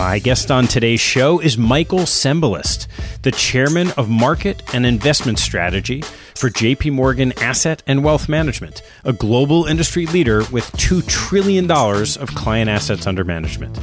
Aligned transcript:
My 0.00 0.18
guest 0.18 0.50
on 0.50 0.66
today's 0.66 0.98
show 0.98 1.40
is 1.40 1.58
Michael 1.58 2.00
Cembalest, 2.00 2.86
the 3.20 3.30
chairman 3.30 3.90
of 3.98 4.08
market 4.08 4.62
and 4.72 4.86
investment 4.86 5.38
strategy 5.38 6.00
for 6.34 6.48
JP 6.48 6.92
Morgan 6.92 7.34
Asset 7.38 7.82
and 7.86 8.02
Wealth 8.02 8.26
Management, 8.26 8.80
a 9.04 9.12
global 9.12 9.66
industry 9.66 10.06
leader 10.06 10.38
with 10.50 10.64
$2 10.72 11.06
trillion 11.06 11.70
of 11.70 12.34
client 12.34 12.70
assets 12.70 13.06
under 13.06 13.24
management. 13.24 13.78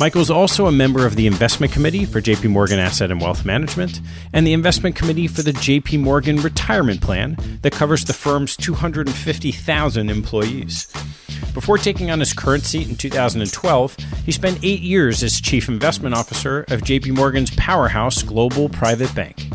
Michael 0.00 0.20
is 0.20 0.30
also 0.30 0.66
a 0.66 0.72
member 0.72 1.06
of 1.06 1.16
the 1.16 1.26
investment 1.26 1.72
committee 1.72 2.04
for 2.04 2.20
JP 2.20 2.50
Morgan 2.50 2.78
Asset 2.78 3.10
and 3.10 3.20
Wealth 3.20 3.44
Management 3.44 4.00
and 4.32 4.46
the 4.46 4.52
investment 4.52 4.96
committee 4.96 5.28
for 5.28 5.42
the 5.42 5.52
JP 5.52 6.00
Morgan 6.00 6.38
Retirement 6.38 7.00
Plan 7.00 7.36
that 7.62 7.72
covers 7.72 8.04
the 8.04 8.12
firm's 8.12 8.56
250,000 8.56 10.10
employees. 10.10 10.92
Before 11.54 11.78
taking 11.78 12.10
on 12.10 12.18
his 12.18 12.32
current 12.32 12.64
seat 12.64 12.88
in 12.88 12.96
2012, 12.96 13.96
he 14.24 14.32
spent 14.32 14.58
eight 14.62 14.80
years 14.80 15.22
as 15.22 15.40
chief 15.40 15.68
investment 15.68 16.14
officer 16.14 16.60
of 16.68 16.80
JP 16.80 17.14
Morgan's 17.14 17.50
powerhouse 17.56 18.22
Global 18.22 18.68
Private 18.70 19.14
Bank. 19.14 19.50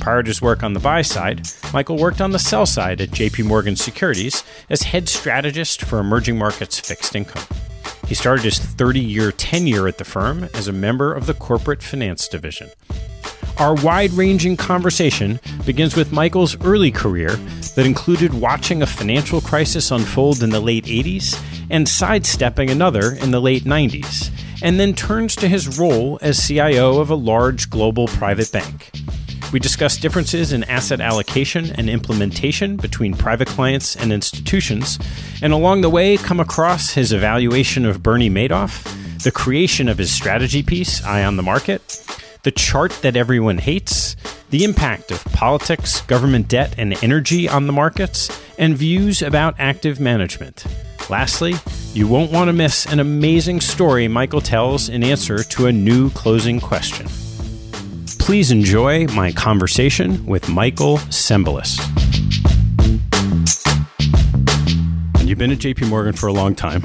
Prior 0.00 0.22
to 0.22 0.28
his 0.28 0.40
work 0.40 0.62
on 0.62 0.72
the 0.72 0.80
buy 0.80 1.02
side, 1.02 1.46
Michael 1.72 1.96
worked 1.98 2.20
on 2.20 2.30
the 2.30 2.38
sell 2.38 2.66
side 2.66 3.00
at 3.00 3.10
JP 3.10 3.44
Morgan 3.44 3.76
Securities 3.76 4.44
as 4.70 4.82
head 4.82 5.08
strategist 5.08 5.82
for 5.82 5.98
emerging 5.98 6.38
markets 6.38 6.78
fixed 6.78 7.14
income. 7.14 7.44
He 8.12 8.16
started 8.16 8.44
his 8.44 8.58
30 8.58 9.00
year 9.00 9.32
tenure 9.32 9.88
at 9.88 9.96
the 9.96 10.04
firm 10.04 10.46
as 10.52 10.68
a 10.68 10.72
member 10.72 11.14
of 11.14 11.24
the 11.24 11.32
corporate 11.32 11.82
finance 11.82 12.28
division. 12.28 12.68
Our 13.56 13.74
wide 13.74 14.12
ranging 14.12 14.58
conversation 14.58 15.40
begins 15.64 15.96
with 15.96 16.12
Michael's 16.12 16.62
early 16.62 16.90
career 16.90 17.36
that 17.74 17.86
included 17.86 18.34
watching 18.34 18.82
a 18.82 18.86
financial 18.86 19.40
crisis 19.40 19.90
unfold 19.90 20.42
in 20.42 20.50
the 20.50 20.60
late 20.60 20.84
80s 20.84 21.42
and 21.70 21.88
sidestepping 21.88 22.68
another 22.68 23.12
in 23.12 23.30
the 23.30 23.40
late 23.40 23.64
90s, 23.64 24.30
and 24.62 24.78
then 24.78 24.92
turns 24.92 25.34
to 25.36 25.48
his 25.48 25.78
role 25.78 26.18
as 26.20 26.46
CIO 26.46 27.00
of 27.00 27.08
a 27.08 27.14
large 27.14 27.70
global 27.70 28.08
private 28.08 28.52
bank. 28.52 28.91
We 29.52 29.60
discuss 29.60 29.98
differences 29.98 30.54
in 30.54 30.64
asset 30.64 31.02
allocation 31.02 31.72
and 31.72 31.90
implementation 31.90 32.78
between 32.78 33.12
private 33.12 33.48
clients 33.48 33.94
and 33.94 34.10
institutions, 34.10 34.98
and 35.42 35.52
along 35.52 35.82
the 35.82 35.90
way, 35.90 36.16
come 36.16 36.40
across 36.40 36.94
his 36.94 37.12
evaluation 37.12 37.84
of 37.84 38.02
Bernie 38.02 38.30
Madoff, 38.30 39.22
the 39.22 39.30
creation 39.30 39.88
of 39.90 39.98
his 39.98 40.10
strategy 40.10 40.62
piece, 40.62 41.04
Eye 41.04 41.22
on 41.22 41.36
the 41.36 41.42
Market, 41.42 42.02
the 42.44 42.50
chart 42.50 42.92
that 43.02 43.14
everyone 43.14 43.58
hates, 43.58 44.16
the 44.48 44.64
impact 44.64 45.10
of 45.10 45.22
politics, 45.26 46.00
government 46.02 46.48
debt, 46.48 46.74
and 46.78 47.02
energy 47.04 47.46
on 47.46 47.66
the 47.66 47.74
markets, 47.74 48.30
and 48.58 48.74
views 48.76 49.20
about 49.20 49.54
active 49.58 50.00
management. 50.00 50.64
Lastly, 51.10 51.54
you 51.92 52.08
won't 52.08 52.32
want 52.32 52.48
to 52.48 52.54
miss 52.54 52.86
an 52.86 53.00
amazing 53.00 53.60
story 53.60 54.08
Michael 54.08 54.40
tells 54.40 54.88
in 54.88 55.04
answer 55.04 55.44
to 55.44 55.66
a 55.66 55.72
new 55.72 56.08
closing 56.10 56.58
question. 56.58 57.06
Please 58.22 58.52
enjoy 58.52 59.08
my 59.08 59.32
conversation 59.32 60.24
with 60.24 60.48
Michael. 60.48 61.00
And 65.18 65.28
you've 65.28 65.38
been 65.38 65.50
at 65.50 65.58
JP 65.58 65.88
Morgan 65.88 66.12
for 66.12 66.28
a 66.28 66.32
long 66.32 66.54
time. 66.54 66.84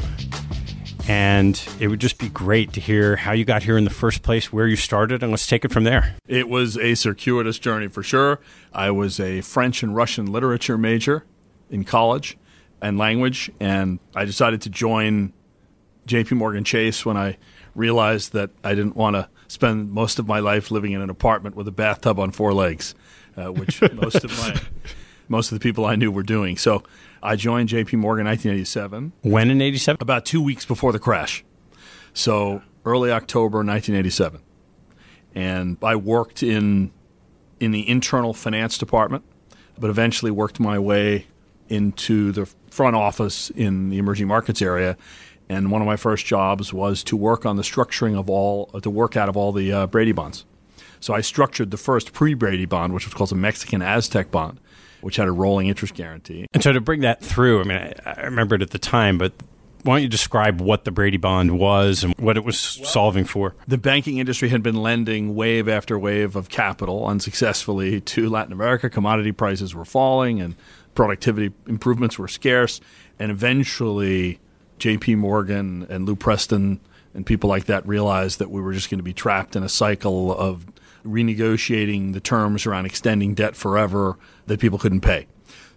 And 1.07 1.61
it 1.79 1.89
would 1.89 2.01
just 2.01 2.17
be 2.17 2.27
great 2.29 2.73
to 2.73 2.81
hear 2.81 3.17
how 3.17 3.33
you 3.33 3.45
got 3.45 3.61
here 3.61 3.77
in 3.77 3.83
the 3.83 3.91
first 3.91 4.23
place, 4.23 4.51
where 4.51 4.65
you 4.65 4.75
started, 4.75 5.21
and 5.21 5.31
let's 5.31 5.45
take 5.45 5.63
it 5.63 5.71
from 5.71 5.83
there. 5.83 6.15
It 6.27 6.49
was 6.49 6.75
a 6.75 6.95
circuitous 6.95 7.59
journey 7.59 7.87
for 7.87 8.01
sure. 8.01 8.39
I 8.73 8.89
was 8.89 9.19
a 9.19 9.41
French 9.41 9.83
and 9.83 9.95
Russian 9.95 10.25
literature 10.25 10.77
major 10.77 11.23
in 11.69 11.83
college 11.83 12.35
and 12.81 12.97
language, 12.97 13.51
and 13.59 13.99
I 14.15 14.25
decided 14.25 14.63
to 14.63 14.69
join 14.69 15.33
JP 16.07 16.31
Morgan 16.31 16.63
Chase 16.63 17.05
when 17.05 17.15
I 17.15 17.37
realized 17.75 18.33
that 18.33 18.49
I 18.63 18.73
didn't 18.73 18.95
want 18.95 19.15
to 19.17 19.29
spend 19.47 19.91
most 19.91 20.19
of 20.19 20.27
my 20.27 20.39
life 20.39 20.71
living 20.71 20.91
in 20.91 21.01
an 21.01 21.09
apartment 21.09 21.55
with 21.55 21.67
a 21.67 21.71
bathtub 21.71 22.19
on 22.19 22.31
four 22.31 22.53
legs, 22.53 22.95
uh, 23.35 23.51
which 23.51 23.81
most 23.93 24.23
of 24.23 24.37
my 24.37 24.59
most 25.27 25.51
of 25.51 25.59
the 25.59 25.63
people 25.63 25.85
I 25.85 25.95
knew 25.95 26.11
were 26.11 26.23
doing. 26.23 26.57
So 26.57 26.83
I 27.21 27.35
joined 27.35 27.69
JP 27.69 27.93
Morgan 27.93 28.25
in 28.25 28.31
1987. 28.31 29.11
When 29.21 29.49
in 29.49 29.61
87? 29.61 29.97
About 30.01 30.25
two 30.25 30.41
weeks 30.41 30.65
before 30.65 30.91
the 30.91 30.99
crash. 30.99 31.43
So 32.13 32.61
early 32.85 33.11
October 33.11 33.57
1987. 33.57 34.41
And 35.35 35.77
I 35.83 35.95
worked 35.95 36.41
in 36.41 36.91
in 37.59 37.71
the 37.71 37.87
internal 37.89 38.33
finance 38.33 38.77
department, 38.77 39.23
but 39.79 39.89
eventually 39.89 40.31
worked 40.31 40.59
my 40.59 40.77
way 40.77 41.27
into 41.69 42.31
the 42.31 42.45
front 42.69 42.95
office 42.95 43.49
in 43.51 43.89
the 43.89 43.97
emerging 43.97 44.27
markets 44.27 44.61
area. 44.61 44.95
And 45.49 45.71
one 45.71 45.81
of 45.81 45.87
my 45.87 45.95
first 45.95 46.25
jobs 46.25 46.73
was 46.73 47.03
to 47.05 47.15
work 47.15 47.45
on 47.45 47.55
the 47.55 47.63
structuring 47.63 48.17
of 48.17 48.29
all, 48.29 48.67
to 48.67 48.89
work 48.89 49.15
out 49.15 49.29
of 49.29 49.37
all 49.37 49.51
the 49.51 49.71
uh, 49.71 49.87
Brady 49.87 50.11
bonds. 50.11 50.45
So 50.99 51.13
I 51.13 51.21
structured 51.21 51.71
the 51.71 51.77
first 51.77 52.13
pre 52.13 52.33
Brady 52.33 52.65
bond, 52.65 52.93
which 52.93 53.05
was 53.05 53.13
called 53.13 53.29
the 53.29 53.35
Mexican 53.35 53.81
Aztec 53.81 54.31
bond, 54.31 54.59
which 55.01 55.15
had 55.15 55.27
a 55.27 55.31
rolling 55.31 55.67
interest 55.67 55.93
guarantee. 55.93 56.47
And 56.53 56.63
so 56.63 56.73
to 56.73 56.81
bring 56.81 57.01
that 57.01 57.21
through, 57.21 57.61
I 57.61 57.63
mean, 57.63 57.77
I, 57.77 57.93
I 58.05 58.21
remember 58.23 58.55
it 58.55 58.61
at 58.61 58.71
the 58.71 58.79
time, 58.79 59.17
but 59.17 59.33
why 59.83 59.95
don't 59.95 60.03
you 60.03 60.09
describe 60.09 60.59
what 60.59 60.83
the 60.83 60.91
Brady 60.91 61.17
Bond 61.17 61.57
was 61.57 62.03
and 62.03 62.13
what 62.17 62.35
it 62.35 62.43
was 62.43 62.59
solving 62.59 63.23
for? 63.23 63.55
The 63.67 63.77
banking 63.77 64.17
industry 64.17 64.49
had 64.49 64.61
been 64.61 64.75
lending 64.75 65.33
wave 65.35 65.69
after 65.69 65.97
wave 65.97 66.35
of 66.35 66.49
capital 66.49 67.05
unsuccessfully 67.05 68.01
to 68.01 68.29
Latin 68.29 68.51
America. 68.51 68.89
Commodity 68.89 69.31
prices 69.31 69.73
were 69.73 69.85
falling 69.85 70.41
and 70.41 70.55
productivity 70.93 71.53
improvements 71.67 72.19
were 72.19 72.27
scarce. 72.27 72.81
And 73.17 73.31
eventually, 73.31 74.39
JP 74.79 75.17
Morgan 75.17 75.87
and 75.89 76.05
Lew 76.05 76.15
Preston 76.15 76.79
and 77.13 77.25
people 77.25 77.49
like 77.49 77.65
that 77.65 77.87
realized 77.87 78.39
that 78.39 78.51
we 78.51 78.61
were 78.61 78.73
just 78.73 78.89
going 78.89 78.99
to 78.99 79.03
be 79.03 79.13
trapped 79.13 79.55
in 79.55 79.63
a 79.63 79.69
cycle 79.69 80.37
of 80.37 80.65
renegotiating 81.03 82.13
the 82.13 82.19
terms 82.19 82.65
around 82.65 82.85
extending 82.85 83.33
debt 83.33 83.55
forever 83.55 84.17
that 84.45 84.59
people 84.59 84.77
couldn't 84.77 85.01
pay. 85.01 85.25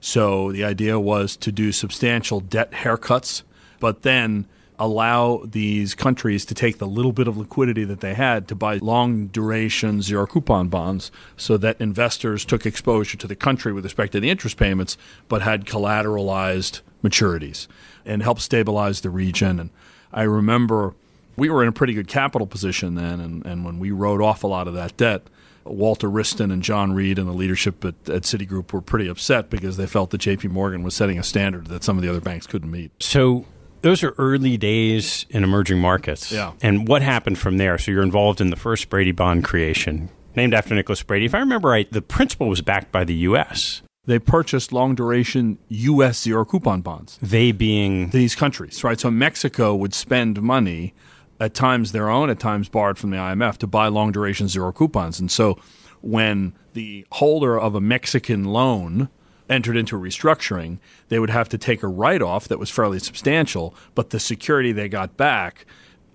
So 0.00 0.52
the 0.52 0.64
idea 0.64 0.98
was 0.98 1.36
to 1.38 1.52
do 1.52 1.72
substantial 1.72 2.40
debt 2.40 2.72
haircuts, 2.72 3.42
but 3.78 4.02
then 4.02 4.46
allow 4.78 5.42
these 5.44 5.94
countries 5.94 6.46
to 6.46 6.54
take 6.54 6.78
the 6.78 6.86
little 6.86 7.12
bit 7.12 7.28
of 7.28 7.36
liquidity 7.36 7.84
that 7.84 8.00
they 8.00 8.14
had 8.14 8.48
to 8.48 8.54
buy 8.54 8.76
long 8.76 9.26
duration 9.26 10.00
zero 10.00 10.26
coupon 10.26 10.68
bonds 10.68 11.12
so 11.36 11.58
that 11.58 11.78
investors 11.80 12.46
took 12.46 12.64
exposure 12.64 13.18
to 13.18 13.26
the 13.26 13.36
country 13.36 13.74
with 13.74 13.84
respect 13.84 14.12
to 14.12 14.20
the 14.20 14.30
interest 14.30 14.56
payments 14.56 14.96
but 15.28 15.42
had 15.42 15.66
collateralized 15.66 16.80
maturities 17.04 17.66
and 18.04 18.22
help 18.22 18.40
stabilize 18.40 19.00
the 19.00 19.10
region 19.10 19.58
and 19.60 19.70
I 20.12 20.22
remember 20.22 20.94
we 21.36 21.48
were 21.48 21.62
in 21.62 21.68
a 21.68 21.72
pretty 21.72 21.94
good 21.94 22.08
capital 22.08 22.46
position 22.46 22.94
then 22.94 23.20
and, 23.20 23.44
and 23.46 23.64
when 23.64 23.78
we 23.78 23.90
wrote 23.90 24.20
off 24.20 24.44
a 24.44 24.46
lot 24.46 24.68
of 24.68 24.74
that 24.74 24.96
debt 24.96 25.22
Walter 25.64 26.08
Wriston 26.08 26.52
and 26.52 26.62
John 26.62 26.92
Reed 26.92 27.18
and 27.18 27.28
the 27.28 27.32
leadership 27.32 27.84
at, 27.84 27.94
at 28.08 28.22
Citigroup 28.22 28.72
were 28.72 28.80
pretty 28.80 29.08
upset 29.08 29.50
because 29.50 29.76
they 29.76 29.86
felt 29.86 30.10
that 30.10 30.20
JP 30.20 30.50
Morgan 30.50 30.82
was 30.82 30.94
setting 30.94 31.18
a 31.18 31.22
standard 31.22 31.66
that 31.66 31.84
some 31.84 31.96
of 31.96 32.02
the 32.02 32.08
other 32.08 32.20
banks 32.20 32.46
couldn't 32.46 32.70
meet. 32.70 32.90
So 33.00 33.44
those 33.82 34.02
are 34.02 34.14
early 34.18 34.56
days 34.56 35.26
in 35.30 35.44
emerging 35.44 35.78
markets. 35.78 36.30
Yeah. 36.32 36.52
And 36.62 36.88
what 36.88 37.02
happened 37.02 37.38
from 37.38 37.58
there? 37.58 37.78
So 37.78 37.90
you're 37.90 38.02
involved 38.02 38.40
in 38.40 38.50
the 38.50 38.56
first 38.56 38.88
Brady 38.88 39.12
bond 39.12 39.44
creation, 39.44 40.10
named 40.36 40.54
after 40.54 40.74
Nicholas 40.74 41.02
Brady. 41.02 41.26
If 41.26 41.34
I 41.34 41.38
remember 41.38 41.68
right, 41.68 41.90
the 41.90 42.02
principal 42.02 42.48
was 42.48 42.60
backed 42.60 42.92
by 42.92 43.04
the 43.04 43.14
U.S. 43.14 43.82
They 44.06 44.18
purchased 44.18 44.72
long 44.72 44.94
duration 44.94 45.58
U.S. 45.68 46.22
zero 46.22 46.44
coupon 46.44 46.80
bonds. 46.80 47.18
They 47.20 47.52
being 47.52 48.10
these 48.10 48.34
countries, 48.34 48.82
right? 48.82 48.98
So 48.98 49.10
Mexico 49.10 49.74
would 49.74 49.92
spend 49.94 50.40
money, 50.40 50.94
at 51.38 51.54
times 51.54 51.92
their 51.92 52.08
own, 52.08 52.30
at 52.30 52.38
times 52.38 52.68
borrowed 52.68 52.98
from 52.98 53.10
the 53.10 53.16
IMF, 53.16 53.56
to 53.58 53.66
buy 53.66 53.88
long 53.88 54.12
duration 54.12 54.48
zero 54.48 54.72
coupons. 54.72 55.20
And 55.20 55.30
so 55.30 55.58
when 56.00 56.54
the 56.72 57.06
holder 57.12 57.58
of 57.58 57.74
a 57.74 57.80
Mexican 57.80 58.44
loan 58.44 59.08
entered 59.48 59.76
into 59.76 59.96
a 59.96 60.00
restructuring, 60.00 60.78
they 61.08 61.18
would 61.18 61.30
have 61.30 61.48
to 61.50 61.58
take 61.58 61.82
a 61.82 61.88
write 61.88 62.22
off 62.22 62.48
that 62.48 62.58
was 62.58 62.70
fairly 62.70 62.98
substantial, 62.98 63.74
but 63.94 64.10
the 64.10 64.20
security 64.20 64.72
they 64.72 64.88
got 64.88 65.16
back 65.16 65.66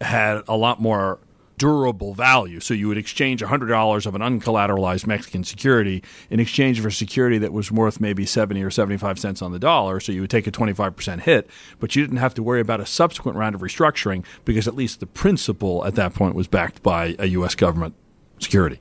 had 0.01 0.41
a 0.47 0.55
lot 0.55 0.81
more 0.81 1.19
durable 1.57 2.13
value. 2.13 2.59
So 2.59 2.73
you 2.73 2.87
would 2.87 2.97
exchange 2.97 3.41
$100 3.41 4.05
of 4.05 4.15
an 4.15 4.21
uncollateralized 4.21 5.07
Mexican 5.07 5.43
security 5.43 6.03
in 6.29 6.39
exchange 6.39 6.81
for 6.81 6.89
a 6.89 6.91
security 6.91 7.37
that 7.37 7.53
was 7.53 7.71
worth 7.71 7.99
maybe 7.99 8.25
70 8.25 8.61
or 8.63 8.71
75 8.71 9.19
cents 9.19 9.41
on 9.41 9.51
the 9.51 9.59
dollar. 9.59 9.99
So 9.99 10.11
you 10.11 10.21
would 10.21 10.29
take 10.29 10.47
a 10.47 10.51
25% 10.51 11.21
hit, 11.21 11.49
but 11.79 11.95
you 11.95 12.03
didn't 12.03 12.17
have 12.17 12.33
to 12.35 12.43
worry 12.43 12.61
about 12.61 12.81
a 12.81 12.85
subsequent 12.85 13.37
round 13.37 13.55
of 13.55 13.61
restructuring 13.61 14.25
because 14.43 14.67
at 14.67 14.75
least 14.75 14.99
the 14.99 15.07
principal 15.07 15.85
at 15.85 15.95
that 15.95 16.13
point 16.13 16.35
was 16.35 16.47
backed 16.47 16.83
by 16.83 17.15
a 17.19 17.27
U.S. 17.27 17.55
government 17.55 17.95
security. 18.39 18.79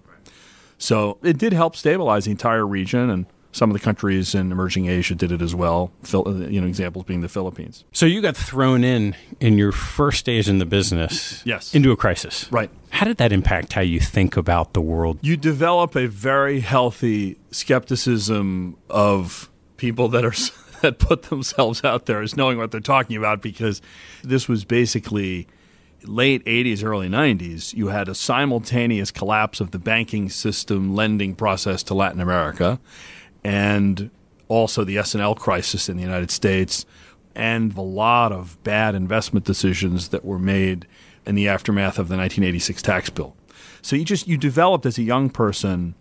So 0.78 1.18
it 1.22 1.38
did 1.38 1.52
help 1.52 1.76
stabilize 1.76 2.24
the 2.24 2.32
entire 2.32 2.66
region 2.66 3.08
and 3.08 3.26
some 3.54 3.70
of 3.70 3.74
the 3.74 3.80
countries 3.80 4.34
in 4.34 4.50
emerging 4.50 4.88
Asia 4.88 5.14
did 5.14 5.30
it 5.30 5.40
as 5.40 5.54
well. 5.54 5.92
Uh, 6.12 6.30
you 6.30 6.60
know, 6.60 6.66
examples 6.66 7.04
being 7.04 7.20
the 7.20 7.28
Philippines. 7.28 7.84
So 7.92 8.04
you 8.04 8.20
got 8.20 8.36
thrown 8.36 8.82
in 8.82 9.14
in 9.40 9.56
your 9.56 9.70
first 9.70 10.26
days 10.26 10.48
in 10.48 10.58
the 10.58 10.66
business, 10.66 11.40
yes, 11.46 11.74
into 11.74 11.92
a 11.92 11.96
crisis, 11.96 12.50
right? 12.50 12.70
How 12.90 13.06
did 13.06 13.16
that 13.18 13.32
impact 13.32 13.72
how 13.72 13.80
you 13.80 14.00
think 14.00 14.36
about 14.36 14.74
the 14.74 14.80
world? 14.80 15.18
You 15.22 15.36
develop 15.36 15.94
a 15.94 16.06
very 16.06 16.60
healthy 16.60 17.38
skepticism 17.52 18.76
of 18.90 19.48
people 19.76 20.08
that 20.08 20.24
are 20.24 20.34
that 20.82 20.98
put 20.98 21.24
themselves 21.24 21.84
out 21.84 22.06
there 22.06 22.22
as 22.22 22.36
knowing 22.36 22.58
what 22.58 22.72
they're 22.72 22.80
talking 22.80 23.16
about 23.16 23.40
because 23.40 23.80
this 24.24 24.48
was 24.48 24.64
basically 24.64 25.46
late 26.02 26.44
80s, 26.44 26.84
early 26.84 27.08
90s, 27.08 27.72
you 27.72 27.88
had 27.88 28.10
a 28.10 28.14
simultaneous 28.14 29.10
collapse 29.10 29.60
of 29.60 29.70
the 29.70 29.78
banking 29.78 30.28
system 30.28 30.94
lending 30.94 31.34
process 31.34 31.82
to 31.84 31.94
Latin 31.94 32.20
America 32.20 32.78
and 33.44 34.10
also 34.48 34.84
the 34.84 34.98
S&L 34.98 35.34
crisis 35.34 35.88
in 35.88 35.96
the 35.96 36.02
United 36.02 36.30
States 36.30 36.86
and 37.34 37.76
a 37.76 37.80
lot 37.80 38.32
of 38.32 38.62
bad 38.62 38.94
investment 38.94 39.44
decisions 39.44 40.08
that 40.08 40.24
were 40.24 40.38
made 40.38 40.86
in 41.26 41.34
the 41.34 41.48
aftermath 41.48 41.98
of 41.98 42.08
the 42.08 42.16
1986 42.16 42.82
tax 42.82 43.10
bill. 43.10 43.36
So 43.82 43.96
you 43.96 44.04
just 44.04 44.26
you 44.26 44.36
developed 44.36 44.86
as 44.86 44.98
a 44.98 45.02
young 45.02 45.30
person 45.30 45.94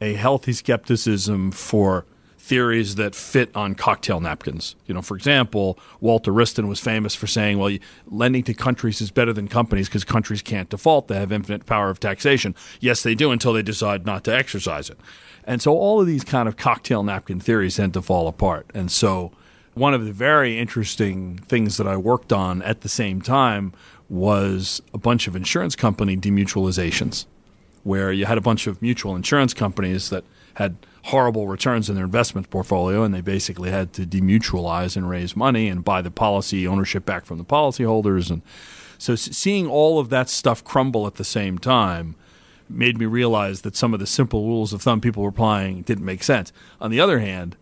a 0.00 0.14
healthy 0.14 0.52
skepticism 0.52 1.52
for 1.52 2.04
theories 2.42 2.96
that 2.96 3.14
fit 3.14 3.54
on 3.54 3.72
cocktail 3.72 4.18
napkins. 4.18 4.74
You 4.86 4.94
know, 4.94 5.00
for 5.00 5.16
example, 5.16 5.78
Walter 6.00 6.32
Wriston 6.32 6.66
was 6.66 6.80
famous 6.80 7.14
for 7.14 7.28
saying, 7.28 7.58
"Well, 7.58 7.78
lending 8.10 8.42
to 8.44 8.52
countries 8.52 9.00
is 9.00 9.12
better 9.12 9.32
than 9.32 9.46
companies 9.46 9.88
because 9.88 10.02
countries 10.02 10.42
can't 10.42 10.68
default; 10.68 11.06
they 11.06 11.14
have 11.20 11.30
infinite 11.30 11.66
power 11.66 11.88
of 11.88 12.00
taxation." 12.00 12.56
Yes, 12.80 13.04
they 13.04 13.14
do 13.14 13.30
until 13.30 13.52
they 13.52 13.62
decide 13.62 14.04
not 14.04 14.24
to 14.24 14.34
exercise 14.34 14.90
it. 14.90 14.98
And 15.44 15.62
so 15.62 15.72
all 15.72 16.00
of 16.00 16.08
these 16.08 16.24
kind 16.24 16.48
of 16.48 16.56
cocktail 16.56 17.04
napkin 17.04 17.38
theories 17.38 17.76
tend 17.76 17.94
to 17.94 18.02
fall 18.02 18.26
apart. 18.26 18.66
And 18.74 18.90
so 18.90 19.30
one 19.74 19.94
of 19.94 20.04
the 20.04 20.12
very 20.12 20.58
interesting 20.58 21.38
things 21.46 21.76
that 21.76 21.86
I 21.86 21.96
worked 21.96 22.32
on 22.32 22.60
at 22.62 22.80
the 22.80 22.88
same 22.88 23.22
time 23.22 23.72
was 24.08 24.82
a 24.92 24.98
bunch 24.98 25.28
of 25.28 25.36
insurance 25.36 25.76
company 25.76 26.16
demutualizations, 26.16 27.26
where 27.84 28.10
you 28.10 28.26
had 28.26 28.36
a 28.36 28.42
bunch 28.42 28.66
of 28.66 28.82
mutual 28.82 29.14
insurance 29.14 29.54
companies 29.54 30.10
that 30.10 30.24
had 30.54 30.76
horrible 31.04 31.48
returns 31.48 31.88
in 31.88 31.96
their 31.96 32.04
investment 32.04 32.48
portfolio, 32.50 33.02
and 33.02 33.12
they 33.12 33.20
basically 33.20 33.70
had 33.70 33.92
to 33.92 34.06
demutualize 34.06 34.96
and 34.96 35.08
raise 35.08 35.36
money 35.36 35.68
and 35.68 35.84
buy 35.84 36.00
the 36.00 36.10
policy 36.10 36.66
ownership 36.66 37.04
back 37.04 37.24
from 37.24 37.38
the 37.38 37.44
policyholders. 37.44 38.30
And 38.30 38.42
so 38.98 39.16
seeing 39.16 39.66
all 39.66 39.98
of 39.98 40.10
that 40.10 40.30
stuff 40.30 40.62
crumble 40.62 41.06
at 41.06 41.16
the 41.16 41.24
same 41.24 41.58
time 41.58 42.14
made 42.68 42.98
me 42.98 43.06
realize 43.06 43.62
that 43.62 43.76
some 43.76 43.92
of 43.92 44.00
the 44.00 44.06
simple 44.06 44.46
rules 44.46 44.72
of 44.72 44.80
thumb 44.80 45.00
people 45.00 45.22
were 45.22 45.28
applying 45.28 45.82
didn't 45.82 46.04
make 46.04 46.22
sense. 46.22 46.52
On 46.80 46.90
the 46.90 47.00
other 47.00 47.18
hand, 47.18 47.56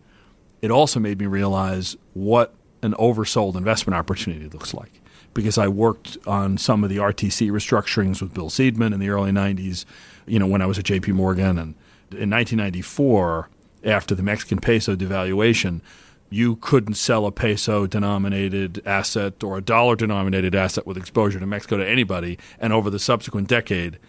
it 0.61 0.71
also 0.71 0.99
made 0.99 1.19
me 1.19 1.25
realize 1.25 1.97
what 2.13 2.53
an 2.83 2.93
oversold 2.93 3.55
investment 3.55 3.97
opportunity 3.97 4.47
looks 4.49 4.73
like. 4.73 5.01
Because 5.33 5.57
I 5.57 5.67
worked 5.69 6.17
on 6.27 6.57
some 6.57 6.83
of 6.83 6.89
the 6.89 6.97
RTC 6.97 7.49
restructurings 7.51 8.21
with 8.21 8.33
Bill 8.33 8.49
Seidman 8.49 8.93
in 8.93 8.99
the 8.99 9.09
early 9.09 9.31
90s, 9.31 9.85
you 10.25 10.37
know, 10.37 10.47
when 10.47 10.61
I 10.61 10.65
was 10.65 10.77
at 10.77 10.85
JP 10.85 11.13
Morgan. 11.13 11.57
And 11.57 11.75
in 12.13 12.29
1994, 12.29 13.49
after 13.83 14.15
the 14.15 14.23
Mexican 14.23 14.59
peso 14.59 14.95
devaluation, 14.95 15.81
you 16.29 16.55
couldn't 16.55 16.93
sell 16.95 17.25
a 17.25 17.31
peso 17.31 17.85
denominated 17.85 18.81
asset 18.85 19.43
or 19.43 19.57
a 19.57 19.61
dollar 19.61 19.95
denominated 19.95 20.55
asset 20.55 20.87
with 20.87 20.97
exposure 20.97 21.39
to 21.39 21.45
Mexico 21.45 21.77
to 21.77 21.87
anybody. 21.87 22.39
And 22.59 22.71
over 22.71 22.89
the 22.89 22.99
subsequent 22.99 23.47
decade, 23.49 23.99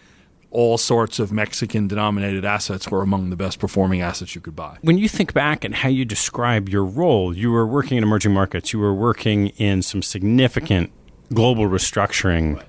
all 0.49 0.77
sorts 0.77 1.19
of 1.19 1.31
Mexican 1.31 1.87
denominated 1.87 2.45
assets 2.45 2.89
were 2.89 3.01
among 3.01 3.29
the 3.29 3.35
best 3.35 3.59
performing 3.59 4.01
assets 4.01 4.35
you 4.35 4.41
could 4.41 4.55
buy. 4.55 4.77
When 4.81 4.97
you 4.97 5.09
think 5.09 5.33
back 5.33 5.65
and 5.65 5.75
how 5.75 5.89
you 5.89 6.05
describe 6.05 6.69
your 6.69 6.85
role, 6.85 7.35
you 7.35 7.51
were 7.51 7.67
working 7.67 7.97
in 7.97 8.03
emerging 8.03 8.33
markets, 8.33 8.71
you 8.71 8.79
were 8.79 8.93
working 8.93 9.47
in 9.49 9.81
some 9.81 10.01
significant 10.01 10.91
global 11.33 11.65
restructuring 11.65 12.57
right. 12.57 12.65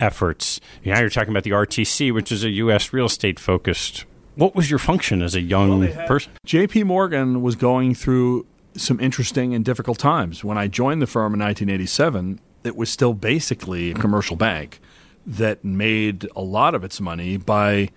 efforts. 0.00 0.60
Now 0.84 1.00
you're 1.00 1.10
talking 1.10 1.30
about 1.30 1.42
the 1.42 1.50
RTC, 1.50 2.14
which 2.14 2.30
is 2.30 2.44
a 2.44 2.50
U.S. 2.50 2.92
real 2.92 3.06
estate 3.06 3.38
focused. 3.38 4.06
What 4.36 4.56
was 4.56 4.68
your 4.68 4.80
function 4.80 5.22
as 5.22 5.34
a 5.36 5.40
young 5.40 5.80
well, 5.80 6.06
person? 6.06 6.32
J.P. 6.44 6.84
Morgan 6.84 7.40
was 7.40 7.54
going 7.54 7.94
through 7.94 8.46
some 8.76 8.98
interesting 8.98 9.54
and 9.54 9.64
difficult 9.64 9.98
times. 9.98 10.42
When 10.42 10.58
I 10.58 10.66
joined 10.66 11.00
the 11.00 11.06
firm 11.06 11.34
in 11.34 11.40
1987, 11.40 12.40
it 12.64 12.74
was 12.74 12.90
still 12.90 13.14
basically 13.14 13.92
a 13.92 13.94
commercial 13.94 14.34
bank 14.34 14.80
that 15.24 15.64
made 15.64 16.26
a 16.34 16.40
lot 16.40 16.74
of 16.74 16.82
its 16.82 17.00
money 17.00 17.36
by 17.36 17.90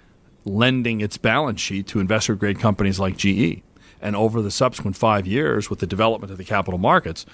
lending 0.45 1.01
its 1.01 1.17
balance 1.17 1.59
sheet 1.59 1.87
to 1.87 1.99
investor 1.99 2.35
grade 2.35 2.59
companies 2.59 2.99
like 2.99 3.17
GE. 3.17 3.63
And 3.99 4.15
over 4.15 4.41
the 4.43 4.51
subsequent 4.51 4.95
five 4.95 5.25
years, 5.25 5.71
with 5.71 5.79
the 5.79 5.87
development 5.87 6.31
of 6.31 6.37
the 6.37 6.43
capital 6.43 6.77
markets, 6.77 7.25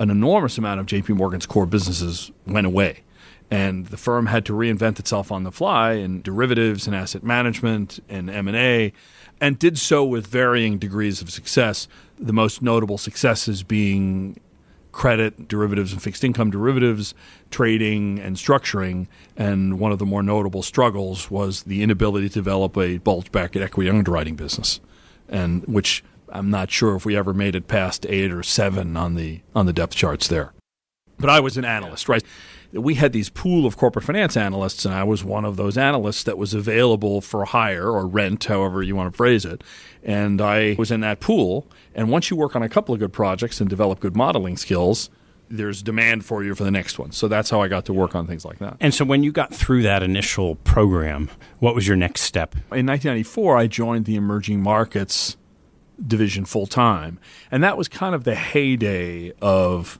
an 0.00 0.10
enormous 0.10 0.58
amount 0.58 0.80
of 0.80 0.86
JP 0.86 1.10
Morgan's 1.10 1.46
core 1.46 1.66
businesses 1.66 2.32
went 2.44 2.66
away. 2.66 3.02
And 3.50 3.86
the 3.86 3.96
firm 3.96 4.26
had 4.26 4.44
to 4.46 4.52
reinvent 4.52 4.98
itself 4.98 5.32
on 5.32 5.44
the 5.44 5.52
fly 5.52 5.92
in 5.92 6.20
derivatives 6.20 6.86
and 6.86 6.94
asset 6.94 7.22
management 7.22 7.98
and 8.08 8.28
M&A 8.28 8.92
and 9.40 9.58
did 9.58 9.78
so 9.78 10.04
with 10.04 10.26
varying 10.26 10.78
degrees 10.78 11.22
of 11.22 11.30
success. 11.30 11.88
The 12.18 12.32
most 12.32 12.60
notable 12.60 12.98
successes 12.98 13.62
being 13.62 14.38
credit 14.92 15.46
derivatives 15.46 15.92
and 15.92 16.02
fixed 16.02 16.24
income 16.24 16.50
derivatives, 16.50 17.14
trading 17.50 18.18
and 18.18 18.36
structuring. 18.36 19.06
And 19.36 19.78
one 19.78 19.92
of 19.92 19.98
the 19.98 20.06
more 20.06 20.22
notable 20.22 20.62
struggles 20.62 21.30
was 21.30 21.62
the 21.62 21.82
inability 21.82 22.28
to 22.30 22.34
develop 22.34 22.76
a 22.76 22.98
bulge 22.98 23.30
bracket 23.30 23.62
equity 23.62 23.88
underwriting 23.88 24.34
business, 24.34 24.80
and 25.28 25.64
which 25.66 26.02
I'm 26.30 26.50
not 26.50 26.70
sure 26.70 26.96
if 26.96 27.04
we 27.04 27.16
ever 27.16 27.32
made 27.32 27.54
it 27.54 27.68
past 27.68 28.06
eight 28.08 28.32
or 28.32 28.42
seven 28.42 28.96
on 28.96 29.14
the 29.14 29.40
on 29.54 29.66
the 29.66 29.72
depth 29.72 29.94
charts 29.94 30.26
there. 30.28 30.52
But 31.18 31.30
I 31.30 31.40
was 31.40 31.56
an 31.56 31.64
analyst, 31.64 32.08
right? 32.08 32.24
We 32.72 32.94
had 32.94 33.12
these 33.12 33.30
pool 33.30 33.66
of 33.66 33.76
corporate 33.76 34.04
finance 34.04 34.36
analysts, 34.36 34.84
and 34.84 34.94
I 34.94 35.04
was 35.04 35.24
one 35.24 35.44
of 35.44 35.56
those 35.56 35.78
analysts 35.78 36.22
that 36.24 36.36
was 36.36 36.54
available 36.54 37.20
for 37.20 37.44
hire 37.46 37.90
or 37.90 38.06
rent, 38.06 38.44
however 38.44 38.82
you 38.82 38.94
want 38.94 39.12
to 39.12 39.16
phrase 39.16 39.44
it. 39.44 39.64
And 40.02 40.40
I 40.40 40.76
was 40.78 40.90
in 40.90 41.00
that 41.00 41.20
pool. 41.20 41.66
And 41.94 42.10
once 42.10 42.30
you 42.30 42.36
work 42.36 42.54
on 42.54 42.62
a 42.62 42.68
couple 42.68 42.94
of 42.94 43.00
good 43.00 43.12
projects 43.12 43.60
and 43.60 43.68
develop 43.68 44.00
good 44.00 44.16
modeling 44.16 44.56
skills, 44.56 45.10
there's 45.50 45.82
demand 45.82 46.24
for 46.24 46.44
you 46.44 46.54
for 46.54 46.64
the 46.64 46.70
next 46.70 46.98
one. 46.98 47.12
So 47.12 47.26
that's 47.26 47.48
how 47.50 47.62
I 47.62 47.68
got 47.68 47.86
to 47.86 47.92
work 47.92 48.14
on 48.14 48.26
things 48.26 48.44
like 48.44 48.58
that. 48.58 48.76
And 48.80 48.92
so 48.92 49.04
when 49.04 49.22
you 49.22 49.32
got 49.32 49.54
through 49.54 49.82
that 49.82 50.02
initial 50.02 50.56
program, 50.56 51.30
what 51.58 51.74
was 51.74 51.88
your 51.88 51.96
next 51.96 52.22
step? 52.22 52.54
In 52.54 52.86
1994, 52.86 53.56
I 53.56 53.66
joined 53.66 54.04
the 54.04 54.16
emerging 54.16 54.60
markets 54.60 55.36
division 56.06 56.44
full 56.44 56.66
time. 56.66 57.18
And 57.50 57.64
that 57.64 57.76
was 57.76 57.88
kind 57.88 58.14
of 58.14 58.24
the 58.24 58.34
heyday 58.34 59.32
of 59.40 59.98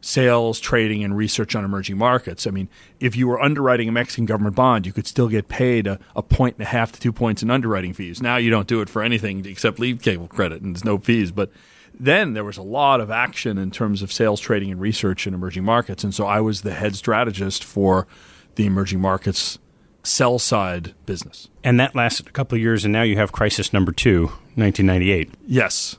sales, 0.00 0.60
trading, 0.60 1.04
and 1.04 1.16
research 1.16 1.54
on 1.54 1.64
emerging 1.64 1.98
markets. 1.98 2.46
I 2.46 2.50
mean, 2.50 2.68
if 3.00 3.16
you 3.16 3.28
were 3.28 3.40
underwriting 3.40 3.88
a 3.88 3.92
Mexican 3.92 4.26
government 4.26 4.56
bond, 4.56 4.86
you 4.86 4.92
could 4.92 5.06
still 5.06 5.28
get 5.28 5.48
paid 5.48 5.86
a, 5.86 5.98
a 6.16 6.22
point 6.22 6.56
and 6.56 6.66
a 6.66 6.70
half 6.70 6.92
to 6.92 7.00
two 7.00 7.12
points 7.12 7.42
in 7.42 7.50
underwriting 7.50 7.92
fees. 7.92 8.22
Now 8.22 8.36
you 8.36 8.50
don't 8.50 8.66
do 8.66 8.80
it 8.80 8.88
for 8.88 9.02
anything 9.02 9.44
except 9.46 9.78
league 9.78 10.02
table 10.02 10.26
credit, 10.26 10.62
and 10.62 10.74
there's 10.74 10.84
no 10.84 10.98
fees. 10.98 11.32
But 11.32 11.50
then 11.98 12.32
there 12.32 12.44
was 12.44 12.56
a 12.56 12.62
lot 12.62 13.00
of 13.00 13.10
action 13.10 13.58
in 13.58 13.70
terms 13.70 14.02
of 14.02 14.12
sales, 14.12 14.40
trading, 14.40 14.70
and 14.70 14.80
research 14.80 15.26
in 15.26 15.34
emerging 15.34 15.64
markets. 15.64 16.02
And 16.02 16.14
so 16.14 16.26
I 16.26 16.40
was 16.40 16.62
the 16.62 16.74
head 16.74 16.96
strategist 16.96 17.62
for 17.62 18.06
the 18.54 18.66
emerging 18.66 19.00
markets 19.00 19.58
sell 20.02 20.38
side 20.38 20.94
business. 21.06 21.48
And 21.62 21.78
that 21.78 21.94
lasted 21.94 22.26
a 22.26 22.30
couple 22.30 22.56
of 22.56 22.62
years, 22.62 22.84
and 22.84 22.92
now 22.92 23.02
you 23.02 23.16
have 23.16 23.32
crisis 23.32 23.72
number 23.72 23.92
two, 23.92 24.26
1998. 24.54 25.30
Yes. 25.46 25.96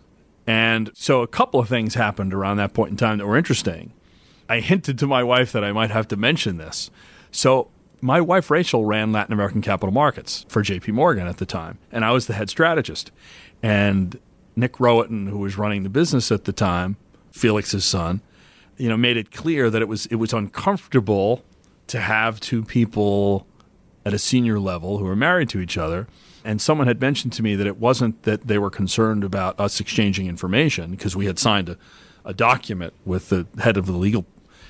And 0.51 0.91
so 0.93 1.21
a 1.21 1.27
couple 1.27 1.61
of 1.61 1.69
things 1.69 1.93
happened 1.93 2.33
around 2.33 2.57
that 2.57 2.73
point 2.73 2.91
in 2.91 2.97
time 2.97 3.19
that 3.19 3.25
were 3.25 3.37
interesting. 3.37 3.93
I 4.49 4.59
hinted 4.59 4.99
to 4.99 5.07
my 5.07 5.23
wife 5.23 5.53
that 5.53 5.63
I 5.63 5.71
might 5.71 5.91
have 5.91 6.09
to 6.09 6.17
mention 6.17 6.57
this. 6.57 6.91
So 7.31 7.69
my 8.01 8.19
wife 8.19 8.51
Rachel 8.51 8.83
ran 8.83 9.13
Latin 9.13 9.31
American 9.31 9.61
capital 9.61 9.93
markets 9.93 10.45
for 10.49 10.61
JP 10.61 10.89
Morgan 10.89 11.25
at 11.25 11.37
the 11.37 11.45
time, 11.45 11.77
and 11.89 12.03
I 12.03 12.11
was 12.11 12.27
the 12.27 12.33
head 12.33 12.49
strategist. 12.49 13.11
And 13.63 14.19
Nick 14.57 14.73
Rohatyn, 14.73 15.29
who 15.29 15.37
was 15.37 15.57
running 15.57 15.83
the 15.83 15.89
business 15.89 16.33
at 16.33 16.43
the 16.43 16.51
time, 16.51 16.97
Felix's 17.31 17.85
son, 17.85 18.21
you 18.75 18.89
know, 18.89 18.97
made 18.97 19.15
it 19.15 19.31
clear 19.31 19.69
that 19.69 19.81
it 19.81 19.87
was 19.87 20.05
it 20.07 20.15
was 20.15 20.33
uncomfortable 20.33 21.45
to 21.87 22.01
have 22.01 22.41
two 22.41 22.61
people 22.61 23.47
at 24.05 24.13
a 24.13 24.19
senior 24.19 24.59
level 24.59 24.97
who 24.97 25.05
were 25.05 25.15
married 25.15 25.49
to 25.49 25.59
each 25.59 25.77
other 25.77 26.07
and 26.43 26.61
someone 26.61 26.87
had 26.87 26.99
mentioned 26.99 27.33
to 27.33 27.43
me 27.43 27.55
that 27.55 27.67
it 27.67 27.77
wasn't 27.77 28.23
that 28.23 28.47
they 28.47 28.57
were 28.57 28.69
concerned 28.69 29.23
about 29.23 29.59
us 29.59 29.79
exchanging 29.79 30.27
information 30.27 30.91
because 30.91 31.15
we 31.15 31.25
had 31.25 31.37
signed 31.37 31.69
a, 31.69 31.77
a, 32.25 32.33
document 32.33 32.93
with 33.05 33.29
the 33.29 33.45
head 33.59 33.77
of 33.77 33.85
the 33.85 33.91
legal, 33.91 34.25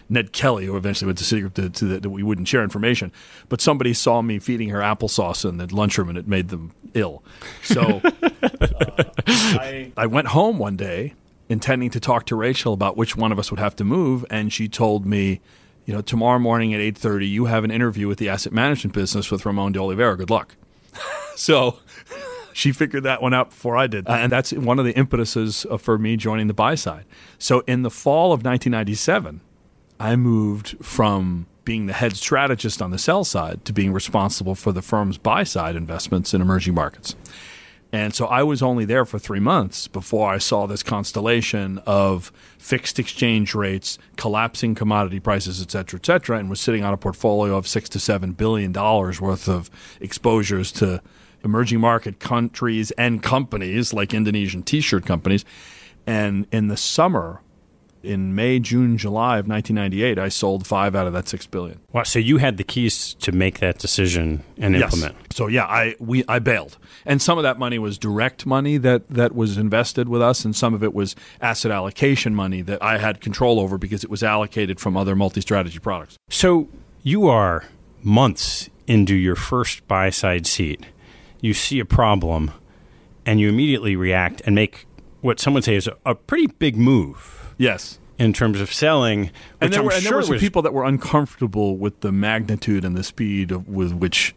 Ned 0.10 0.34
Kelly, 0.34 0.66
who 0.66 0.76
eventually 0.76 1.08
went 1.08 1.18
to 1.20 1.24
Citigroup, 1.24 1.54
to, 1.54 1.70
to 1.70 2.00
that 2.00 2.10
we 2.10 2.24
wouldn't 2.24 2.48
share 2.48 2.64
information. 2.64 3.12
But 3.48 3.62
somebody 3.62 3.94
saw 3.94 4.22
me 4.22 4.40
feeding 4.40 4.70
her 4.70 4.80
applesauce 4.80 5.48
in 5.48 5.58
the 5.58 5.74
lunchroom 5.74 6.10
and 6.10 6.18
it 6.18 6.28
made 6.28 6.50
them 6.50 6.74
ill. 6.94 7.24
So 7.64 8.02
uh, 8.24 9.04
I, 9.28 9.92
I 9.96 10.06
went 10.08 10.28
home 10.28 10.58
one 10.58 10.76
day 10.76 11.14
intending 11.48 11.90
to 11.92 12.00
talk 12.00 12.26
to 12.26 12.36
Rachel 12.36 12.74
about 12.74 12.96
which 12.96 13.16
one 13.16 13.32
of 13.32 13.40
us 13.40 13.52
would 13.52 13.60
have 13.60 13.76
to 13.76 13.84
move, 13.84 14.26
and 14.30 14.54
she 14.54 14.70
told 14.70 15.06
me, 15.06 15.42
you 15.86 15.94
know, 15.94 16.02
tomorrow 16.02 16.40
morning 16.40 16.74
at 16.74 16.80
8:30 16.80 17.30
you 17.30 17.46
have 17.46 17.64
an 17.64 17.72
interview 17.72 18.08
with 18.08 18.18
the 18.18 18.30
asset 18.30 18.54
management 18.54 18.94
business 18.94 19.32
with 19.32 19.46
Ramon 19.46 19.72
de 19.72 19.80
Oliveira. 19.80 20.18
Good 20.18 20.30
luck. 20.30 20.56
so 21.36 21.80
she 22.54 22.72
figured 22.72 23.04
that 23.04 23.22
one 23.22 23.34
out 23.34 23.50
before 23.50 23.78
I 23.78 23.88
did. 23.88 24.08
And 24.08 24.32
that's 24.32 24.52
one 24.54 24.80
of 24.80 24.86
the 24.86 24.98
impetuses 24.98 25.66
for 25.80 25.98
me 25.98 26.18
joining 26.18 26.48
the 26.48 26.54
buy 26.54 26.76
side. 26.76 27.06
So 27.40 27.62
in 27.68 27.82
the 27.82 27.90
fall 27.90 28.34
of 28.34 28.44
1997, 28.44 29.42
I 30.00 30.16
moved 30.16 30.84
from 30.84 31.48
being 31.64 31.86
the 31.86 31.94
head 31.94 32.18
strategist 32.18 32.82
on 32.82 32.92
the 32.92 32.98
sell 32.98 33.24
side 33.24 33.64
to 33.66 33.74
being 33.74 33.94
responsible 33.94 34.56
for 34.56 34.72
the 34.72 34.82
firm's 34.82 35.18
buy 35.18 35.44
side 35.44 35.76
investments 35.76 36.34
in 36.34 36.42
emerging 36.42 36.74
markets. 36.74 37.16
And 37.94 38.14
so 38.14 38.26
I 38.26 38.44
was 38.44 38.62
only 38.62 38.86
there 38.86 39.04
for 39.04 39.20
three 39.20 39.42
months 39.42 39.88
before 39.88 40.30
I 40.30 40.38
saw 40.38 40.66
this 40.66 40.82
constellation 40.82 41.80
of 41.86 42.32
fixed 42.58 43.00
exchange 43.00 43.54
rates, 43.54 43.98
collapsing 44.16 44.76
commodity 44.76 45.20
prices, 45.20 45.62
et 45.62 45.72
cetera, 45.72 46.00
et 46.00 46.06
cetera, 46.06 46.38
and 46.38 46.50
was 46.50 46.62
sitting 46.62 46.86
on 46.86 46.94
a 46.94 46.98
portfolio 46.98 47.58
of 47.58 47.68
six 47.68 47.90
to 47.90 48.00
seven 48.00 48.32
billion 48.32 48.72
dollars 48.72 49.20
worth 49.20 49.50
of 49.50 49.70
exposures 50.00 50.72
to 50.74 51.02
emerging 51.44 51.80
market 51.82 52.20
countries 52.20 52.92
and 52.92 53.22
companies 53.22 53.94
like 53.94 54.14
Indonesian 54.14 54.64
t 54.64 54.80
shirt 54.80 55.06
companies. 55.06 55.44
And 56.08 56.48
in 56.52 56.68
the 56.68 56.78
summer 56.78 57.42
in 58.04 58.36
May, 58.36 58.60
June, 58.60 58.98
July 58.98 59.38
of 59.38 59.48
1998, 59.48 60.18
I 60.18 60.30
sold 60.30 60.66
five 60.66 60.96
out 60.96 61.08
of 61.08 61.14
that 61.14 61.28
six 61.28 61.46
billion. 61.46 61.80
Wow! 61.92 62.04
So 62.04 62.20
you 62.20 62.38
had 62.38 62.58
the 62.58 62.64
keys 62.64 63.14
to 63.16 63.32
make 63.32 63.60
that 63.60 63.78
decision 63.78 64.44
and 64.58 64.76
yes. 64.76 64.94
implement. 64.94 65.34
So 65.34 65.48
yeah, 65.48 65.66
I 65.66 65.96
we 66.00 66.24
I 66.28 66.40
bailed, 66.40 66.78
and 67.06 67.22
some 67.22 67.38
of 67.38 67.44
that 67.44 67.60
money 67.60 67.80
was 67.80 67.98
direct 67.98 68.46
money 68.46 68.78
that 68.78 69.10
that 69.10 69.36
was 69.36 69.58
invested 69.58 70.10
with 70.10 70.22
us, 70.22 70.46
and 70.46 70.56
some 70.56 70.74
of 70.74 70.84
it 70.84 70.94
was 70.94 71.16
asset 71.42 71.72
allocation 71.72 72.36
money 72.36 72.62
that 72.62 72.82
I 72.82 72.98
had 72.98 73.22
control 73.22 73.60
over 73.60 73.78
because 73.78 74.04
it 74.04 74.10
was 74.10 74.24
allocated 74.24 74.80
from 74.80 74.98
other 74.98 75.16
multi-strategy 75.16 75.80
products. 75.80 76.18
So 76.30 76.70
you 77.04 77.28
are 77.28 77.66
months 78.04 78.70
into 78.88 79.16
your 79.16 79.36
first 79.36 79.88
buy 79.88 80.10
side 80.10 80.48
seat. 80.48 80.86
You 81.40 81.54
see 81.54 81.80
a 81.80 81.86
problem, 81.86 82.52
and 83.26 83.40
you 83.40 83.50
immediately 83.50 83.96
react 83.96 84.42
and 84.46 84.56
make 84.56 84.86
what 85.22 85.40
some 85.40 85.54
would 85.54 85.64
say 85.64 85.76
is 85.76 85.88
a, 85.88 85.96
a 86.06 86.16
pretty 86.16 86.48
big 86.48 86.76
move 86.76 87.41
Yes. 87.58 88.00
In 88.18 88.34
terms 88.34 88.62
of 88.62 88.72
selling, 88.72 89.32
and 89.60 89.74
there, 89.74 89.82
were, 89.82 89.92
and 89.92 90.02
sure 90.04 90.10
there 90.12 90.18
were 90.18 90.24
some 90.24 90.34
was, 90.34 90.42
people 90.42 90.62
that 90.62 90.74
were 90.74 90.84
uncomfortable 90.84 91.76
with 91.78 92.02
the 92.02 92.12
magnitude 92.12 92.86
and 92.86 92.96
the 92.96 93.04
speed 93.04 93.52
of, 93.52 93.68
with 93.68 93.94
which 93.94 94.36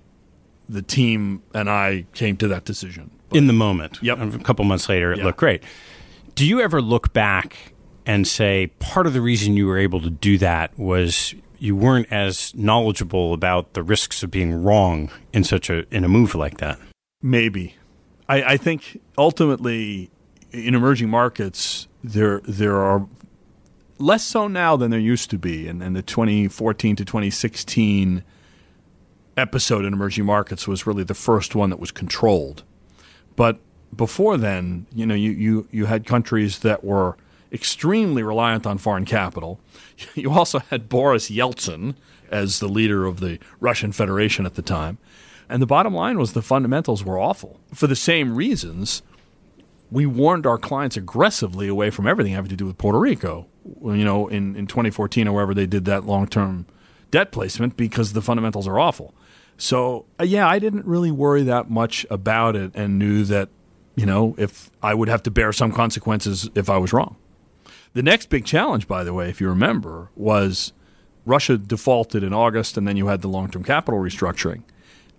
the 0.69 0.81
team 0.81 1.43
and 1.53 1.69
I 1.69 2.07
came 2.15 2.37
to 2.39 2.49
that 2.49 2.65
decision. 2.65 3.11
But, 3.29 3.37
in 3.39 3.47
the 3.47 3.53
moment. 3.53 3.99
Yep. 4.03 4.19
A 4.19 4.39
couple 4.39 4.65
months 4.65 4.89
later, 4.89 5.13
it 5.13 5.19
yep. 5.19 5.27
looked 5.27 5.39
great. 5.39 5.63
Do 6.35 6.47
you 6.47 6.61
ever 6.61 6.81
look 6.81 7.13
back 7.13 7.75
and 8.07 8.27
say 8.27 8.69
part 8.79 9.07
of 9.07 9.13
the 9.13 9.21
reason 9.21 9.57
you 9.57 9.67
were 9.67 9.79
able 9.79 10.01
to 10.01 10.11
do 10.11 10.39
that 10.39 10.77
was 10.79 11.35
you 11.59 11.77
weren't 11.77 12.11
as 12.11 12.55
knowledgeable 12.55 13.33
about 13.33 13.75
the 13.75 13.83
risks 13.83 14.23
of 14.23 14.31
being 14.31 14.63
wrong 14.63 15.11
in 15.33 15.45
such 15.45 15.71
a 15.71 15.87
in 15.95 16.05
a 16.05 16.09
move 16.09 16.35
like 16.35 16.59
that? 16.59 16.79
Maybe. 17.23 17.77
I, 18.29 18.43
I 18.43 18.57
think 18.57 19.01
ultimately 19.17 20.11
in 20.53 20.75
emerging 20.75 21.09
markets 21.09 21.89
there 22.05 22.41
there 22.45 22.77
are 22.77 23.09
less 23.99 24.25
so 24.25 24.47
now 24.47 24.77
than 24.77 24.91
there 24.91 25.01
used 25.01 25.31
to 25.31 25.39
be. 25.39 25.67
And, 25.67 25.83
and 25.83 25.97
the 25.97 26.03
2014 26.03 26.97
to 26.97 27.05
2016 27.05 28.23
episode 29.37 29.85
in 29.85 29.93
emerging 29.93 30.25
markets 30.27 30.69
was 30.69 30.87
really 30.87 31.03
the 31.03 31.15
first 31.15 31.55
one 31.55 31.71
that 31.71 31.81
was 31.81 31.91
controlled. 31.91 32.63
But 33.37 33.59
before 33.97 34.37
then, 34.37 34.87
you 34.95 35.07
know, 35.07 35.15
you, 35.15 35.31
you, 35.31 35.69
you 35.71 35.87
had 35.87 36.07
countries 36.07 36.61
that 36.61 36.85
were 36.85 37.17
extremely 37.53 38.23
reliant 38.23 38.67
on 38.67 38.79
foreign 38.79 39.05
capital. 39.05 39.61
You 40.17 40.33
also 40.33 40.59
had 40.59 40.89
Boris 40.89 41.31
Yeltsin 41.31 41.95
as 42.29 42.59
the 42.59 42.67
leader 42.67 43.07
of 43.07 43.21
the 43.21 43.39
Russian 43.61 43.93
Federation 43.93 44.45
at 44.45 44.57
the 44.57 44.63
time. 44.63 44.99
And 45.49 45.63
the 45.63 45.67
bottom 45.67 45.95
line 45.95 46.19
was 46.19 46.33
the 46.33 46.43
fundamentals 46.43 47.05
were 47.05 47.19
awful. 47.19 47.61
For 47.73 47.87
the 47.87 47.95
same 47.95 48.35
reasons, 48.35 49.03
we 49.95 50.07
warned 50.07 50.45
our 50.45 50.59
clients 50.59 50.97
aggressively 50.97 51.69
away 51.69 51.89
from 51.89 52.09
everything 52.09 52.33
having 52.33 52.49
to 52.49 52.57
do 52.57 52.67
with 52.67 52.77
Puerto 52.77 52.99
Rico. 52.99 53.47
You 53.65 54.05
know, 54.05 54.27
in, 54.27 54.57
in 54.57 54.67
2014 54.67 55.29
or 55.29 55.33
wherever 55.33 55.55
they 55.55 55.67
did 55.67 55.85
that 55.85 56.05
long 56.05 56.27
term 56.27 56.67
debt 57.13 57.31
placement 57.31 57.77
because 57.77 58.13
the 58.13 58.21
fundamentals 58.21 58.67
are 58.67 58.79
awful. 58.79 59.15
So, 59.57 60.07
uh, 60.19 60.25
yeah, 60.25 60.49
I 60.49 60.59
didn't 60.59 60.85
really 60.85 61.13
worry 61.13 61.45
that 61.45 61.71
much 61.71 62.05
about 62.11 62.57
it 62.57 62.73
and 62.75 62.99
knew 62.99 63.25
that, 63.27 63.51
you 63.95 64.05
know, 64.05 64.35
if 64.37 64.69
I 64.83 64.95
would 64.95 65.09
have 65.09 65.23
to 65.23 65.31
bear 65.31 65.53
some 65.53 65.71
consequences 65.71 66.51
if 66.57 66.69
I 66.69 66.77
was 66.77 66.93
wrong. 66.93 67.15
The 67.93 68.03
next 68.03 68.31
big 68.31 68.45
challenge, 68.45 68.89
by 68.89 69.05
the 69.05 69.15
way, 69.15 69.31
if 69.31 69.41
you 69.41 69.49
remember, 69.49 70.11
was 70.17 70.73
Russia 71.25 71.57
defaulted 71.57 72.25
in 72.25 72.35
August 72.35 72.77
and 72.77 72.87
then 72.87 72.97
you 72.97 73.07
had 73.07 73.23
the 73.23 73.29
long 73.29 73.49
term 73.49 73.63
capital 73.63 74.01
restructuring. 74.01 74.65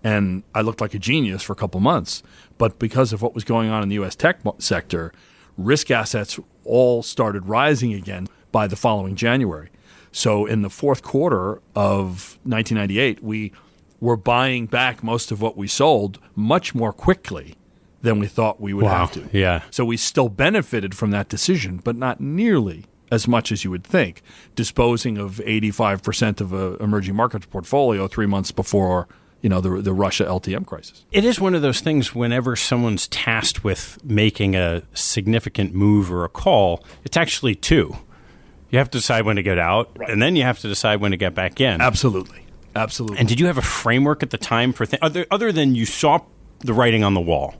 And 0.06 0.44
I 0.54 0.60
looked 0.60 0.80
like 0.80 0.94
a 0.94 1.00
genius 1.00 1.42
for 1.42 1.52
a 1.52 1.56
couple 1.56 1.80
months. 1.80 2.22
But 2.58 2.78
because 2.78 3.12
of 3.12 3.22
what 3.22 3.34
was 3.34 3.42
going 3.42 3.70
on 3.70 3.82
in 3.82 3.88
the 3.88 3.96
U.S. 3.96 4.14
tech 4.14 4.38
sector, 4.58 5.12
risk 5.58 5.90
assets 5.90 6.38
all 6.64 7.02
started 7.02 7.46
rising 7.46 7.92
again 7.92 8.28
by 8.52 8.68
the 8.68 8.76
following 8.76 9.16
January. 9.16 9.68
So 10.12 10.46
in 10.46 10.62
the 10.62 10.70
fourth 10.70 11.02
quarter 11.02 11.60
of 11.74 12.38
1998, 12.44 13.22
we 13.22 13.52
were 14.00 14.16
buying 14.16 14.66
back 14.66 15.02
most 15.02 15.32
of 15.32 15.40
what 15.42 15.56
we 15.56 15.66
sold 15.66 16.18
much 16.36 16.74
more 16.74 16.92
quickly 16.92 17.56
than 18.02 18.20
we 18.20 18.26
thought 18.28 18.60
we 18.60 18.72
would 18.72 18.84
Wow. 18.84 19.06
have 19.06 19.12
to. 19.12 19.28
Yeah. 19.36 19.62
So 19.72 19.84
we 19.84 19.96
still 19.96 20.28
benefited 20.28 20.94
from 20.94 21.10
that 21.10 21.28
decision, 21.28 21.80
but 21.82 21.96
not 21.96 22.20
nearly 22.20 22.84
as 23.10 23.26
much 23.26 23.50
as 23.50 23.64
you 23.64 23.70
would 23.72 23.84
think. 23.84 24.22
Disposing 24.54 25.18
of 25.18 25.40
85% 25.44 26.40
of 26.40 26.52
a 26.52 26.76
emerging 26.82 27.16
markets 27.16 27.46
portfolio 27.46 28.06
3 28.06 28.26
months 28.26 28.52
before, 28.52 29.08
you 29.42 29.48
know, 29.48 29.60
the 29.60 29.82
the 29.82 29.92
Russia 29.92 30.24
LTM 30.24 30.66
crisis. 30.66 31.04
It 31.12 31.24
is 31.24 31.40
one 31.40 31.54
of 31.54 31.62
those 31.62 31.80
things 31.80 32.14
whenever 32.14 32.56
someone's 32.56 33.06
tasked 33.08 33.62
with 33.64 33.98
making 34.04 34.56
a 34.56 34.82
significant 34.94 35.74
move 35.74 36.10
or 36.12 36.24
a 36.24 36.28
call, 36.28 36.84
it's 37.04 37.16
actually 37.16 37.54
two. 37.54 37.96
You 38.70 38.78
have 38.78 38.90
to 38.90 38.98
decide 38.98 39.24
when 39.24 39.36
to 39.36 39.42
get 39.42 39.58
out, 39.58 39.96
and 40.08 40.20
then 40.20 40.34
you 40.36 40.42
have 40.42 40.58
to 40.60 40.68
decide 40.68 41.00
when 41.00 41.12
to 41.12 41.16
get 41.16 41.34
back 41.34 41.60
in. 41.60 41.80
Absolutely. 41.80 42.44
Absolutely. 42.74 43.18
And 43.18 43.28
did 43.28 43.40
you 43.40 43.46
have 43.46 43.56
a 43.56 43.62
framework 43.62 44.22
at 44.22 44.30
the 44.30 44.38
time 44.38 44.72
for 44.72 44.84
th- 44.84 45.00
other 45.00 45.24
other 45.30 45.52
than 45.52 45.74
you 45.74 45.86
saw 45.86 46.20
the 46.58 46.74
writing 46.74 47.04
on 47.04 47.14
the 47.14 47.20
wall? 47.20 47.54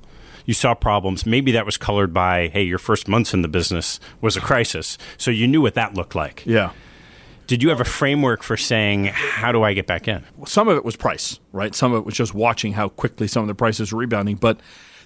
You 0.44 0.54
saw 0.54 0.74
problems. 0.74 1.24
Maybe 1.26 1.52
that 1.52 1.64
was 1.66 1.76
colored 1.76 2.12
by, 2.14 2.48
hey, 2.48 2.62
your 2.62 2.78
first 2.78 3.08
months 3.08 3.34
in 3.34 3.42
the 3.42 3.48
business 3.48 3.98
was 4.20 4.36
a 4.36 4.40
crisis, 4.40 4.96
so 5.16 5.30
you 5.30 5.48
knew 5.48 5.60
what 5.60 5.74
that 5.74 5.94
looked 5.94 6.14
like. 6.14 6.44
yeah. 6.46 6.70
Did 7.46 7.62
you 7.62 7.68
have 7.68 7.80
a 7.80 7.84
framework 7.84 8.42
for 8.42 8.56
saying, 8.56 9.06
how 9.06 9.52
do 9.52 9.62
I 9.62 9.72
get 9.72 9.86
back 9.86 10.08
in? 10.08 10.24
some 10.46 10.68
of 10.68 10.76
it 10.76 10.84
was 10.84 10.96
price, 10.96 11.38
right? 11.52 11.74
Some 11.74 11.92
of 11.92 11.98
it 11.98 12.04
was 12.04 12.14
just 12.14 12.34
watching 12.34 12.72
how 12.72 12.88
quickly 12.88 13.28
some 13.28 13.42
of 13.42 13.48
the 13.48 13.54
prices 13.54 13.92
were 13.92 14.00
rebounding. 14.00 14.36
But 14.36 14.58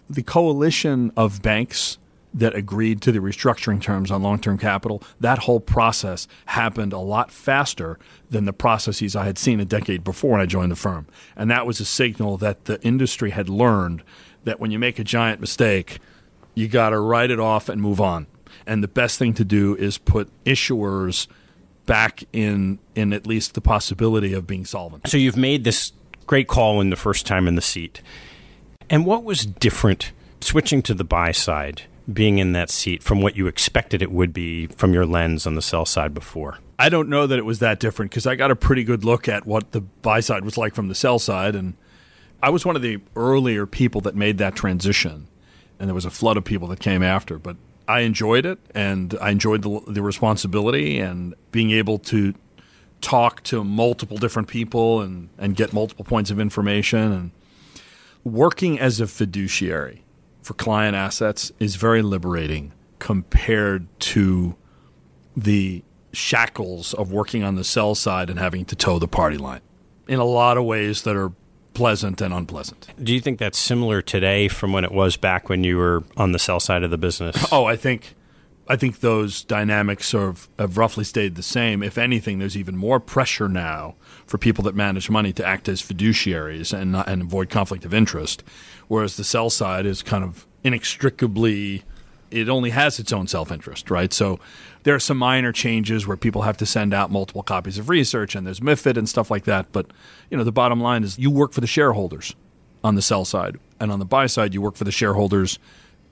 the 0.09 0.23
coalition 0.23 1.13
of 1.17 1.43
banks 1.43 1.99
that 2.33 2.55
agreed 2.55 3.03
to 3.03 3.13
the 3.13 3.19
restructuring 3.19 3.83
terms 3.83 4.11
on 4.11 4.23
long 4.23 4.39
term 4.39 4.57
capital, 4.57 5.03
that 5.19 5.41
whole 5.41 5.61
process 5.61 6.29
happened 6.47 6.93
a 6.93 6.99
lot 6.99 7.31
faster 7.31 7.99
than 8.31 8.45
the 8.45 8.53
processes 8.53 9.15
I 9.15 9.25
had 9.25 9.39
seen 9.39 9.61
a 9.61 9.65
decade 9.65 10.05
before 10.05 10.33
when 10.33 10.41
I 10.41 10.47
joined 10.47 10.73
the 10.73 10.77
firm. 10.77 11.07
And 11.37 11.51
that 11.51 11.67
was 11.67 11.81
a 11.81 11.85
signal 11.85 12.37
that 12.39 12.65
the 12.65 12.81
industry 12.83 13.31
had 13.31 13.49
learned 13.49 14.03
that 14.45 14.61
when 14.61 14.71
you 14.71 14.79
make 14.79 14.99
a 14.99 15.05
giant 15.05 15.41
mistake, 15.41 15.99
you 16.55 16.69
got 16.69 16.91
to 16.91 17.01
write 17.01 17.31
it 17.31 17.41
off 17.41 17.69
and 17.69 17.83
move 17.83 18.01
on. 18.01 18.27
And 18.67 18.83
the 18.83 18.89
best 18.89 19.19
thing 19.19 19.35
to 19.35 19.45
do 19.45 19.77
is 19.77 19.99
put 19.99 20.31
issuers 20.45 21.27
back 21.87 22.25
in 22.33 22.79
in 22.95 23.13
at 23.13 23.27
least 23.27 23.55
the 23.55 23.61
possibility 23.61 24.33
of 24.33 24.47
being 24.47 24.65
solvent. 24.65 25.09
So 25.09 25.17
you've 25.17 25.37
made 25.37 25.65
this 25.65 25.93
great 26.27 26.49
call 26.49 26.81
in 26.81 26.91
the 26.91 26.97
first 26.97 27.27
time 27.27 27.49
in 27.49 27.55
the 27.57 27.63
seat. 27.63 28.03
And 28.89 29.07
what 29.07 29.25
was 29.25 29.47
different 29.47 30.13
switching 30.41 30.83
to 30.83 30.95
the 30.95 31.05
buy 31.05 31.33
side, 31.33 31.83
being 32.13 32.39
in 32.39 32.53
that 32.53 32.71
seat 32.71 33.03
from 33.03 33.21
what 33.21 33.37
you 33.37 33.47
expected 33.47 34.03
it 34.03 34.11
would 34.11 34.33
be 34.33 34.67
from 34.69 34.93
your 34.93 35.07
lens 35.07 35.47
on 35.47 35.55
the 35.55 35.63
sell 35.63 35.85
side 35.85 36.15
before? 36.15 36.59
I 36.79 36.89
don't 36.89 37.09
know 37.09 37.27
that 37.27 37.39
it 37.39 37.45
was 37.45 37.59
that 37.59 37.79
different 37.79 38.11
because 38.11 38.27
I 38.27 38.37
got 38.37 38.51
a 38.51 38.57
pretty 38.57 38.85
good 38.85 39.05
look 39.05 39.29
at 39.29 39.47
what 39.47 39.73
the 39.73 39.81
buy 39.81 40.21
side 40.21 40.45
was 40.45 40.57
like 40.57 40.75
from 40.75 40.89
the 40.89 40.95
sell 40.95 41.19
side, 41.19 41.55
and 41.55 41.75
I 42.43 42.51
was 42.51 42.65
one 42.65 42.75
of 42.75 42.83
the 42.83 43.01
earlier 43.17 43.67
people 43.67 44.01
that 44.03 44.15
made 44.15 44.39
that 44.39 44.57
transition, 44.57 45.27
and 45.79 45.89
there 45.89 45.95
was 45.95 46.07
a 46.07 46.11
flood 46.11 46.37
of 46.37 46.45
people 46.45 46.69
that 46.69 46.81
came 46.81 47.03
after. 47.03 47.39
But 47.39 47.57
I 47.91 48.01
enjoyed 48.01 48.47
it, 48.47 48.61
and 48.73 49.17
I 49.21 49.31
enjoyed 49.31 49.63
the, 49.63 49.81
the 49.89 50.01
responsibility 50.01 51.01
and 51.01 51.35
being 51.51 51.73
able 51.73 51.99
to 51.99 52.35
talk 53.01 53.43
to 53.45 53.65
multiple 53.65 54.17
different 54.17 54.47
people 54.47 55.01
and, 55.01 55.29
and 55.39 55.57
get 55.57 55.73
multiple 55.73 56.05
points 56.05 56.31
of 56.31 56.39
information. 56.39 57.13
And 57.13 57.31
working 58.23 58.79
as 58.79 59.01
a 59.01 59.09
fiduciary 59.09 60.05
for 60.41 60.55
client 60.55 60.95
assets 60.95 61.51
is 61.59 61.75
very 61.75 62.01
liberating 62.01 62.73
compared 63.01 63.89
to 64.01 64.55
the 65.37 65.83
shackles 66.13 66.95
of 66.95 67.11
working 67.11 67.43
on 67.43 67.57
the 67.57 67.65
sell 67.65 67.97
side 67.97 68.31
and 68.31 68.39
having 68.39 68.65
to 68.67 68.77
toe 68.77 69.01
the 69.01 69.09
party 69.09 69.37
line 69.37 69.63
in 70.07 70.21
a 70.21 70.25
lot 70.25 70.57
of 70.57 70.65
ways 70.65 71.03
that 71.03 71.17
are 71.17 71.33
pleasant 71.75 72.21
and 72.21 72.33
unpleasant. 72.35 72.89
Do 73.03 73.13
you 73.15 73.21
think 73.21 73.39
that's 73.39 73.59
similar 73.59 74.03
today 74.03 74.49
from 74.49 74.73
when 74.73 74.85
it 74.85 74.93
was 74.93 75.17
back 75.17 75.49
when 75.49 75.65
you 75.65 75.77
were 75.77 76.05
on 76.17 76.33
the 76.33 76.39
sell 76.39 76.61
side 76.61 76.83
of 76.83 76.91
the 76.91 76.99
business? 76.99 77.37
Oh, 77.53 77.65
I 77.65 77.77
think 77.77 78.15
I 78.69 78.77
think 78.77 79.01
those 79.01 79.43
dynamics 79.43 80.13
have, 80.13 80.49
have 80.57 80.77
roughly 80.77 81.03
stayed 81.03 81.35
the 81.35 81.43
same. 81.43 81.83
If 81.83 81.99
anything, 81.99 82.39
there's 82.39 82.57
even 82.57 82.77
more 82.77 83.01
pressure 83.01 83.49
now 83.49 83.97
for 84.27 84.39
people 84.39 84.63
that 84.65 84.77
manage 84.77 85.11
money 85.11 85.33
to 85.33 85.45
act 85.45 85.69
as 85.69 85.83
fiduciaries 85.83 86.73
and 86.73 86.93
not, 86.93 87.09
and 87.09 87.23
avoid 87.23 87.51
conflict 87.51 87.85
of 87.85 87.93
interest, 87.93 88.45
whereas 88.87 89.17
the 89.17 89.25
sell 89.25 89.51
side 89.51 89.87
is 89.87 90.05
kind 90.05 90.23
of 90.23 90.47
inextricably 90.63 91.83
it 92.31 92.49
only 92.49 92.71
has 92.71 92.99
its 92.99 93.13
own 93.13 93.27
self-interest, 93.27 93.91
right? 93.91 94.13
So 94.13 94.39
there 94.83 94.95
are 94.95 95.01
some 95.01 95.19
minor 95.19 95.53
changes 95.53 96.07
where 96.07 96.17
people 96.17 96.43
have 96.43 96.57
to 96.59 96.67
send 96.67 96.95
out 96.95 97.11
multiple 97.11 97.43
copies 97.43 97.79
of 97.79 97.89
research 97.89 98.35
and 98.35 98.47
there's 98.47 98.61
MIFID 98.61 98.97
and 98.97 99.09
stuff 99.09 99.31
like 99.31 99.45
that, 99.45 99.71
but 99.73 99.87
you 100.31 100.37
know, 100.37 100.45
the 100.45 100.53
bottom 100.53 100.81
line 100.81 101.05
is 101.05 101.19
you 101.19 101.31
work 101.31 101.53
for 101.53 101.61
the 101.61 101.67
shareholders 101.67 102.35
on 102.83 102.95
the 102.95 103.03
sell 103.03 103.25
side 103.25 103.57
and 103.79 103.93
on 103.93 103.99
the 103.99 104.05
buy 104.05 104.27
side 104.27 104.55
you 104.55 104.63
work 104.63 104.77
for 104.77 104.85
the 104.85 104.93
shareholders 104.93 105.59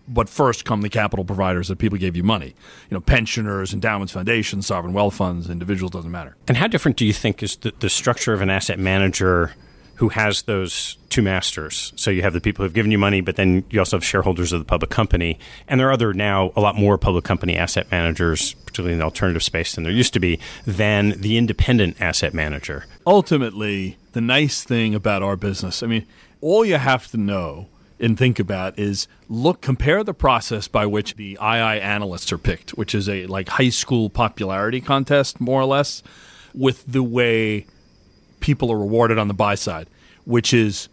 but 0.09 0.28
first 0.28 0.64
come 0.64 0.81
the 0.81 0.88
capital 0.88 1.24
providers 1.24 1.68
that 1.68 1.78
people 1.78 1.98
gave 1.98 2.16
you 2.16 2.22
money. 2.22 2.54
You 2.90 2.94
know, 2.94 3.00
pensioners, 3.00 3.74
endowments, 3.74 4.12
foundations, 4.12 4.66
sovereign 4.66 4.94
wealth 4.94 5.14
funds, 5.14 5.50
individuals, 5.50 5.92
doesn't 5.92 6.11
matter. 6.11 6.37
And 6.48 6.57
how 6.57 6.66
different 6.66 6.96
do 6.96 7.04
you 7.04 7.12
think 7.12 7.42
is 7.42 7.57
the, 7.57 7.72
the 7.78 7.90
structure 7.90 8.33
of 8.33 8.40
an 8.40 8.50
asset 8.50 8.78
manager 8.78 9.54
who 9.98 10.11
has 10.11 10.42
those 10.42 10.96
two 11.08 11.22
masters? 11.22 11.92
So 11.96 12.11
you 12.11 12.22
have 12.22 12.32
the 12.32 12.40
people 12.40 12.64
who've 12.64 12.72
given 12.72 12.92
you 12.92 12.98
money, 12.98 13.20
but 13.20 13.34
then 13.34 13.64
you 13.68 13.80
also 13.80 13.96
have 13.96 14.04
shareholders 14.04 14.52
of 14.52 14.61
the 14.61 14.64
public 14.64 14.90
company. 14.90 15.40
And 15.66 15.80
there 15.80 15.88
are 15.88 15.92
other 15.92 16.14
now 16.14 16.52
a 16.54 16.61
lot 16.61 16.76
more 16.76 16.96
public 16.96 17.24
company 17.24 17.56
asset 17.56 17.90
managers, 17.90 18.54
particularly 18.54 18.92
in 18.92 19.00
the 19.00 19.04
alternative 19.04 19.42
space 19.42 19.74
than 19.74 19.82
there 19.82 19.92
used 19.92 20.12
to 20.14 20.20
be, 20.20 20.38
than 20.64 21.20
the 21.20 21.37
independent 21.37 22.00
asset 22.00 22.32
manager. 22.32 22.87
Ultimately, 23.06 23.96
the 24.12 24.20
nice 24.20 24.62
thing 24.62 24.94
about 24.94 25.24
our 25.24 25.37
business, 25.37 25.82
I 25.82 25.87
mean, 25.87 26.06
all 26.40 26.64
you 26.64 26.76
have 26.76 27.08
to 27.08 27.16
know 27.16 27.66
and 27.98 28.16
think 28.16 28.38
about 28.38 28.78
is 28.78 29.08
look 29.28 29.61
compare 29.61 30.04
the 30.04 30.14
process 30.14 30.68
by 30.68 30.87
which 30.87 31.16
the 31.16 31.32
II 31.32 31.80
analysts 31.80 32.30
are 32.30 32.38
picked, 32.38 32.70
which 32.78 32.94
is 32.94 33.08
a 33.08 33.26
like 33.26 33.48
high 33.48 33.70
school 33.70 34.11
popularity 34.11 34.80
contest 34.80 35.40
more 35.40 35.61
or 35.61 35.64
less, 35.64 36.04
with 36.54 36.84
the 36.87 37.02
way 37.02 37.66
people 38.40 38.70
are 38.72 38.79
rewarded 38.79 39.18
on 39.18 39.29
the 39.29 39.35
buy 39.35 39.55
side, 39.55 39.88
which 40.24 40.53
is 40.53 40.88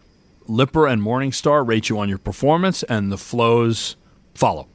Lipper 0.46 0.86
and 0.86 1.02
Morningstar 1.02 1.66
rate 1.66 1.88
you 1.88 1.98
on 1.98 2.08
your 2.08 2.18
performance 2.18 2.82
and 2.84 3.10
the 3.10 3.18
flows 3.18 3.96
follow. 4.34 4.68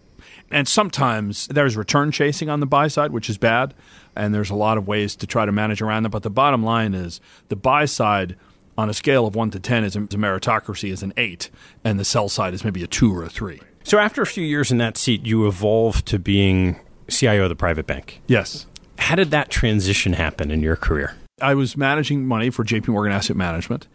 And 0.49 0.67
sometimes 0.67 1.47
there's 1.47 1.77
return 1.77 2.11
chasing 2.11 2.49
on 2.49 2.59
the 2.59 2.65
buy 2.65 2.89
side, 2.89 3.11
which 3.11 3.29
is 3.29 3.37
bad, 3.37 3.73
and 4.15 4.33
there's 4.33 4.49
a 4.49 4.55
lot 4.55 4.77
of 4.77 4.87
ways 4.87 5.15
to 5.17 5.27
try 5.27 5.45
to 5.45 5.51
manage 5.51 5.81
around 5.81 6.03
that, 6.03 6.09
but 6.09 6.23
the 6.23 6.29
bottom 6.29 6.63
line 6.63 6.93
is 6.93 7.21
the 7.47 7.55
buy 7.55 7.85
side 7.85 8.35
on 8.77 8.89
a 8.89 8.93
scale 8.93 9.25
of 9.25 9.35
1 9.35 9.51
to 9.51 9.59
10 9.59 9.83
is 9.83 9.95
a 9.95 9.99
meritocracy 9.99 10.91
is 10.91 11.03
an 11.03 11.13
8 11.15 11.49
and 11.83 11.99
the 11.99 12.05
sell 12.05 12.29
side 12.29 12.53
is 12.53 12.63
maybe 12.63 12.83
a 12.83 12.87
2 12.87 13.15
or 13.15 13.23
a 13.23 13.29
3. 13.29 13.61
So 13.83 13.97
after 13.97 14.21
a 14.21 14.27
few 14.27 14.43
years 14.43 14.71
in 14.71 14.77
that 14.79 14.97
seat, 14.97 15.25
you 15.25 15.47
evolved 15.47 16.05
to 16.07 16.19
being 16.19 16.79
CIO 17.07 17.43
of 17.43 17.49
the 17.49 17.55
private 17.55 17.87
bank. 17.87 18.21
Yes. 18.27 18.65
How 18.97 19.15
did 19.15 19.31
that 19.31 19.49
transition 19.49 20.13
happen 20.13 20.51
in 20.51 20.61
your 20.61 20.75
career? 20.75 21.15
I 21.41 21.55
was 21.55 21.75
managing 21.75 22.25
money 22.25 22.49
for 22.49 22.63
JP 22.63 22.89
Morgan 22.89 23.11
Asset 23.11 23.35
Management, 23.35 23.87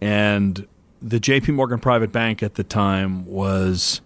and 0.00 0.66
the 1.02 1.20
JP 1.20 1.54
Morgan 1.54 1.78
Private 1.78 2.12
Bank 2.12 2.42
at 2.42 2.54
the 2.54 2.64
time 2.64 3.26
was 3.26 4.00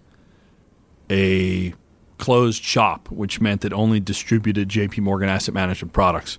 a 1.09 1.73
closed 2.17 2.63
shop, 2.63 3.09
which 3.09 3.41
meant 3.41 3.65
it 3.65 3.73
only 3.73 3.99
distributed 3.99 4.69
JP 4.69 4.99
Morgan 4.99 5.29
Asset 5.29 5.53
Management 5.53 5.93
products. 5.93 6.37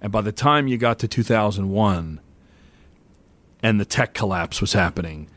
And 0.00 0.12
by 0.12 0.20
the 0.20 0.32
time 0.32 0.68
you 0.68 0.78
got 0.78 0.98
to 1.00 1.08
2001 1.08 2.20
and 3.62 3.80
the 3.80 3.84
tech 3.84 4.14
collapse 4.14 4.60
was 4.60 4.72
happening, 4.72 5.28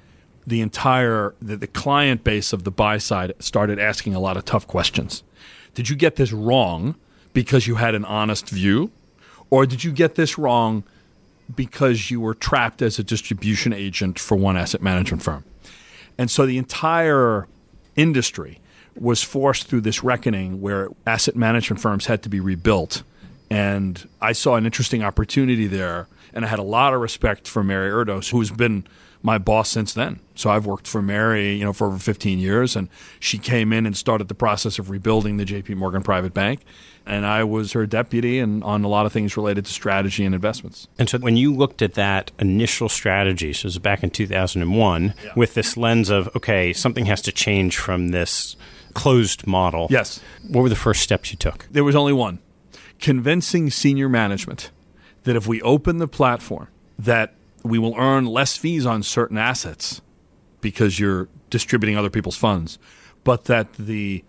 the 0.45 0.61
entire 0.61 1.35
the, 1.41 1.57
the 1.57 1.67
client 1.67 2.23
base 2.23 2.53
of 2.53 2.63
the 2.63 2.71
buy 2.71 2.97
side 2.97 3.33
started 3.39 3.79
asking 3.79 4.15
a 4.15 4.19
lot 4.19 4.37
of 4.37 4.45
tough 4.45 4.67
questions. 4.67 5.23
Did 5.73 5.89
you 5.89 5.95
get 5.95 6.15
this 6.15 6.31
wrong 6.31 6.95
because 7.33 7.67
you 7.67 7.75
had 7.75 7.95
an 7.95 8.05
honest 8.05 8.49
view? 8.49 8.91
Or 9.49 9.65
did 9.65 9.83
you 9.83 9.91
get 9.91 10.15
this 10.15 10.37
wrong 10.37 10.83
because 11.55 12.11
you 12.11 12.21
were 12.21 12.33
trapped 12.33 12.81
as 12.81 12.99
a 12.99 13.03
distribution 13.03 13.73
agent 13.73 14.19
for 14.19 14.35
one 14.35 14.57
asset 14.57 14.81
management 14.81 15.23
firm? 15.23 15.43
And 16.17 16.29
so 16.29 16.45
the 16.45 16.57
entire 16.57 17.47
industry 17.95 18.59
was 18.95 19.23
forced 19.23 19.67
through 19.67 19.81
this 19.81 20.03
reckoning 20.03 20.61
where 20.61 20.89
asset 21.07 21.35
management 21.35 21.81
firms 21.81 22.05
had 22.05 22.21
to 22.23 22.29
be 22.29 22.39
rebuilt. 22.39 23.03
And 23.49 24.07
I 24.21 24.33
saw 24.33 24.55
an 24.55 24.65
interesting 24.65 25.03
opportunity 25.03 25.67
there. 25.67 26.07
And 26.33 26.45
I 26.45 26.47
had 26.47 26.59
a 26.59 26.63
lot 26.63 26.93
of 26.93 27.01
respect 27.01 27.47
for 27.47 27.63
Mary 27.63 27.89
Erdoes, 27.89 28.29
who's 28.29 28.51
been 28.51 28.85
my 29.21 29.37
boss 29.37 29.69
since 29.69 29.93
then. 29.93 30.19
So 30.35 30.49
I've 30.49 30.65
worked 30.65 30.87
for 30.87 31.01
Mary, 31.01 31.55
you 31.55 31.65
know, 31.65 31.73
for 31.73 31.87
over 31.87 31.97
15 31.97 32.39
years, 32.39 32.75
and 32.75 32.87
she 33.19 33.37
came 33.37 33.73
in 33.73 33.85
and 33.85 33.95
started 33.95 34.29
the 34.29 34.35
process 34.35 34.79
of 34.79 34.89
rebuilding 34.89 35.37
the 35.37 35.45
J.P. 35.45 35.75
Morgan 35.75 36.01
Private 36.01 36.33
Bank, 36.33 36.61
and 37.05 37.25
I 37.25 37.43
was 37.43 37.73
her 37.73 37.85
deputy 37.85 38.39
and 38.39 38.63
on 38.63 38.83
a 38.83 38.87
lot 38.87 39.05
of 39.05 39.11
things 39.11 39.35
related 39.35 39.65
to 39.65 39.73
strategy 39.73 40.23
and 40.23 40.33
investments. 40.33 40.87
And 40.97 41.09
so 41.09 41.17
when 41.17 41.35
you 41.35 41.53
looked 41.53 41.81
at 41.81 41.95
that 41.95 42.31
initial 42.39 42.87
strategy, 42.87 43.51
so 43.51 43.65
it 43.65 43.65
was 43.65 43.79
back 43.79 44.03
in 44.03 44.09
2001, 44.09 45.13
yeah. 45.23 45.33
with 45.35 45.53
this 45.53 45.75
lens 45.75 46.09
of 46.09 46.29
okay, 46.35 46.71
something 46.71 47.05
has 47.05 47.21
to 47.23 47.31
change 47.31 47.77
from 47.77 48.09
this 48.09 48.55
closed 48.93 49.45
model. 49.45 49.87
Yes. 49.89 50.21
What 50.47 50.61
were 50.61 50.69
the 50.69 50.75
first 50.75 51.01
steps 51.01 51.31
you 51.31 51.37
took? 51.37 51.67
There 51.69 51.83
was 51.83 51.95
only 51.95 52.13
one: 52.13 52.39
convincing 52.99 53.69
senior 53.69 54.07
management 54.07 54.71
that 55.23 55.35
if 55.35 55.47
we 55.47 55.61
open 55.61 55.97
the 55.97 56.07
platform 56.07 56.69
that 56.97 57.33
we 57.63 57.79
will 57.79 57.95
earn 57.97 58.25
less 58.25 58.57
fees 58.57 58.85
on 58.85 59.03
certain 59.03 59.37
assets 59.37 60.01
because 60.61 60.99
you're 60.99 61.27
distributing 61.49 61.97
other 61.97 62.09
people's 62.09 62.37
funds, 62.37 62.79
but 63.23 63.45
that 63.45 63.73
the 63.73 64.23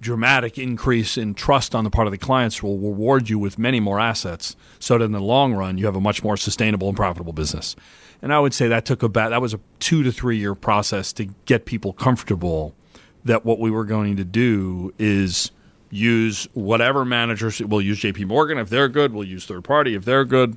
dramatic 0.00 0.58
increase 0.58 1.16
in 1.16 1.34
trust 1.34 1.74
on 1.74 1.84
the 1.84 1.90
part 1.90 2.06
of 2.06 2.10
the 2.10 2.18
clients 2.18 2.62
will 2.62 2.78
reward 2.78 3.28
you 3.28 3.38
with 3.38 3.58
many 3.58 3.80
more 3.80 3.98
assets 3.98 4.54
so 4.78 4.98
that 4.98 5.04
in 5.04 5.12
the 5.12 5.20
long 5.20 5.54
run 5.54 5.78
you 5.78 5.86
have 5.86 5.96
a 5.96 6.00
much 6.00 6.22
more 6.22 6.36
sustainable 6.36 6.88
and 6.88 6.96
profitable 6.96 7.32
business. 7.32 7.74
And 8.22 8.32
I 8.32 8.40
would 8.40 8.54
say 8.54 8.68
that 8.68 8.84
took 8.84 9.02
about 9.02 9.30
that 9.30 9.40
was 9.40 9.54
a 9.54 9.60
2 9.80 10.02
to 10.02 10.12
3 10.12 10.36
year 10.36 10.54
process 10.54 11.12
to 11.14 11.26
get 11.46 11.64
people 11.64 11.92
comfortable 11.92 12.74
that 13.24 13.44
what 13.44 13.58
we 13.58 13.70
were 13.70 13.84
going 13.84 14.16
to 14.16 14.24
do 14.24 14.92
is 14.98 15.50
use 15.90 16.46
whatever 16.52 17.04
managers 17.04 17.60
we'll 17.60 17.80
use 17.80 18.00
JP 18.00 18.26
Morgan 18.26 18.58
if 18.58 18.68
they're 18.68 18.88
good, 18.88 19.12
we'll 19.12 19.24
use 19.24 19.46
third 19.46 19.64
party 19.64 19.94
if 19.94 20.04
they're 20.04 20.24
good 20.24 20.56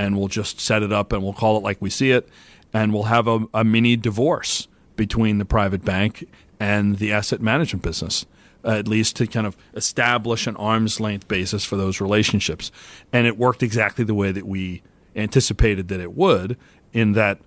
and 0.00 0.16
we'll 0.16 0.28
just 0.28 0.58
set 0.58 0.82
it 0.82 0.92
up 0.92 1.12
and 1.12 1.22
we'll 1.22 1.34
call 1.34 1.58
it 1.58 1.62
like 1.62 1.80
we 1.80 1.90
see 1.90 2.10
it, 2.10 2.26
and 2.72 2.94
we'll 2.94 3.04
have 3.04 3.28
a, 3.28 3.46
a 3.52 3.62
mini 3.62 3.96
divorce 3.96 4.66
between 4.96 5.36
the 5.36 5.44
private 5.44 5.84
bank 5.84 6.26
and 6.58 6.96
the 6.96 7.12
asset 7.12 7.40
management 7.40 7.82
business. 7.82 8.26
Uh, 8.62 8.72
at 8.72 8.86
least 8.86 9.16
to 9.16 9.26
kind 9.26 9.46
of 9.46 9.56
establish 9.72 10.46
an 10.46 10.54
arm's 10.56 11.00
length 11.00 11.26
basis 11.28 11.64
for 11.64 11.76
those 11.76 11.98
relationships. 11.98 12.70
And 13.10 13.26
it 13.26 13.38
worked 13.38 13.62
exactly 13.62 14.04
the 14.04 14.12
way 14.12 14.32
that 14.32 14.46
we 14.46 14.82
anticipated 15.16 15.88
that 15.88 15.98
it 15.98 16.12
would, 16.12 16.58
in 16.92 17.12
that 17.12 17.38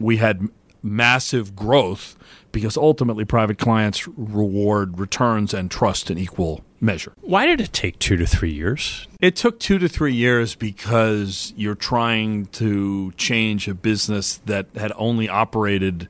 we 0.00 0.16
had 0.16 0.48
massive 0.82 1.54
growth 1.54 2.16
because 2.56 2.78
ultimately 2.78 3.26
private 3.26 3.58
clients 3.58 4.08
reward 4.08 4.98
returns 4.98 5.52
and 5.52 5.70
trust 5.70 6.10
in 6.10 6.16
equal 6.16 6.64
measure. 6.80 7.12
Why 7.20 7.44
did 7.44 7.60
it 7.60 7.74
take 7.74 7.98
two 7.98 8.16
to 8.16 8.24
three 8.24 8.50
years? 8.50 9.06
It 9.20 9.36
took 9.36 9.60
two 9.60 9.78
to 9.78 9.90
three 9.90 10.14
years 10.14 10.54
because 10.54 11.52
you're 11.54 11.74
trying 11.74 12.46
to 12.52 13.12
change 13.18 13.68
a 13.68 13.74
business 13.74 14.38
that 14.46 14.68
had 14.74 14.90
only 14.96 15.28
operated 15.28 16.08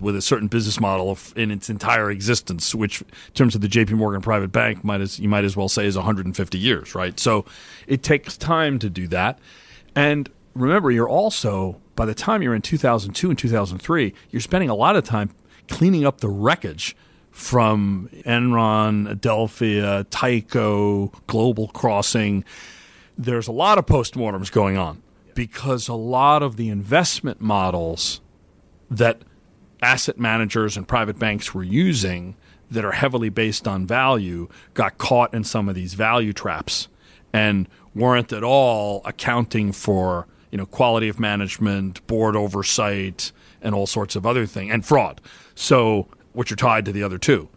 with 0.00 0.16
a 0.16 0.22
certain 0.22 0.48
business 0.48 0.80
model 0.80 1.16
in 1.36 1.52
its 1.52 1.70
entire 1.70 2.10
existence, 2.10 2.74
which, 2.74 3.02
in 3.02 3.08
terms 3.34 3.54
of 3.54 3.60
the 3.60 3.68
J.P. 3.68 3.94
Morgan 3.94 4.22
Private 4.22 4.50
Bank, 4.50 4.82
might 4.82 5.00
as 5.00 5.20
you 5.20 5.28
might 5.28 5.44
as 5.44 5.56
well 5.56 5.68
say 5.68 5.86
is 5.86 5.94
150 5.94 6.58
years, 6.58 6.96
right? 6.96 7.18
So, 7.20 7.44
it 7.86 8.02
takes 8.02 8.36
time 8.36 8.80
to 8.80 8.90
do 8.90 9.06
that, 9.06 9.38
and 9.94 10.28
remember, 10.52 10.90
you're 10.90 11.08
also 11.08 11.80
by 11.96 12.04
the 12.04 12.14
time 12.14 12.42
you're 12.42 12.54
in 12.54 12.62
2002 12.62 13.30
and 13.30 13.38
2003, 13.38 14.14
you're 14.30 14.40
spending 14.40 14.68
a 14.68 14.74
lot 14.74 14.94
of 14.96 15.04
time 15.04 15.30
cleaning 15.68 16.04
up 16.04 16.20
the 16.20 16.28
wreckage 16.28 16.96
from 17.30 18.08
Enron, 18.24 19.08
Adelphia, 19.08 20.04
Tyco, 20.04 21.12
Global 21.26 21.68
Crossing. 21.68 22.44
There's 23.18 23.46
a 23.46 23.52
lot 23.52 23.78
of 23.78 23.86
postmortems 23.86 24.50
going 24.50 24.76
on 24.76 25.02
because 25.34 25.86
a 25.86 25.94
lot 25.94 26.42
of 26.42 26.56
the 26.56 26.70
investment 26.70 27.40
models 27.40 28.20
that 28.90 29.20
asset 29.82 30.18
managers 30.18 30.76
and 30.76 30.88
private 30.88 31.18
banks 31.18 31.52
were 31.52 31.62
using 31.62 32.36
that 32.70 32.84
are 32.84 32.92
heavily 32.92 33.28
based 33.28 33.68
on 33.68 33.86
value 33.86 34.48
got 34.74 34.98
caught 34.98 35.34
in 35.34 35.44
some 35.44 35.68
of 35.68 35.74
these 35.74 35.94
value 35.94 36.32
traps 36.32 36.88
and 37.32 37.68
weren't 37.94 38.32
at 38.32 38.42
all 38.42 39.02
accounting 39.04 39.72
for 39.72 40.26
you 40.50 40.58
know 40.58 40.66
quality 40.66 41.08
of 41.08 41.20
management, 41.20 42.04
board 42.06 42.34
oversight, 42.36 43.32
and 43.60 43.74
all 43.74 43.86
sorts 43.86 44.16
of 44.16 44.24
other 44.24 44.46
things, 44.46 44.72
and 44.72 44.84
fraud. 44.86 45.20
So 45.56 46.06
which 46.32 46.52
are 46.52 46.56
tied 46.56 46.84
to 46.84 46.92
the 46.92 47.02
other 47.02 47.18
two. 47.18 47.48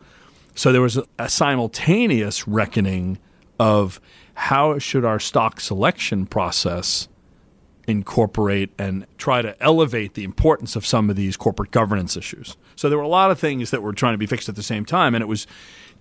So 0.56 0.72
there 0.72 0.82
was 0.82 0.98
a, 0.98 1.06
a 1.20 1.30
simultaneous 1.30 2.48
reckoning 2.48 3.20
of 3.60 4.02
how 4.34 4.80
should 4.80 5.06
our 5.06 5.20
stock 5.20 5.60
selection 5.60 6.26
process 6.26 7.10
incorporate 7.88 8.72
and 8.78 9.06
try 9.18 9.42
to 9.42 9.62
elevate 9.62 10.14
the 10.14 10.24
importance 10.24 10.76
of 10.76 10.86
some 10.86 11.10
of 11.10 11.16
these 11.16 11.36
corporate 11.36 11.72
governance 11.72 12.16
issues. 12.16 12.56
So 12.76 12.88
there 12.88 12.98
were 12.98 13.04
a 13.04 13.10
lot 13.10 13.32
of 13.32 13.40
things 13.40 13.72
that 13.72 13.82
were 13.82 13.94
trying 13.94 14.14
to 14.14 14.18
be 14.18 14.26
fixed 14.28 14.48
at 14.48 14.56
the 14.56 14.64
same 14.64 14.86
time. 14.86 15.14
And 15.14 15.22
it 15.22 15.28
was, 15.28 15.46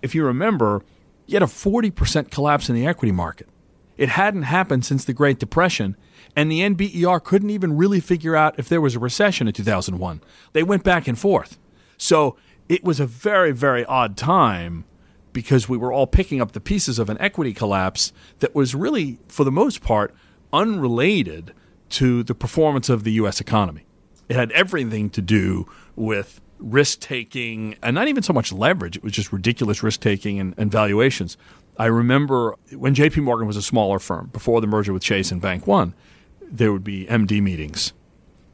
if 0.01 0.15
you 0.15 0.23
remember, 0.23 0.83
you 1.25 1.35
had 1.35 1.43
a 1.43 1.47
40% 1.47 2.31
collapse 2.31 2.69
in 2.69 2.75
the 2.75 2.87
equity 2.87 3.11
market. 3.11 3.49
It 3.97 4.09
hadn't 4.09 4.43
happened 4.43 4.85
since 4.85 5.03
the 5.03 5.13
Great 5.13 5.39
Depression, 5.39 5.97
and 6.33 6.49
the 6.49 6.61
NBER 6.61 7.21
couldn't 7.21 7.49
even 7.49 7.75
really 7.75 7.99
figure 7.99 8.35
out 8.35 8.57
if 8.57 8.69
there 8.69 8.79
was 8.79 8.95
a 8.95 8.99
recession 8.99 9.47
in 9.47 9.53
2001. 9.53 10.21
They 10.53 10.63
went 10.63 10.85
back 10.85 11.07
and 11.07 11.19
forth. 11.19 11.59
So 11.99 12.37
it 12.67 12.83
was 12.83 12.99
a 12.99 13.05
very, 13.05 13.51
very 13.51 13.85
odd 13.85 14.17
time 14.17 14.85
because 15.31 15.69
we 15.69 15.77
were 15.77 15.93
all 15.93 16.07
picking 16.07 16.41
up 16.41 16.53
the 16.53 16.59
pieces 16.59 16.97
of 16.97 17.09
an 17.09 17.17
equity 17.19 17.53
collapse 17.53 18.11
that 18.39 18.55
was 18.55 18.73
really, 18.73 19.19
for 19.27 19.43
the 19.43 19.51
most 19.51 19.81
part, 19.81 20.15
unrelated 20.51 21.53
to 21.89 22.23
the 22.23 22.33
performance 22.33 22.89
of 22.89 23.03
the 23.03 23.11
U.S. 23.13 23.39
economy. 23.39 23.85
It 24.27 24.35
had 24.35 24.51
everything 24.53 25.09
to 25.11 25.21
do 25.21 25.67
with 25.95 26.41
risk 26.59 26.99
taking 26.99 27.75
and 27.81 27.95
not 27.95 28.07
even 28.07 28.23
so 28.23 28.33
much 28.33 28.51
leverage, 28.51 28.97
it 28.97 29.03
was 29.03 29.13
just 29.13 29.31
ridiculous 29.31 29.81
risk 29.81 30.01
taking 30.01 30.39
and, 30.39 30.53
and, 30.57 30.71
valuations. 30.71 31.37
I 31.77 31.85
remember 31.85 32.55
when 32.75 32.93
JP 32.93 33.23
Morgan 33.23 33.47
was 33.47 33.55
a 33.55 33.61
smaller 33.61 33.99
firm 33.99 34.29
before 34.33 34.59
the 34.59 34.67
merger 34.67 34.91
with 34.91 35.01
Chase 35.01 35.31
and 35.31 35.41
Bank 35.41 35.65
One, 35.67 35.93
there 36.41 36.73
would 36.73 36.83
be 36.83 37.05
MD 37.05 37.41
meetings 37.41 37.93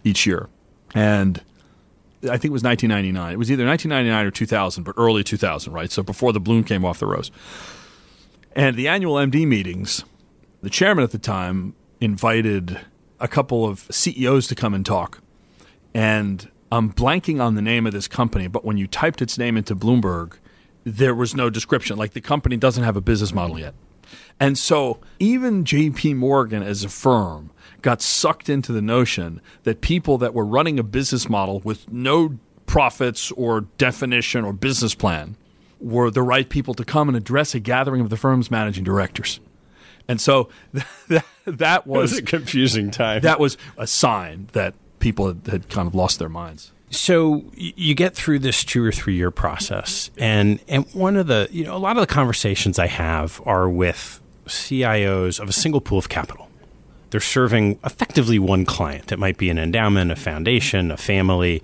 each 0.04 0.26
year. 0.26 0.50
And 0.94 1.42
I 2.30 2.38
think 2.38 2.46
it 2.46 2.52
was 2.52 2.64
1999. 2.64 3.34
It 3.34 3.38
was 3.38 3.52
either 3.52 3.66
1999 3.66 4.26
or 4.26 4.32
2000, 4.32 4.84
but 4.84 4.94
early 4.98 5.24
2000, 5.24 5.74
right? 5.74 5.92
So 5.92 6.04
before 6.04 6.34
the 6.34 6.40
bloom 6.40 6.64
came 6.64 6.86
off 6.86 7.00
the 7.00 7.08
rose. 7.08 7.32
And 8.56 8.76
the 8.76 8.88
annual 8.88 9.16
MD 9.16 9.46
meetings, 9.48 10.06
the 10.62 10.70
chairman 10.70 11.04
at 11.04 11.12
the 11.12 11.18
time 11.18 11.76
invited 12.00 12.80
a 13.20 13.28
couple 13.28 13.66
of 13.66 13.88
CEOs 13.92 14.48
to 14.48 14.56
come 14.56 14.74
and 14.74 14.86
talk. 14.86 15.22
And 15.94 16.50
I'm 16.72 16.92
blanking 16.92 17.42
on 17.42 17.56
the 17.56 17.62
name 17.62 17.86
of 17.86 17.94
this 17.94 18.08
company, 18.08 18.48
but 18.48 18.66
when 18.66 18.78
you 18.78 18.88
typed 18.88 19.22
its 19.22 19.38
name 19.38 19.58
into 19.58 19.76
Bloomberg, 19.76 20.34
there 20.84 21.16
was 21.16 21.36
no 21.36 21.50
description. 21.50 21.98
Like 21.98 22.14
the 22.14 22.22
company 22.22 22.58
doesn't 22.58 22.84
have 22.84 22.96
a 22.96 23.02
business 23.02 23.34
model 23.34 23.60
yet. 23.60 23.74
And 24.40 24.58
so 24.58 25.00
even 25.20 25.64
JP 25.64 26.18
Morgan 26.18 26.64
as 26.64 26.84
a 26.84 26.90
firm 26.90 27.52
got 27.86 28.02
sucked 28.02 28.50
into 28.50 28.72
the 28.72 28.82
notion 28.82 29.40
that 29.62 29.80
people 29.80 30.18
that 30.18 30.34
were 30.34 30.44
running 30.44 30.80
a 30.80 30.84
business 30.84 31.30
model 31.30 31.60
with 31.60 31.88
no 31.92 32.40
profits 32.66 33.32
or 33.34 33.62
definition 33.78 34.44
or 34.44 34.54
business 34.54 34.96
plan 34.96 35.38
were 35.80 36.10
the 36.10 36.24
right 36.24 36.50
people 36.50 36.74
to 36.74 36.84
come 36.84 37.08
and 37.08 37.16
address 37.16 37.54
a 37.54 37.60
gathering 37.60 38.02
of 38.02 38.10
the 38.10 38.18
firm's 38.18 38.50
managing 38.50 38.84
directors. 38.84 39.40
And 40.08 40.20
so 40.20 40.50
that, 41.10 41.26
that 41.46 41.86
was, 41.86 42.10
was, 42.10 42.20
a 42.20 42.24
confusing 42.24 42.90
time. 42.90 43.22
That 43.22 43.40
was 43.40 43.56
a 43.78 43.86
sign 43.86 44.50
that 44.54 44.74
people 44.98 45.28
had, 45.28 45.46
had 45.46 45.70
kind 45.70 45.88
of 45.88 45.94
lost 45.94 46.18
their 46.18 46.28
minds. 46.28 46.72
So 46.90 47.46
you 47.54 47.94
get 47.94 48.16
through 48.16 48.40
this 48.40 48.64
two 48.64 48.84
or 48.84 48.92
three 48.92 49.16
year 49.16 49.30
process, 49.30 50.10
and 50.18 50.60
and 50.68 50.86
one 50.94 51.18
of 51.18 51.28
the 51.28 51.50
you 51.52 51.66
know 51.66 51.76
a 51.76 51.78
lot 51.78 51.98
of 51.98 52.02
the 52.02 52.12
conversations 52.12 52.80
I 52.80 52.88
have 52.88 53.42
are 53.46 53.68
with 53.68 54.22
CIOs 54.46 55.40
of 55.40 55.50
a 55.50 55.52
single 55.52 55.82
pool 55.82 55.98
of 55.98 56.10
capital 56.10 56.46
they're 57.10 57.22
serving 57.22 57.80
effectively 57.84 58.40
one 58.40 58.66
client. 58.66 59.12
It 59.12 59.20
might 59.20 59.38
be 59.38 59.50
an 59.50 59.58
endowment, 59.58 60.12
a 60.12 60.16
foundation, 60.16 60.92
a 60.92 60.98
family. 60.98 61.62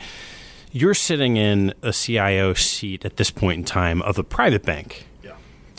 You're 0.71 0.93
sitting 0.93 1.38
in 1.38 1.73
a 1.82 1.91
CIO 1.91 2.54
seat 2.54 3.04
at 3.06 3.17
this 3.17 3.32
point 3.32 3.60
in 3.60 3.65
time 3.65 4.01
of 4.04 4.17
a 4.17 4.23
private 4.23 4.63
bank, 4.63 5.06
yeah. 5.23 5.34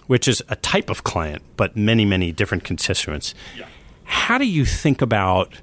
which 0.07 0.29
is 0.29 0.43
a 0.49 0.57
type 0.57 0.91
of 0.91 1.05
client, 1.05 1.43
but 1.57 1.77
many, 1.77 2.05
many 2.05 2.33
different 2.33 2.65
constituents. 2.65 3.35
Yeah. 3.57 3.67
How 4.05 4.39
do 4.39 4.45
you 4.45 4.65
think 4.65 5.01
about 5.01 5.55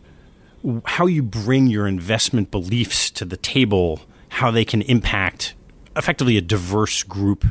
how 0.85 1.05
you 1.05 1.21
bring 1.21 1.67
your 1.67 1.87
investment 1.87 2.51
beliefs 2.51 3.11
to 3.11 3.25
the 3.25 3.37
table, 3.37 4.01
how 4.29 4.51
they 4.51 4.65
can 4.65 4.81
impact 4.83 5.53
effectively 5.95 6.37
a 6.37 6.41
diverse 6.41 7.03
group 7.03 7.45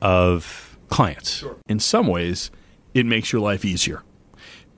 of 0.00 0.78
clients? 0.88 1.38
Sure. 1.38 1.56
In 1.68 1.80
some 1.80 2.06
ways, 2.06 2.50
it 2.94 3.04
makes 3.04 3.32
your 3.32 3.42
life 3.42 3.64
easier 3.64 4.02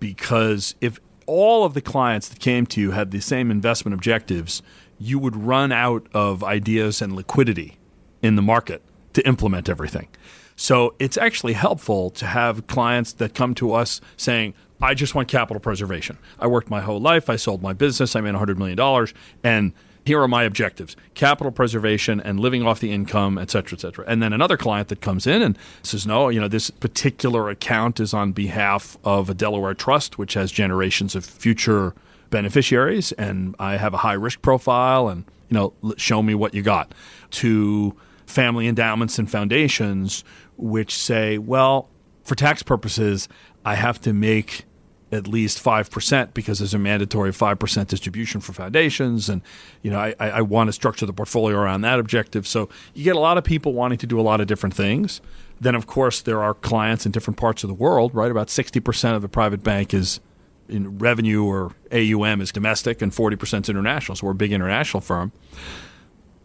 because 0.00 0.74
if 0.80 0.98
all 1.28 1.64
of 1.64 1.74
the 1.74 1.80
clients 1.80 2.26
that 2.28 2.40
came 2.40 2.66
to 2.66 2.80
you 2.80 2.92
had 2.92 3.12
the 3.12 3.20
same 3.20 3.50
investment 3.50 3.94
objectives, 3.94 4.62
you 4.98 5.18
would 5.18 5.36
run 5.36 5.70
out 5.70 6.06
of 6.12 6.42
ideas 6.42 7.00
and 7.00 7.14
liquidity 7.14 7.76
in 8.22 8.34
the 8.34 8.42
market 8.42 8.82
to 9.12 9.24
implement 9.26 9.68
everything. 9.68 10.08
So 10.56 10.94
it's 10.98 11.16
actually 11.16 11.52
helpful 11.52 12.10
to 12.10 12.26
have 12.26 12.66
clients 12.66 13.12
that 13.12 13.34
come 13.34 13.54
to 13.56 13.74
us 13.74 14.00
saying, 14.16 14.54
I 14.80 14.94
just 14.94 15.14
want 15.14 15.28
capital 15.28 15.60
preservation. 15.60 16.18
I 16.40 16.46
worked 16.46 16.70
my 16.70 16.80
whole 16.80 17.00
life. 17.00 17.30
I 17.30 17.36
sold 17.36 17.62
my 17.62 17.74
business. 17.74 18.16
I 18.16 18.20
made 18.20 18.34
$100 18.34 18.56
million. 18.56 19.06
And 19.44 19.72
here 20.08 20.22
are 20.22 20.26
my 20.26 20.42
objectives 20.44 20.96
capital 21.14 21.52
preservation 21.52 22.18
and 22.20 22.40
living 22.40 22.66
off 22.66 22.80
the 22.80 22.90
income, 22.90 23.36
et 23.36 23.50
cetera, 23.50 23.76
et 23.76 23.80
cetera. 23.80 24.04
And 24.08 24.22
then 24.22 24.32
another 24.32 24.56
client 24.56 24.88
that 24.88 25.02
comes 25.02 25.26
in 25.26 25.42
and 25.42 25.58
says, 25.82 26.06
no, 26.06 26.30
you 26.30 26.40
know, 26.40 26.48
this 26.48 26.70
particular 26.70 27.50
account 27.50 28.00
is 28.00 28.14
on 28.14 28.32
behalf 28.32 28.96
of 29.04 29.28
a 29.28 29.34
Delaware 29.34 29.74
trust, 29.74 30.16
which 30.16 30.32
has 30.32 30.50
generations 30.50 31.14
of 31.14 31.26
future 31.26 31.94
beneficiaries. 32.30 33.12
And 33.12 33.54
I 33.58 33.76
have 33.76 33.92
a 33.92 33.98
high 33.98 34.14
risk 34.14 34.40
profile 34.40 35.08
and, 35.08 35.24
you 35.50 35.54
know, 35.54 35.94
show 35.98 36.22
me 36.22 36.34
what 36.34 36.54
you 36.54 36.62
got. 36.62 36.94
To 37.42 37.94
family 38.24 38.66
endowments 38.66 39.18
and 39.18 39.30
foundations, 39.30 40.24
which 40.56 40.96
say, 40.96 41.36
well, 41.36 41.90
for 42.24 42.34
tax 42.34 42.62
purposes, 42.62 43.28
I 43.64 43.74
have 43.74 44.00
to 44.02 44.14
make 44.14 44.64
at 45.10 45.26
least 45.26 45.62
5% 45.62 46.34
because 46.34 46.58
there's 46.58 46.74
a 46.74 46.78
mandatory 46.78 47.30
5% 47.30 47.86
distribution 47.86 48.40
for 48.40 48.52
foundations. 48.52 49.28
And, 49.28 49.42
you 49.82 49.90
know, 49.90 49.98
I, 49.98 50.14
I 50.18 50.42
want 50.42 50.68
to 50.68 50.72
structure 50.72 51.06
the 51.06 51.12
portfolio 51.12 51.56
around 51.56 51.80
that 51.82 51.98
objective. 51.98 52.46
So 52.46 52.68
you 52.94 53.04
get 53.04 53.16
a 53.16 53.20
lot 53.20 53.38
of 53.38 53.44
people 53.44 53.72
wanting 53.72 53.98
to 53.98 54.06
do 54.06 54.20
a 54.20 54.22
lot 54.22 54.40
of 54.40 54.46
different 54.46 54.74
things. 54.74 55.20
Then, 55.60 55.74
of 55.74 55.86
course, 55.86 56.20
there 56.20 56.42
are 56.42 56.54
clients 56.54 57.06
in 57.06 57.12
different 57.12 57.38
parts 57.38 57.64
of 57.64 57.68
the 57.68 57.74
world, 57.74 58.14
right? 58.14 58.30
About 58.30 58.48
60% 58.48 59.16
of 59.16 59.22
the 59.22 59.28
private 59.28 59.62
bank 59.62 59.94
is 59.94 60.20
in 60.68 60.98
revenue 60.98 61.44
or 61.44 61.72
AUM 61.90 62.40
is 62.40 62.52
domestic 62.52 63.00
and 63.00 63.10
40% 63.10 63.62
is 63.62 63.68
international. 63.68 64.16
So 64.16 64.26
we're 64.26 64.32
a 64.32 64.36
big 64.36 64.52
international 64.52 65.00
firm. 65.00 65.32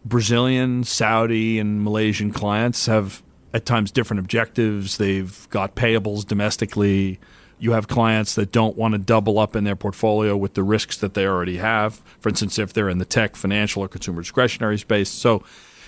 Brazilian, 0.04 0.84
Saudi, 0.84 1.58
and 1.58 1.82
Malaysian 1.82 2.30
clients 2.30 2.86
have 2.86 3.22
at 3.52 3.64
times 3.64 3.90
different 3.90 4.20
objectives. 4.20 4.98
They've 4.98 5.46
got 5.50 5.76
payables 5.76 6.26
domestically 6.26 7.20
you 7.64 7.72
have 7.72 7.88
clients 7.88 8.34
that 8.34 8.52
don't 8.52 8.76
want 8.76 8.92
to 8.92 8.98
double 8.98 9.38
up 9.38 9.56
in 9.56 9.64
their 9.64 9.74
portfolio 9.74 10.36
with 10.36 10.52
the 10.52 10.62
risks 10.62 10.98
that 10.98 11.14
they 11.14 11.26
already 11.26 11.56
have. 11.56 12.02
For 12.20 12.28
instance, 12.28 12.58
if 12.58 12.74
they're 12.74 12.90
in 12.90 12.98
the 12.98 13.06
tech, 13.06 13.36
financial, 13.36 13.82
or 13.82 13.88
consumer 13.88 14.20
discretionary 14.20 14.76
space. 14.76 15.08
So 15.08 15.42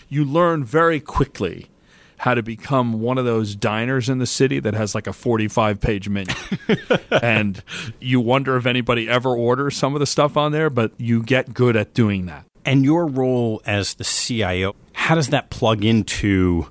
you 0.08 0.24
learn 0.24 0.64
very 0.64 1.00
quickly 1.00 1.66
how 2.16 2.32
to 2.32 2.42
become 2.42 3.02
one 3.02 3.18
of 3.18 3.26
those 3.26 3.54
diners 3.54 4.08
in 4.08 4.16
the 4.16 4.26
city 4.26 4.58
that 4.58 4.72
has 4.72 4.94
like 4.94 5.06
a 5.06 5.12
45 5.12 5.78
page 5.78 6.08
menu. 6.08 6.34
and 7.22 7.62
you 8.00 8.20
wonder 8.20 8.56
if 8.56 8.64
anybody 8.64 9.06
ever 9.06 9.36
orders 9.36 9.76
some 9.76 9.92
of 9.92 10.00
the 10.00 10.06
stuff 10.06 10.38
on 10.38 10.52
there, 10.52 10.70
but 10.70 10.92
you 10.96 11.22
get 11.22 11.52
good 11.52 11.76
at 11.76 11.92
doing 11.92 12.24
that. 12.24 12.46
And 12.64 12.86
your 12.86 13.06
role 13.06 13.60
as 13.66 13.92
the 13.94 14.04
CIO, 14.04 14.74
how 14.94 15.14
does 15.14 15.28
that 15.28 15.50
plug 15.50 15.84
into 15.84 16.68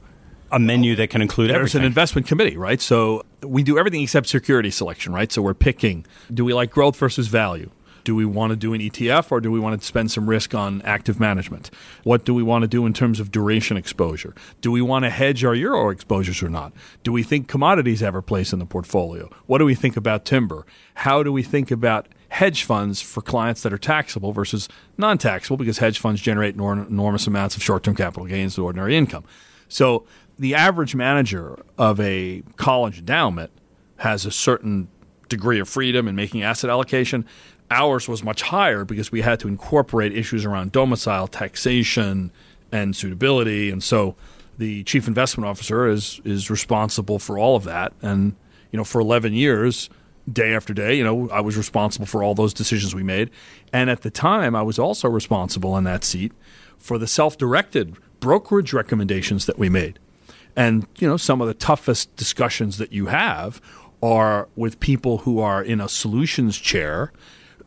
a 0.55 0.59
menu 0.59 0.95
that 0.95 1.09
can 1.09 1.21
include 1.21 1.49
There's 1.49 1.57
everything. 1.57 1.81
an 1.81 1.85
investment 1.85 2.27
committee, 2.27 2.55
right? 2.55 2.79
So 2.79 3.25
we 3.43 3.61
do 3.61 3.77
everything 3.77 4.01
except 4.01 4.27
security 4.27 4.71
selection, 4.71 5.11
right? 5.11 5.29
So 5.29 5.41
we're 5.41 5.53
picking 5.53 6.05
do 6.33 6.45
we 6.45 6.53
like 6.53 6.71
growth 6.71 6.95
versus 6.95 7.27
value? 7.27 7.69
Do 8.05 8.15
we 8.15 8.23
want 8.23 8.51
to 8.51 8.55
do 8.55 8.73
an 8.73 8.79
ETF 8.79 9.31
or 9.33 9.41
do 9.41 9.51
we 9.51 9.59
want 9.59 9.81
to 9.81 9.85
spend 9.85 10.11
some 10.11 10.29
risk 10.29 10.55
on 10.55 10.81
active 10.83 11.19
management? 11.19 11.71
What 12.03 12.23
do 12.23 12.33
we 12.33 12.41
want 12.41 12.61
to 12.61 12.69
do 12.69 12.85
in 12.85 12.93
terms 12.93 13.19
of 13.19 13.31
duration 13.31 13.75
exposure? 13.75 14.33
Do 14.61 14.71
we 14.71 14.81
want 14.81 15.03
to 15.03 15.09
hedge 15.09 15.43
our 15.43 15.55
euro 15.55 15.89
exposures 15.89 16.41
or 16.41 16.49
not? 16.49 16.71
Do 17.03 17.11
we 17.11 17.23
think 17.23 17.49
commodities 17.49 17.99
have 17.99 18.15
a 18.15 18.21
place 18.21 18.53
in 18.53 18.59
the 18.59 18.65
portfolio? 18.65 19.29
What 19.47 19.57
do 19.57 19.65
we 19.65 19.75
think 19.75 19.97
about 19.97 20.23
timber? 20.23 20.65
How 20.93 21.21
do 21.21 21.33
we 21.33 21.43
think 21.43 21.69
about 21.69 22.07
hedge 22.29 22.63
funds 22.63 23.01
for 23.01 23.21
clients 23.21 23.61
that 23.63 23.73
are 23.73 23.77
taxable 23.77 24.31
versus 24.31 24.69
non 24.97 25.17
taxable 25.17 25.57
because 25.57 25.79
hedge 25.79 25.99
funds 25.99 26.21
generate 26.21 26.55
enormous 26.55 27.27
amounts 27.27 27.57
of 27.57 27.63
short 27.63 27.83
term 27.83 27.95
capital 27.95 28.25
gains 28.25 28.55
to 28.55 28.63
ordinary 28.63 28.95
income? 28.95 29.25
So 29.67 30.05
the 30.37 30.55
average 30.55 30.95
manager 30.95 31.57
of 31.77 31.99
a 31.99 32.43
college 32.57 32.99
endowment 32.99 33.51
has 33.97 34.25
a 34.25 34.31
certain 34.31 34.87
degree 35.29 35.59
of 35.59 35.69
freedom 35.69 36.07
in 36.07 36.15
making 36.15 36.43
asset 36.43 36.69
allocation. 36.69 37.25
Ours 37.71 38.07
was 38.07 38.23
much 38.23 38.43
higher 38.43 38.85
because 38.85 39.11
we 39.11 39.21
had 39.21 39.39
to 39.39 39.47
incorporate 39.47 40.15
issues 40.15 40.45
around 40.45 40.71
domicile, 40.71 41.27
taxation, 41.27 42.31
and 42.71 42.95
suitability. 42.95 43.71
And 43.71 43.83
so 43.83 44.15
the 44.57 44.83
chief 44.83 45.07
investment 45.07 45.47
officer 45.47 45.87
is 45.87 46.21
is 46.23 46.49
responsible 46.49 47.19
for 47.19 47.37
all 47.37 47.55
of 47.55 47.63
that. 47.63 47.93
And 48.01 48.35
you 48.71 48.77
know, 48.77 48.83
for 48.83 48.99
11 48.99 49.33
years, 49.33 49.89
day 50.31 50.53
after 50.53 50.73
day, 50.73 50.95
you 50.95 51.03
know, 51.03 51.29
I 51.29 51.41
was 51.41 51.55
responsible 51.57 52.05
for 52.05 52.23
all 52.23 52.35
those 52.35 52.53
decisions 52.53 52.93
we 52.93 53.03
made. 53.03 53.29
And 53.71 53.89
at 53.89 54.01
the 54.01 54.11
time, 54.11 54.55
I 54.55 54.63
was 54.63 54.77
also 54.77 55.07
responsible 55.07 55.77
in 55.77 55.83
that 55.85 56.03
seat 56.03 56.33
for 56.77 56.97
the 56.97 57.07
self-directed 57.07 57.95
brokerage 58.19 58.73
recommendations 58.73 59.45
that 59.45 59.57
we 59.57 59.69
made. 59.69 59.99
And 60.55 60.87
you 60.97 61.07
know, 61.07 61.17
some 61.17 61.41
of 61.41 61.47
the 61.47 61.53
toughest 61.53 62.15
discussions 62.15 62.77
that 62.77 62.91
you 62.91 63.07
have 63.07 63.61
are 64.01 64.47
with 64.55 64.79
people 64.79 65.19
who 65.19 65.39
are 65.39 65.63
in 65.63 65.81
a 65.81 65.89
solutions 65.89 66.57
chair 66.57 67.11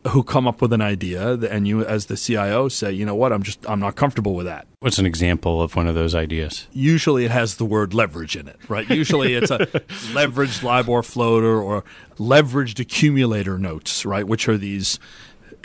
who 0.07 0.23
come 0.23 0.47
up 0.47 0.61
with 0.61 0.71
an 0.71 0.81
idea 0.81 1.33
and 1.33 1.67
you 1.67 1.83
as 1.83 2.05
the 2.05 2.15
CIO 2.15 2.69
say, 2.69 2.91
"You 2.91 3.05
know 3.05 3.15
what? 3.15 3.33
I'm 3.33 3.43
just 3.43 3.59
I'm 3.69 3.79
not 3.79 3.95
comfortable 3.95 4.33
with 4.33 4.45
that." 4.45 4.65
What's 4.79 4.97
an 4.97 5.05
example 5.05 5.61
of 5.61 5.75
one 5.75 5.87
of 5.87 5.95
those 5.95 6.15
ideas? 6.15 6.67
Usually 6.71 7.25
it 7.25 7.31
has 7.31 7.57
the 7.57 7.65
word 7.65 7.93
leverage 7.93 8.37
in 8.37 8.47
it, 8.47 8.57
right? 8.69 8.89
Usually 8.89 9.33
it's 9.33 9.51
a 9.51 9.57
leveraged 10.13 10.63
LIBOR 10.63 11.03
floater 11.03 11.61
or 11.61 11.83
leveraged 12.17 12.79
accumulator 12.79 13.57
notes, 13.59 14.05
right, 14.05 14.25
which 14.25 14.47
are 14.47 14.57
these 14.57 14.99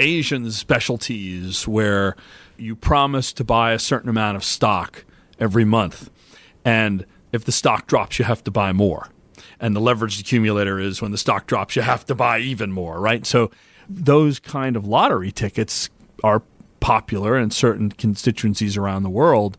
Asian 0.00 0.50
specialties 0.50 1.68
where 1.68 2.16
you 2.56 2.74
promise 2.74 3.32
to 3.34 3.44
buy 3.44 3.72
a 3.72 3.78
certain 3.78 4.10
amount 4.10 4.36
of 4.36 4.42
stock 4.42 5.04
every 5.38 5.64
month 5.64 6.10
and 6.64 7.04
if 7.34 7.44
the 7.44 7.52
stock 7.52 7.86
drops, 7.86 8.18
you 8.18 8.24
have 8.24 8.44
to 8.44 8.50
buy 8.50 8.72
more. 8.72 9.08
And 9.60 9.74
the 9.74 9.80
leveraged 9.80 10.20
accumulator 10.20 10.78
is 10.78 11.02
when 11.02 11.10
the 11.10 11.18
stock 11.18 11.46
drops, 11.46 11.76
you 11.76 11.82
have 11.82 12.04
to 12.06 12.14
buy 12.14 12.38
even 12.38 12.72
more, 12.72 13.00
right? 13.00 13.26
So 13.26 13.50
those 13.88 14.38
kind 14.38 14.76
of 14.76 14.86
lottery 14.86 15.32
tickets 15.32 15.90
are 16.22 16.42
popular 16.80 17.38
in 17.38 17.50
certain 17.50 17.90
constituencies 17.90 18.76
around 18.76 19.02
the 19.02 19.10
world. 19.10 19.56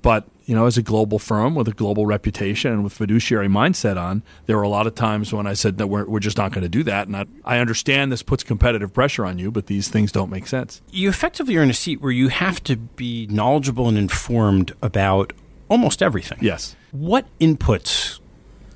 But 0.00 0.28
you 0.44 0.54
know, 0.54 0.64
as 0.64 0.78
a 0.78 0.82
global 0.82 1.18
firm 1.18 1.54
with 1.54 1.68
a 1.68 1.72
global 1.72 2.06
reputation 2.06 2.72
and 2.72 2.82
with 2.82 2.94
fiduciary 2.94 3.48
mindset 3.48 4.00
on, 4.00 4.22
there 4.46 4.56
were 4.56 4.62
a 4.62 4.68
lot 4.68 4.86
of 4.86 4.94
times 4.94 5.30
when 5.30 5.46
I 5.46 5.52
said 5.52 5.76
that 5.76 5.88
we're, 5.88 6.06
we're 6.06 6.20
just 6.20 6.38
not 6.38 6.52
going 6.52 6.62
to 6.62 6.70
do 6.70 6.82
that. 6.84 7.06
And 7.06 7.16
I, 7.16 7.26
I 7.44 7.58
understand 7.58 8.10
this 8.10 8.22
puts 8.22 8.42
competitive 8.42 8.94
pressure 8.94 9.26
on 9.26 9.38
you, 9.38 9.50
but 9.50 9.66
these 9.66 9.88
things 9.88 10.10
don't 10.10 10.30
make 10.30 10.46
sense. 10.46 10.80
You 10.90 11.10
effectively 11.10 11.54
are 11.58 11.62
in 11.62 11.68
a 11.68 11.74
seat 11.74 12.00
where 12.00 12.12
you 12.12 12.28
have 12.28 12.62
to 12.64 12.76
be 12.76 13.26
knowledgeable 13.26 13.88
and 13.88 13.98
informed 13.98 14.72
about 14.80 15.34
almost 15.68 16.02
everything. 16.02 16.38
Yes. 16.40 16.74
What 16.92 17.26
inputs 17.38 18.20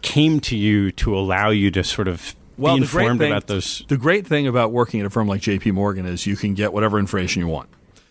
came 0.03 0.41
to 0.41 0.57
you 0.57 0.91
to 0.93 1.17
allow 1.17 1.51
you 1.51 1.71
to 1.71 1.85
sort 1.85 2.09
of 2.09 2.35
well, 2.59 2.77
be 2.77 2.83
informed 2.83 3.21
thing, 3.21 3.33
about 3.33 3.47
those? 3.47 3.85
The 3.89 3.97
great 3.97 4.27
thing 4.27 4.47
about 4.47 4.73
working 4.73 5.01
at 5.01 5.07
a 5.07 5.11
firm 5.11 5.29
like 5.29 5.41
JP 5.41 5.73
Morgan 5.73 6.07
is 6.07 6.27
you 6.27 6.37
can 6.37 6.55
get 6.55 6.73
whatever 6.73 6.99
information 6.99 7.41
you 7.41 7.49
want. 7.49 7.69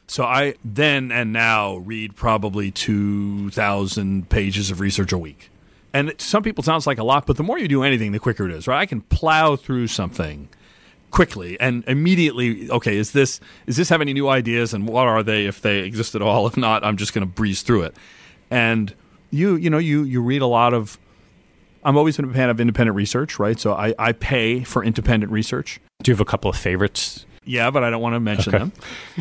So 0.08 0.24
I 0.26 0.56
then 0.66 1.12
and 1.12 1.32
now 1.32 1.78
read 1.78 2.16
probably 2.16 2.72
2,000 2.72 4.28
pages 4.30 4.70
of 4.70 4.80
research 4.80 5.14
a 5.14 5.18
week. 5.18 5.50
And 5.94 6.18
to 6.18 6.26
some 6.26 6.44
people 6.44 6.64
sounds 6.64 6.88
like 6.88 6.98
a 6.98 7.04
lot, 7.04 7.26
but 7.26 7.38
the 7.38 7.44
more 7.44 7.58
you 7.58 7.68
do 7.68 7.84
anything, 7.84 8.12
the 8.12 8.20
quicker 8.20 8.46
it 8.46 8.52
is, 8.52 8.68
right? 8.68 8.80
I 8.80 8.86
can 8.86 9.02
plow 9.02 9.56
through 9.56 9.88
something 9.88 10.50
quickly 11.12 11.60
and 11.60 11.84
immediately 11.88 12.72
okay 12.72 12.96
is 12.96 13.12
this 13.12 13.42
is 13.68 13.76
this 13.76 13.90
have 13.90 14.00
any 14.00 14.14
new 14.14 14.30
ideas 14.30 14.74
and 14.74 14.88
what 14.88 15.08
are 15.08 15.22
they 15.22 15.46
if 15.46 15.62
they 15.62 15.80
exist 15.80 16.16
at 16.16 16.22
all 16.22 16.48
if 16.48 16.56
not 16.56 16.86
i'm 16.86 16.96
just 16.96 17.14
going 17.14 17.22
to 17.22 17.30
breeze 17.30 17.62
through 17.64 17.82
it 17.82 17.94
and 18.50 18.96
you 19.32 19.56
you 19.56 19.70
know 19.70 19.78
you 19.78 20.04
you 20.04 20.22
read 20.22 20.42
a 20.42 20.48
lot 20.48 20.74
of 20.74 21.00
I'm 21.84 21.98
always 21.98 22.16
been 22.16 22.30
a 22.30 22.34
fan 22.34 22.50
of 22.50 22.62
independent 22.62 22.96
research, 22.96 23.40
right? 23.40 23.60
So 23.60 23.74
I, 23.74 23.94
I 23.98 24.12
pay 24.12 24.64
for 24.64 24.84
independent 24.84 25.32
research. 25.32 25.80
Do 26.04 26.12
you 26.12 26.14
have 26.14 26.22
a 26.22 26.26
couple 26.26 26.50
of 26.50 26.56
favorites? 26.56 27.26
Yeah, 27.44 27.72
but 27.72 27.84
I 27.84 27.90
don't 27.90 28.02
want 28.02 28.14
to 28.14 28.20
mention 28.20 28.54
okay. 28.54 28.66
them. 28.66 28.74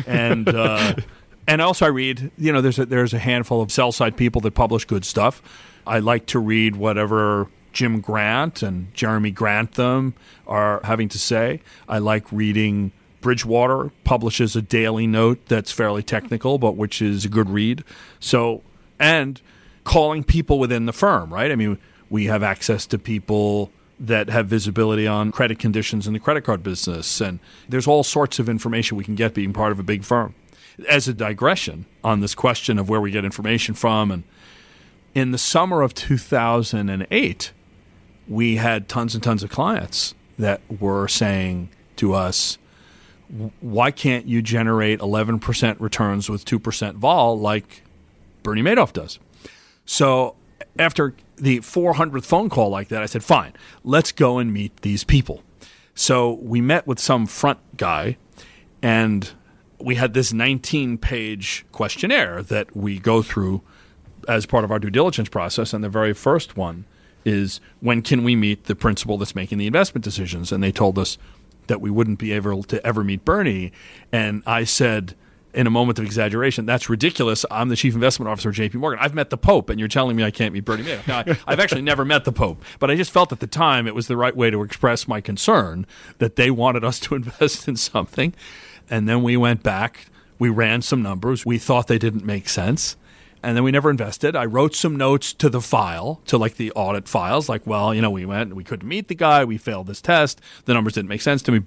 And 0.05 0.49
uh, 0.49 0.95
and 1.47 1.61
also 1.61 1.85
I 1.85 1.89
read, 1.89 2.31
you 2.37 2.51
know, 2.51 2.61
there's 2.61 2.77
a, 2.77 2.85
there's 2.85 3.13
a 3.13 3.19
handful 3.19 3.61
of 3.61 3.71
sell 3.71 3.91
side 3.91 4.15
people 4.15 4.41
that 4.41 4.51
publish 4.51 4.85
good 4.85 5.05
stuff. 5.05 5.41
I 5.87 5.99
like 5.99 6.27
to 6.27 6.39
read 6.39 6.75
whatever 6.75 7.47
Jim 7.73 7.99
Grant 7.99 8.61
and 8.61 8.93
Jeremy 8.93 9.31
Grantham 9.31 10.13
are 10.45 10.81
having 10.83 11.09
to 11.09 11.19
say. 11.19 11.61
I 11.87 11.97
like 11.97 12.31
reading 12.31 12.91
Bridgewater 13.21 13.91
publishes 14.03 14.55
a 14.55 14.61
daily 14.61 15.07
note 15.07 15.45
that's 15.47 15.71
fairly 15.71 16.03
technical, 16.03 16.59
but 16.59 16.75
which 16.75 17.01
is 17.01 17.25
a 17.25 17.29
good 17.29 17.49
read. 17.49 17.83
So 18.19 18.61
and 18.99 19.41
calling 19.83 20.23
people 20.23 20.59
within 20.59 20.85
the 20.85 20.93
firm, 20.93 21.33
right? 21.33 21.51
I 21.51 21.55
mean, 21.55 21.77
we 22.09 22.25
have 22.25 22.43
access 22.43 22.85
to 22.87 22.99
people 22.99 23.71
that 23.99 24.29
have 24.29 24.47
visibility 24.47 25.05
on 25.05 25.31
credit 25.31 25.59
conditions 25.59 26.07
in 26.07 26.13
the 26.13 26.19
credit 26.19 26.41
card 26.43 26.63
business. 26.63 27.21
And 27.21 27.39
there's 27.69 27.87
all 27.87 28.03
sorts 28.03 28.39
of 28.39 28.49
information 28.49 28.97
we 28.97 29.03
can 29.03 29.15
get 29.15 29.33
being 29.33 29.53
part 29.53 29.71
of 29.71 29.79
a 29.79 29.83
big 29.83 30.03
firm. 30.03 30.33
As 30.89 31.07
a 31.07 31.13
digression 31.13 31.85
on 32.03 32.19
this 32.19 32.33
question 32.33 32.79
of 32.79 32.89
where 32.89 32.99
we 32.99 33.11
get 33.11 33.23
information 33.23 33.75
from, 33.75 34.11
and 34.11 34.23
in 35.13 35.31
the 35.31 35.37
summer 35.37 35.81
of 35.81 35.93
2008, 35.93 37.51
we 38.27 38.55
had 38.55 38.89
tons 38.89 39.13
and 39.13 39.23
tons 39.23 39.43
of 39.43 39.49
clients 39.51 40.15
that 40.39 40.61
were 40.79 41.07
saying 41.07 41.69
to 41.97 42.13
us, 42.13 42.57
why 43.59 43.91
can't 43.91 44.25
you 44.25 44.41
generate 44.41 44.99
11% 44.99 45.79
returns 45.79 46.29
with 46.29 46.43
2% 46.43 46.95
vol 46.95 47.39
like 47.39 47.83
Bernie 48.43 48.63
Madoff 48.63 48.93
does. 48.93 49.19
So 49.91 50.35
after 50.79 51.13
the 51.35 51.59
400th 51.59 52.23
phone 52.23 52.47
call 52.47 52.69
like 52.69 52.87
that, 52.87 53.03
I 53.03 53.07
said, 53.07 53.25
fine, 53.25 53.51
let's 53.83 54.13
go 54.13 54.37
and 54.37 54.53
meet 54.53 54.83
these 54.83 55.03
people. 55.03 55.43
So 55.95 56.39
we 56.41 56.61
met 56.61 56.87
with 56.87 56.97
some 56.97 57.25
front 57.25 57.59
guy, 57.75 58.15
and 58.81 59.29
we 59.81 59.95
had 59.95 60.13
this 60.13 60.31
19 60.31 60.97
page 60.97 61.65
questionnaire 61.73 62.41
that 62.43 62.73
we 62.73 62.99
go 62.99 63.21
through 63.21 63.63
as 64.29 64.45
part 64.45 64.63
of 64.63 64.71
our 64.71 64.79
due 64.79 64.89
diligence 64.89 65.27
process. 65.27 65.73
And 65.73 65.83
the 65.83 65.89
very 65.89 66.13
first 66.13 66.55
one 66.55 66.85
is 67.25 67.59
when 67.81 68.01
can 68.01 68.23
we 68.23 68.33
meet 68.33 68.67
the 68.67 68.75
principal 68.75 69.17
that's 69.17 69.35
making 69.35 69.57
the 69.57 69.67
investment 69.67 70.05
decisions? 70.05 70.53
And 70.53 70.63
they 70.63 70.71
told 70.71 70.97
us 70.97 71.17
that 71.67 71.81
we 71.81 71.91
wouldn't 71.91 72.17
be 72.17 72.31
able 72.31 72.63
to 72.63 72.85
ever 72.87 73.03
meet 73.03 73.25
Bernie. 73.25 73.73
And 74.09 74.41
I 74.45 74.63
said, 74.63 75.15
in 75.53 75.67
a 75.67 75.69
moment 75.69 75.99
of 75.99 76.05
exaggeration, 76.05 76.65
that's 76.65 76.89
ridiculous. 76.89 77.45
I'm 77.51 77.69
the 77.69 77.75
chief 77.75 77.93
investment 77.93 78.29
officer 78.29 78.49
of 78.49 78.55
JP 78.55 78.75
Morgan. 78.75 78.99
I've 79.01 79.13
met 79.13 79.29
the 79.29 79.37
Pope, 79.37 79.69
and 79.69 79.79
you're 79.79 79.89
telling 79.89 80.15
me 80.15 80.23
I 80.23 80.31
can't 80.31 80.53
meet 80.53 80.65
Bernie 80.65 80.83
Madoff. 80.83 81.07
Now, 81.07 81.19
I, 81.19 81.39
I've 81.47 81.59
actually 81.59 81.81
never 81.81 82.05
met 82.05 82.25
the 82.25 82.31
Pope, 82.31 82.63
but 82.79 82.89
I 82.89 82.95
just 82.95 83.11
felt 83.11 83.31
at 83.31 83.39
the 83.39 83.47
time 83.47 83.87
it 83.87 83.95
was 83.95 84.07
the 84.07 84.17
right 84.17 84.35
way 84.35 84.49
to 84.49 84.63
express 84.63 85.07
my 85.07 85.21
concern 85.21 85.85
that 86.19 86.35
they 86.35 86.51
wanted 86.51 86.83
us 86.83 86.99
to 87.01 87.15
invest 87.15 87.67
in 87.67 87.75
something. 87.75 88.33
And 88.89 89.07
then 89.07 89.23
we 89.23 89.37
went 89.37 89.63
back, 89.63 90.07
we 90.39 90.49
ran 90.49 90.81
some 90.81 91.01
numbers, 91.01 91.45
we 91.45 91.57
thought 91.57 91.87
they 91.87 91.99
didn't 91.99 92.25
make 92.25 92.49
sense. 92.49 92.97
And 93.43 93.57
then 93.57 93.63
we 93.63 93.71
never 93.71 93.89
invested. 93.89 94.35
I 94.35 94.45
wrote 94.45 94.75
some 94.75 94.95
notes 94.95 95.33
to 95.33 95.49
the 95.49 95.61
file, 95.61 96.21
to 96.27 96.37
like 96.37 96.57
the 96.57 96.71
audit 96.73 97.07
files, 97.07 97.49
like, 97.49 97.65
well, 97.65 97.91
you 97.91 97.99
know, 97.99 98.11
we 98.11 98.23
went, 98.23 98.55
we 98.55 98.63
couldn't 98.63 98.87
meet 98.87 99.07
the 99.07 99.15
guy, 99.15 99.43
we 99.43 99.57
failed 99.57 99.87
this 99.87 99.99
test, 99.99 100.39
the 100.65 100.75
numbers 100.75 100.93
didn't 100.93 101.09
make 101.09 101.21
sense 101.21 101.41
to 101.43 101.51
me 101.51 101.61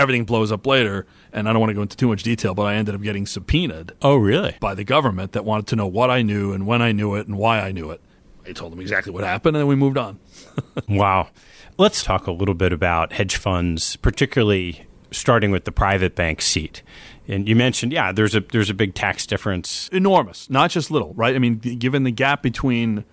everything 0.00 0.24
blows 0.24 0.50
up 0.50 0.66
later. 0.66 1.06
And 1.32 1.48
I 1.48 1.52
don't 1.52 1.60
want 1.60 1.70
to 1.70 1.74
go 1.74 1.82
into 1.82 1.96
too 1.96 2.08
much 2.08 2.22
detail, 2.22 2.54
but 2.54 2.64
I 2.64 2.74
ended 2.74 2.94
up 2.94 3.02
getting 3.02 3.26
subpoenaed. 3.26 3.92
Oh, 4.02 4.16
really? 4.16 4.56
By 4.60 4.74
the 4.74 4.84
government 4.84 5.32
that 5.32 5.44
wanted 5.44 5.68
to 5.68 5.76
know 5.76 5.86
what 5.86 6.10
I 6.10 6.22
knew 6.22 6.52
and 6.52 6.66
when 6.66 6.82
I 6.82 6.92
knew 6.92 7.14
it 7.14 7.28
and 7.28 7.36
why 7.36 7.60
I 7.60 7.70
knew 7.70 7.90
it. 7.90 8.00
I 8.46 8.52
told 8.52 8.72
them 8.72 8.80
exactly 8.80 9.12
what 9.12 9.22
happened, 9.22 9.54
and 9.56 9.62
then 9.62 9.68
we 9.68 9.76
moved 9.76 9.98
on. 9.98 10.18
wow. 10.88 11.28
Let's 11.76 12.02
talk 12.02 12.26
a 12.26 12.32
little 12.32 12.54
bit 12.54 12.72
about 12.72 13.12
hedge 13.12 13.36
funds, 13.36 13.96
particularly 13.96 14.86
starting 15.10 15.50
with 15.50 15.64
the 15.64 15.72
private 15.72 16.14
bank 16.14 16.40
seat. 16.42 16.82
And 17.28 17.48
you 17.48 17.54
mentioned, 17.54 17.92
yeah, 17.92 18.12
there's 18.12 18.34
a 18.34 18.40
there's 18.40 18.70
a 18.70 18.74
big 18.74 18.94
tax 18.94 19.26
difference, 19.26 19.88
enormous, 19.92 20.50
not 20.50 20.70
just 20.70 20.90
little, 20.90 21.14
right? 21.14 21.34
I 21.34 21.38
mean, 21.38 21.58
given 21.58 22.02
the 22.02 22.10
gap 22.10 22.42
between 22.42 23.04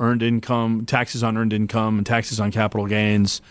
earned 0.00 0.22
income, 0.22 0.86
taxes 0.86 1.22
on 1.22 1.36
earned 1.36 1.52
income, 1.52 1.98
and 1.98 2.06
taxes 2.06 2.40
on 2.40 2.50
capital 2.52 2.86
gains, 2.86 3.42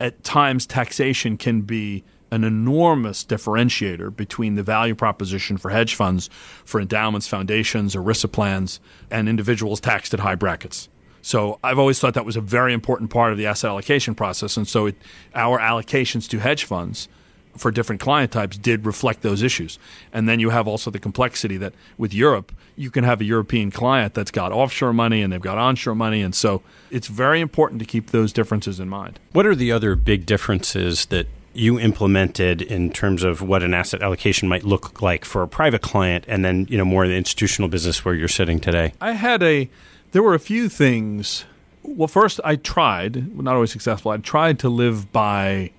at 0.00 0.22
times 0.24 0.66
taxation 0.66 1.36
can 1.36 1.62
be 1.62 2.04
an 2.30 2.42
enormous 2.42 3.24
differentiator 3.24 4.14
between 4.14 4.56
the 4.56 4.62
value 4.62 4.94
proposition 4.94 5.56
for 5.56 5.70
hedge 5.70 5.94
funds, 5.94 6.28
for 6.64 6.80
endowments, 6.80 7.28
foundations, 7.28 7.94
ERISA 7.94 8.32
plans, 8.32 8.80
and 9.10 9.28
individuals 9.28 9.80
taxed 9.80 10.12
at 10.14 10.20
high 10.20 10.34
brackets. 10.34 10.88
So 11.22 11.58
I've 11.62 11.78
always 11.78 12.00
thought 12.00 12.14
that 12.14 12.26
was 12.26 12.36
a 12.36 12.40
very 12.40 12.74
important 12.74 13.10
part 13.10 13.32
of 13.32 13.38
the 13.38 13.46
asset 13.46 13.70
allocation 13.70 14.14
process. 14.14 14.56
And 14.56 14.66
so 14.66 14.86
it, 14.86 14.96
our 15.34 15.58
allocations 15.58 16.28
to 16.30 16.38
hedge 16.38 16.64
funds 16.64 17.08
for 17.56 17.70
different 17.70 18.00
client 18.00 18.32
types 18.32 18.56
did 18.56 18.86
reflect 18.86 19.22
those 19.22 19.42
issues. 19.42 19.78
And 20.12 20.28
then 20.28 20.40
you 20.40 20.50
have 20.50 20.66
also 20.66 20.90
the 20.90 20.98
complexity 20.98 21.56
that 21.58 21.74
with 21.98 22.12
Europe, 22.12 22.52
you 22.76 22.90
can 22.90 23.04
have 23.04 23.20
a 23.20 23.24
European 23.24 23.70
client 23.70 24.14
that's 24.14 24.30
got 24.30 24.52
offshore 24.52 24.92
money 24.92 25.22
and 25.22 25.32
they've 25.32 25.40
got 25.40 25.58
onshore 25.58 25.94
money. 25.94 26.22
And 26.22 26.34
so 26.34 26.62
it's 26.90 27.08
very 27.08 27.40
important 27.40 27.80
to 27.80 27.86
keep 27.86 28.10
those 28.10 28.32
differences 28.32 28.80
in 28.80 28.88
mind. 28.88 29.18
What 29.32 29.46
are 29.46 29.54
the 29.54 29.72
other 29.72 29.96
big 29.96 30.26
differences 30.26 31.06
that 31.06 31.26
you 31.54 31.78
implemented 31.78 32.60
in 32.60 32.90
terms 32.90 33.22
of 33.22 33.40
what 33.40 33.62
an 33.62 33.72
asset 33.72 34.02
allocation 34.02 34.48
might 34.48 34.64
look 34.64 35.00
like 35.00 35.24
for 35.24 35.42
a 35.42 35.48
private 35.48 35.82
client 35.82 36.24
and 36.26 36.44
then, 36.44 36.66
you 36.68 36.76
know, 36.76 36.84
more 36.84 37.04
in 37.04 37.10
the 37.10 37.16
institutional 37.16 37.68
business 37.68 38.04
where 38.04 38.14
you're 38.14 38.28
sitting 38.28 38.58
today? 38.58 38.92
I 39.00 39.12
had 39.12 39.42
a 39.42 39.70
there 40.10 40.22
were 40.22 40.34
a 40.34 40.40
few 40.40 40.68
things. 40.68 41.44
Well, 41.82 42.08
first 42.08 42.40
I 42.44 42.56
tried, 42.56 43.36
not 43.36 43.54
always 43.54 43.72
successful. 43.72 44.10
I 44.10 44.16
tried 44.16 44.58
to 44.60 44.68
live 44.68 45.12
by 45.12 45.70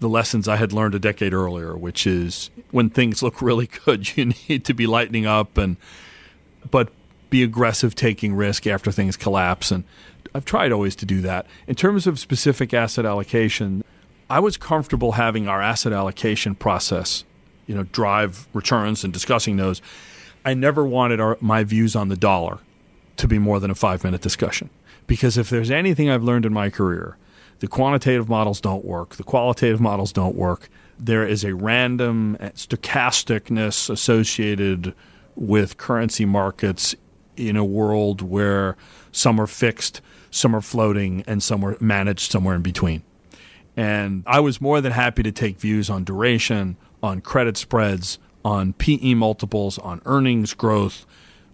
the 0.00 0.08
lessons 0.08 0.48
I 0.48 0.56
had 0.56 0.72
learned 0.72 0.94
a 0.94 0.98
decade 0.98 1.34
earlier, 1.34 1.76
which 1.76 2.06
is 2.06 2.50
when 2.70 2.90
things 2.90 3.22
look 3.22 3.42
really 3.42 3.68
good, 3.84 4.16
you 4.16 4.32
need 4.48 4.64
to 4.64 4.74
be 4.74 4.86
lightening 4.86 5.26
up 5.26 5.58
and 5.58 5.76
but 6.70 6.90
be 7.30 7.42
aggressive 7.42 7.94
taking 7.94 8.34
risk 8.34 8.66
after 8.66 8.90
things 8.90 9.16
collapse 9.16 9.70
and 9.70 9.84
I've 10.34 10.44
tried 10.44 10.72
always 10.72 10.94
to 10.96 11.06
do 11.06 11.20
that. 11.22 11.46
In 11.66 11.74
terms 11.74 12.06
of 12.06 12.18
specific 12.18 12.74
asset 12.74 13.06
allocation, 13.06 13.82
I 14.30 14.40
was 14.40 14.56
comfortable 14.56 15.12
having 15.12 15.48
our 15.48 15.62
asset 15.62 15.92
allocation 15.92 16.54
process, 16.54 17.24
you 17.66 17.74
know, 17.74 17.84
drive 17.84 18.46
returns 18.52 19.04
and 19.04 19.12
discussing 19.12 19.56
those. 19.56 19.80
I 20.44 20.54
never 20.54 20.84
wanted 20.84 21.20
our, 21.20 21.38
my 21.40 21.64
views 21.64 21.96
on 21.96 22.08
the 22.08 22.16
dollar 22.16 22.58
to 23.16 23.26
be 23.26 23.38
more 23.38 23.58
than 23.58 23.70
a 23.70 23.74
5-minute 23.74 24.20
discussion 24.20 24.70
because 25.06 25.38
if 25.38 25.50
there's 25.50 25.70
anything 25.70 26.08
I've 26.10 26.22
learned 26.22 26.46
in 26.46 26.52
my 26.52 26.70
career, 26.70 27.16
the 27.60 27.68
quantitative 27.68 28.28
models 28.28 28.60
don't 28.60 28.84
work, 28.84 29.16
the 29.16 29.24
qualitative 29.24 29.80
models 29.80 30.12
don't 30.12 30.36
work. 30.36 30.68
There 30.98 31.26
is 31.26 31.44
a 31.44 31.54
random 31.54 32.36
stochasticness 32.40 33.90
associated 33.90 34.94
with 35.36 35.76
currency 35.76 36.24
markets 36.24 36.94
in 37.36 37.56
a 37.56 37.64
world 37.64 38.20
where 38.20 38.76
some 39.12 39.40
are 39.40 39.46
fixed, 39.46 40.00
some 40.30 40.54
are 40.54 40.60
floating, 40.60 41.22
and 41.26 41.42
some 41.42 41.64
are 41.64 41.76
managed 41.80 42.32
somewhere 42.32 42.56
in 42.56 42.62
between. 42.62 43.02
And 43.76 44.24
I 44.26 44.40
was 44.40 44.60
more 44.60 44.80
than 44.80 44.92
happy 44.92 45.22
to 45.22 45.30
take 45.30 45.60
views 45.60 45.88
on 45.88 46.02
duration, 46.02 46.76
on 47.00 47.20
credit 47.20 47.56
spreads, 47.56 48.18
on 48.44 48.72
PE 48.72 49.14
multiples, 49.14 49.78
on 49.78 50.02
earnings 50.04 50.52
growth, 50.54 51.06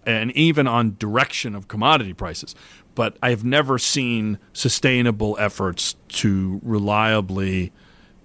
and 0.05 0.31
even 0.31 0.67
on 0.67 0.95
direction 0.99 1.55
of 1.55 1.67
commodity 1.67 2.13
prices 2.13 2.55
but 2.95 3.17
I've 3.21 3.43
never 3.43 3.77
seen 3.77 4.39
sustainable 4.53 5.35
efforts 5.37 5.95
to 6.09 6.59
reliably 6.63 7.71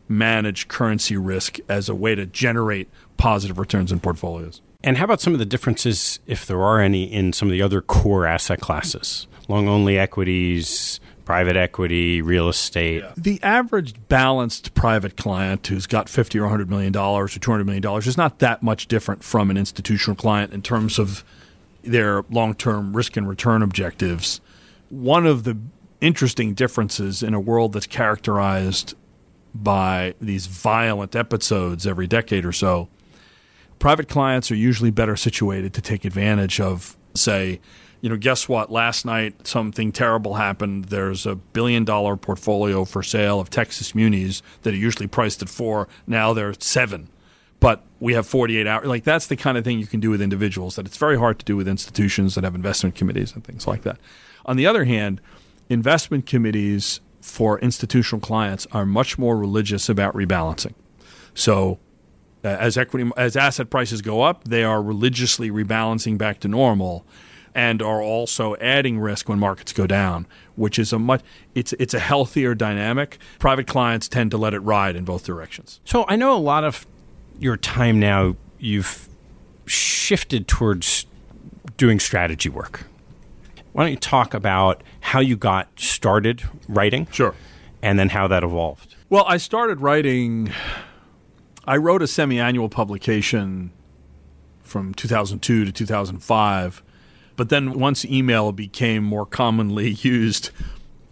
manage 0.08 0.68
currency 0.68 1.16
risk 1.16 1.58
as 1.68 1.88
a 1.88 1.94
way 1.94 2.14
to 2.14 2.24
generate 2.24 2.88
positive 3.16 3.58
returns 3.58 3.92
in 3.92 4.00
portfolios. 4.00 4.62
And 4.82 4.96
how 4.96 5.04
about 5.04 5.20
some 5.20 5.34
of 5.34 5.38
the 5.38 5.44
differences, 5.44 6.20
if 6.26 6.46
there 6.46 6.62
are 6.62 6.80
any, 6.80 7.04
in 7.04 7.32
some 7.32 7.48
of 7.48 7.52
the 7.52 7.60
other 7.60 7.82
core 7.82 8.24
asset 8.24 8.60
classes? 8.60 9.26
Long 9.46 9.68
only 9.68 9.98
equities, 9.98 11.00
private 11.26 11.56
equity, 11.56 12.22
real 12.22 12.48
estate. 12.48 13.02
Yeah. 13.02 13.12
The 13.16 13.42
average 13.42 13.94
balanced 14.08 14.74
private 14.74 15.16
client 15.16 15.66
who's 15.66 15.86
got 15.86 16.08
50 16.08 16.38
or 16.38 16.42
100 16.42 16.70
million 16.70 16.92
dollars 16.92 17.36
or 17.36 17.40
200 17.40 17.64
million 17.64 17.82
dollars 17.82 18.06
is 18.06 18.16
not 18.16 18.38
that 18.38 18.62
much 18.62 18.88
different 18.88 19.22
from 19.22 19.50
an 19.50 19.56
institutional 19.58 20.16
client 20.16 20.52
in 20.52 20.62
terms 20.62 20.98
of 20.98 21.24
their 21.90 22.22
long-term 22.30 22.96
risk 22.96 23.16
and 23.16 23.28
return 23.28 23.62
objectives 23.62 24.40
one 24.90 25.24
of 25.24 25.44
the 25.44 25.56
interesting 26.00 26.52
differences 26.54 27.22
in 27.22 27.32
a 27.32 27.40
world 27.40 27.72
that's 27.72 27.86
characterized 27.86 28.94
by 29.54 30.14
these 30.20 30.46
violent 30.46 31.16
episodes 31.16 31.86
every 31.86 32.06
decade 32.06 32.44
or 32.44 32.52
so, 32.52 32.88
private 33.78 34.08
clients 34.08 34.50
are 34.50 34.56
usually 34.56 34.90
better 34.90 35.16
situated 35.16 35.72
to 35.74 35.80
take 35.80 36.04
advantage 36.04 36.60
of, 36.60 36.96
say, 37.14 37.60
you 38.00 38.08
know, 38.08 38.16
guess 38.16 38.48
what? 38.48 38.70
Last 38.70 39.04
night 39.04 39.46
something 39.46 39.92
terrible 39.92 40.34
happened. 40.34 40.86
There's 40.86 41.26
a 41.26 41.34
billion 41.34 41.84
dollar 41.84 42.16
portfolio 42.16 42.84
for 42.84 43.02
sale 43.02 43.40
of 43.40 43.50
Texas 43.50 43.94
munis 43.94 44.42
that 44.62 44.72
are 44.74 44.78
usually 44.78 45.06
priced 45.06 45.42
at 45.42 45.48
four. 45.48 45.86
Now 46.06 46.32
they're 46.32 46.54
seven. 46.58 47.10
But 47.60 47.84
we 48.00 48.14
have 48.14 48.26
48 48.26 48.66
hours. 48.66 48.86
Like 48.86 49.04
that's 49.04 49.26
the 49.26 49.36
kind 49.36 49.56
of 49.58 49.64
thing 49.64 49.78
you 49.78 49.86
can 49.86 50.00
do 50.00 50.10
with 50.10 50.22
individuals 50.22 50.76
that 50.76 50.86
it's 50.86 50.96
very 50.96 51.18
hard 51.18 51.38
to 51.38 51.44
do 51.44 51.56
with 51.56 51.68
institutions 51.68 52.34
that 52.34 52.44
have 52.44 52.54
investment 52.54 52.94
committees 52.94 53.34
and 53.34 53.44
things 53.44 53.66
like 53.66 53.82
that. 53.82 53.98
On 54.46 54.56
the 54.56 54.66
other 54.66 54.84
hand, 54.84 55.20
investment 55.68 56.26
committees 56.26 57.00
for 57.20 57.58
institutional 57.60 58.20
clients 58.20 58.66
are 58.72 58.86
much 58.86 59.18
more 59.18 59.36
religious 59.36 59.88
about 59.88 60.14
rebalancing. 60.14 60.74
So, 61.34 61.78
uh, 62.42 62.48
as 62.48 62.78
equity 62.78 63.10
as 63.16 63.36
asset 63.36 63.68
prices 63.68 64.00
go 64.00 64.22
up, 64.22 64.44
they 64.44 64.64
are 64.64 64.82
religiously 64.82 65.50
rebalancing 65.50 66.16
back 66.16 66.40
to 66.40 66.48
normal 66.48 67.04
and 67.54 67.82
are 67.82 68.00
also 68.00 68.56
adding 68.56 68.98
risk 68.98 69.28
when 69.28 69.38
markets 69.38 69.72
go 69.72 69.86
down, 69.86 70.26
which 70.56 70.78
is 70.78 70.92
a 70.92 70.98
much 70.98 71.22
it's 71.54 71.72
it's 71.74 71.92
a 71.94 71.98
healthier 71.98 72.54
dynamic. 72.54 73.18
Private 73.38 73.66
clients 73.66 74.08
tend 74.08 74.30
to 74.30 74.38
let 74.38 74.54
it 74.54 74.60
ride 74.60 74.96
in 74.96 75.04
both 75.04 75.24
directions. 75.24 75.80
So, 75.84 76.04
I 76.08 76.16
know 76.16 76.34
a 76.34 76.38
lot 76.38 76.64
of 76.64 76.86
your 77.40 77.56
time 77.56 77.98
now 77.98 78.36
you've 78.58 79.08
shifted 79.66 80.46
towards 80.46 81.06
doing 81.76 81.98
strategy 81.98 82.48
work. 82.48 82.86
Why 83.72 83.84
don't 83.84 83.92
you 83.92 83.98
talk 83.98 84.34
about 84.34 84.82
how 85.00 85.20
you 85.20 85.36
got 85.36 85.68
started 85.78 86.42
writing? 86.68 87.06
Sure. 87.10 87.34
And 87.82 87.98
then 87.98 88.10
how 88.10 88.28
that 88.28 88.44
evolved. 88.44 88.94
Well, 89.08 89.24
I 89.26 89.38
started 89.38 89.80
writing, 89.80 90.52
I 91.66 91.78
wrote 91.78 92.02
a 92.02 92.06
semi 92.06 92.38
annual 92.38 92.68
publication 92.68 93.72
from 94.62 94.92
2002 94.94 95.64
to 95.64 95.72
2005. 95.72 96.82
But 97.36 97.48
then 97.48 97.72
once 97.72 98.04
email 98.04 98.52
became 98.52 99.02
more 99.02 99.24
commonly 99.24 99.90
used, 100.02 100.50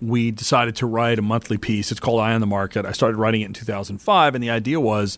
we 0.02 0.30
decided 0.30 0.76
to 0.76 0.86
write 0.86 1.18
a 1.18 1.22
monthly 1.22 1.58
piece. 1.58 1.90
It's 1.90 2.00
called 2.00 2.20
Eye 2.20 2.34
on 2.34 2.40
the 2.40 2.46
Market. 2.46 2.84
I 2.84 2.92
started 2.92 3.16
writing 3.16 3.40
it 3.40 3.46
in 3.46 3.52
2005, 3.54 4.34
and 4.34 4.44
the 4.44 4.50
idea 4.50 4.78
was 4.78 5.16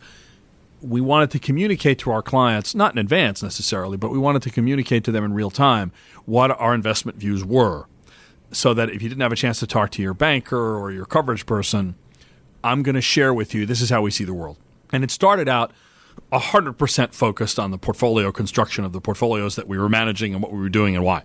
we 0.82 1.00
wanted 1.00 1.30
to 1.32 1.38
communicate 1.38 1.98
to 2.00 2.10
our 2.10 2.22
clients, 2.22 2.74
not 2.74 2.92
in 2.92 2.98
advance 2.98 3.42
necessarily, 3.42 3.96
but 3.96 4.10
we 4.10 4.18
wanted 4.18 4.42
to 4.42 4.50
communicate 4.50 5.04
to 5.04 5.12
them 5.12 5.24
in 5.24 5.34
real 5.34 5.50
time 5.50 5.92
what 6.24 6.50
our 6.52 6.74
investment 6.74 7.18
views 7.18 7.44
were. 7.44 7.86
so 8.52 8.74
that 8.74 8.90
if 8.90 9.02
you 9.02 9.08
didn't 9.08 9.20
have 9.20 9.32
a 9.32 9.36
chance 9.36 9.60
to 9.60 9.66
talk 9.66 9.90
to 9.92 10.02
your 10.02 10.14
banker 10.14 10.76
or 10.76 10.90
your 10.90 11.06
coverage 11.06 11.46
person, 11.46 11.94
I'm 12.64 12.82
going 12.82 12.94
to 12.94 13.00
share 13.00 13.32
with 13.32 13.54
you 13.54 13.66
this 13.66 13.80
is 13.80 13.90
how 13.90 14.02
we 14.02 14.10
see 14.10 14.24
the 14.24 14.34
world. 14.34 14.56
And 14.92 15.04
it 15.04 15.10
started 15.10 15.48
out 15.48 15.72
100% 16.32 17.14
focused 17.14 17.58
on 17.58 17.70
the 17.70 17.78
portfolio 17.78 18.32
construction 18.32 18.84
of 18.84 18.92
the 18.92 19.00
portfolios 19.00 19.56
that 19.56 19.68
we 19.68 19.78
were 19.78 19.88
managing 19.88 20.34
and 20.34 20.42
what 20.42 20.52
we 20.52 20.58
were 20.58 20.68
doing 20.68 20.96
and 20.96 21.04
why. 21.04 21.22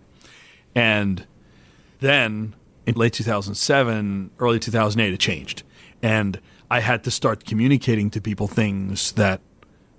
And 0.75 1.25
then 1.99 2.55
in 2.85 2.95
late 2.95 3.13
2007, 3.13 4.31
early 4.39 4.59
2008, 4.59 5.13
it 5.13 5.19
changed. 5.19 5.63
And 6.01 6.39
I 6.69 6.81
had 6.81 7.03
to 7.05 7.11
start 7.11 7.45
communicating 7.45 8.09
to 8.11 8.21
people 8.21 8.47
things 8.47 9.13
that 9.13 9.41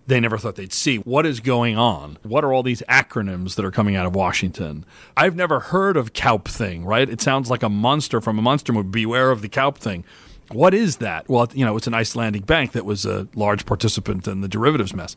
they 0.07 0.21
never 0.21 0.39
thought 0.39 0.55
they'd 0.55 0.73
see. 0.73 0.99
What 0.99 1.27
is 1.27 1.41
going 1.41 1.77
on? 1.77 2.19
What 2.23 2.45
are 2.45 2.53
all 2.53 2.63
these 2.63 2.83
acronyms 2.89 3.57
that 3.57 3.65
are 3.65 3.71
coming 3.71 3.97
out 3.97 4.07
of 4.07 4.15
Washington? 4.15 4.85
I've 5.17 5.35
never 5.35 5.61
heard 5.61 5.97
of 5.97 6.13
Kaupthing, 6.13 6.85
right? 6.85 7.09
It 7.09 7.21
sounds 7.21 7.51
like 7.51 7.63
a 7.63 7.69
monster 7.69 8.21
from 8.21 8.39
a 8.39 8.43
monster 8.43 8.73
movie. 8.73 8.89
Beware 8.89 9.31
of 9.31 9.43
the 9.43 9.49
Kaupthing. 9.49 10.05
What 10.53 10.75
is 10.75 10.99
that? 10.99 11.29
Well, 11.29 11.49
you 11.55 11.65
know, 11.65 11.77
it's 11.77 11.89
an 11.89 11.95
Icelandic 11.95 12.47
bank 12.47 12.73
that 12.73 12.85
was 12.85 13.05
a 13.05 13.27
large 13.35 13.67
participant 13.67 14.29
in 14.29 14.43
the 14.43 14.49
derivatives 14.49 14.95
mess. 14.95 15.17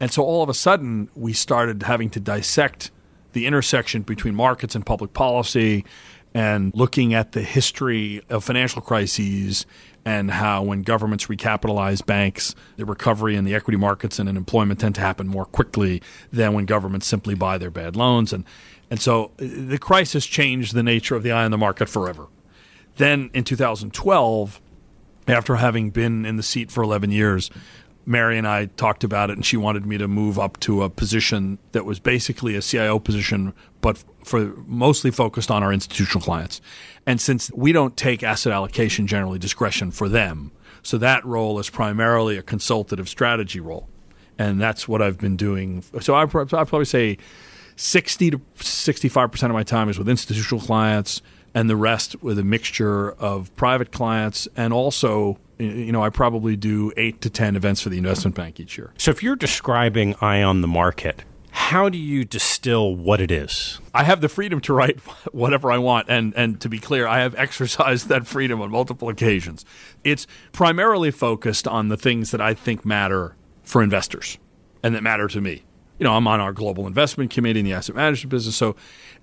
And 0.00 0.10
so 0.10 0.22
all 0.22 0.42
of 0.42 0.48
a 0.48 0.54
sudden, 0.54 1.10
we 1.14 1.34
started 1.34 1.82
having 1.82 2.08
to 2.10 2.20
dissect 2.20 2.90
the 3.34 3.46
intersection 3.46 4.02
between 4.02 4.34
markets 4.34 4.74
and 4.74 4.84
public 4.84 5.12
policy 5.12 5.84
and 6.34 6.74
looking 6.74 7.12
at 7.12 7.32
the 7.32 7.42
history 7.42 8.22
of 8.30 8.44
financial 8.44 8.80
crises 8.80 9.66
and 10.04 10.30
how 10.30 10.62
when 10.62 10.82
governments 10.82 11.26
recapitalize 11.26 12.04
banks, 12.04 12.54
the 12.76 12.84
recovery 12.84 13.36
in 13.36 13.44
the 13.44 13.54
equity 13.54 13.76
markets 13.76 14.18
and 14.18 14.28
in 14.28 14.36
employment 14.36 14.80
tend 14.80 14.94
to 14.96 15.00
happen 15.00 15.28
more 15.28 15.44
quickly 15.44 16.02
than 16.32 16.54
when 16.54 16.66
governments 16.66 17.06
simply 17.06 17.34
buy 17.34 17.58
their 17.58 17.70
bad 17.70 17.94
loans. 17.94 18.32
And, 18.32 18.44
and 18.90 19.00
so 19.00 19.26
uh, 19.26 19.30
the 19.38 19.78
crisis 19.78 20.26
changed 20.26 20.74
the 20.74 20.82
nature 20.82 21.14
of 21.14 21.22
the 21.22 21.32
eye 21.32 21.44
on 21.44 21.50
the 21.50 21.58
market 21.58 21.88
forever. 21.88 22.26
Then 22.96 23.30
in 23.32 23.44
2012, 23.44 24.60
after 25.28 25.56
having 25.56 25.90
been 25.90 26.26
in 26.26 26.36
the 26.36 26.42
seat 26.42 26.70
for 26.70 26.82
11 26.82 27.10
years, 27.10 27.50
Mary 28.04 28.36
and 28.36 28.48
I 28.48 28.66
talked 28.66 29.04
about 29.04 29.30
it, 29.30 29.34
and 29.34 29.46
she 29.46 29.56
wanted 29.56 29.86
me 29.86 29.96
to 29.98 30.08
move 30.08 30.38
up 30.38 30.58
to 30.60 30.82
a 30.82 30.90
position 30.90 31.58
that 31.70 31.84
was 31.84 32.00
basically 32.00 32.56
a 32.56 32.62
CIO 32.62 32.98
position, 32.98 33.54
but 33.80 34.02
for 34.24 34.54
mostly 34.66 35.10
focused 35.10 35.50
on 35.50 35.62
our 35.62 35.72
institutional 35.72 36.22
clients. 36.22 36.60
And 37.06 37.20
since 37.20 37.50
we 37.52 37.72
don't 37.72 37.96
take 37.96 38.22
asset 38.22 38.52
allocation 38.52 39.06
generally 39.06 39.38
discretion 39.38 39.90
for 39.90 40.08
them, 40.08 40.52
so 40.82 40.98
that 40.98 41.24
role 41.24 41.58
is 41.58 41.70
primarily 41.70 42.36
a 42.36 42.42
consultative 42.42 43.08
strategy 43.08 43.60
role. 43.60 43.88
And 44.38 44.60
that's 44.60 44.88
what 44.88 45.02
I've 45.02 45.18
been 45.18 45.36
doing. 45.36 45.84
So 46.00 46.14
I 46.14 46.26
probably 46.26 46.84
say 46.84 47.18
60 47.76 48.30
to 48.32 48.38
65% 48.56 49.42
of 49.44 49.50
my 49.52 49.62
time 49.62 49.88
is 49.88 49.98
with 49.98 50.08
institutional 50.08 50.60
clients 50.60 51.22
and 51.54 51.68
the 51.68 51.76
rest 51.76 52.22
with 52.22 52.38
a 52.38 52.44
mixture 52.44 53.12
of 53.12 53.54
private 53.56 53.92
clients 53.92 54.48
and 54.56 54.72
also 54.72 55.38
you 55.58 55.92
know 55.92 56.02
I 56.02 56.10
probably 56.10 56.56
do 56.56 56.92
8 56.96 57.20
to 57.20 57.30
10 57.30 57.56
events 57.56 57.80
for 57.80 57.88
the 57.88 57.98
investment 57.98 58.34
bank 58.34 58.58
each 58.58 58.78
year. 58.78 58.92
So 58.98 59.10
if 59.10 59.22
you're 59.22 59.36
describing 59.36 60.14
eye 60.20 60.42
on 60.42 60.60
the 60.60 60.68
market, 60.68 61.24
how 61.54 61.90
do 61.90 61.98
you 61.98 62.24
distill 62.24 62.96
what 62.96 63.20
it 63.20 63.30
is? 63.30 63.78
I 63.94 64.04
have 64.04 64.22
the 64.22 64.28
freedom 64.30 64.60
to 64.62 64.72
write 64.72 64.98
whatever 65.32 65.70
I 65.70 65.76
want, 65.78 66.08
and 66.08 66.32
and 66.34 66.58
to 66.62 66.68
be 66.68 66.78
clear, 66.78 67.06
I 67.06 67.20
have 67.20 67.34
exercised 67.38 68.08
that 68.08 68.26
freedom 68.26 68.60
on 68.60 68.70
multiple 68.70 69.08
occasions. 69.10 69.64
It's 70.02 70.26
primarily 70.52 71.10
focused 71.10 71.68
on 71.68 71.88
the 71.88 71.96
things 71.96 72.30
that 72.30 72.40
I 72.40 72.54
think 72.54 72.86
matter 72.86 73.36
for 73.62 73.82
investors 73.82 74.38
and 74.82 74.94
that 74.94 75.02
matter 75.02 75.28
to 75.28 75.40
me. 75.40 75.62
You 75.98 76.04
know, 76.04 76.14
I'm 76.14 76.26
on 76.26 76.40
our 76.40 76.52
global 76.52 76.86
investment 76.86 77.30
committee 77.30 77.60
in 77.60 77.66
the 77.66 77.74
asset 77.74 77.94
management 77.94 78.30
business, 78.30 78.56
so 78.56 78.74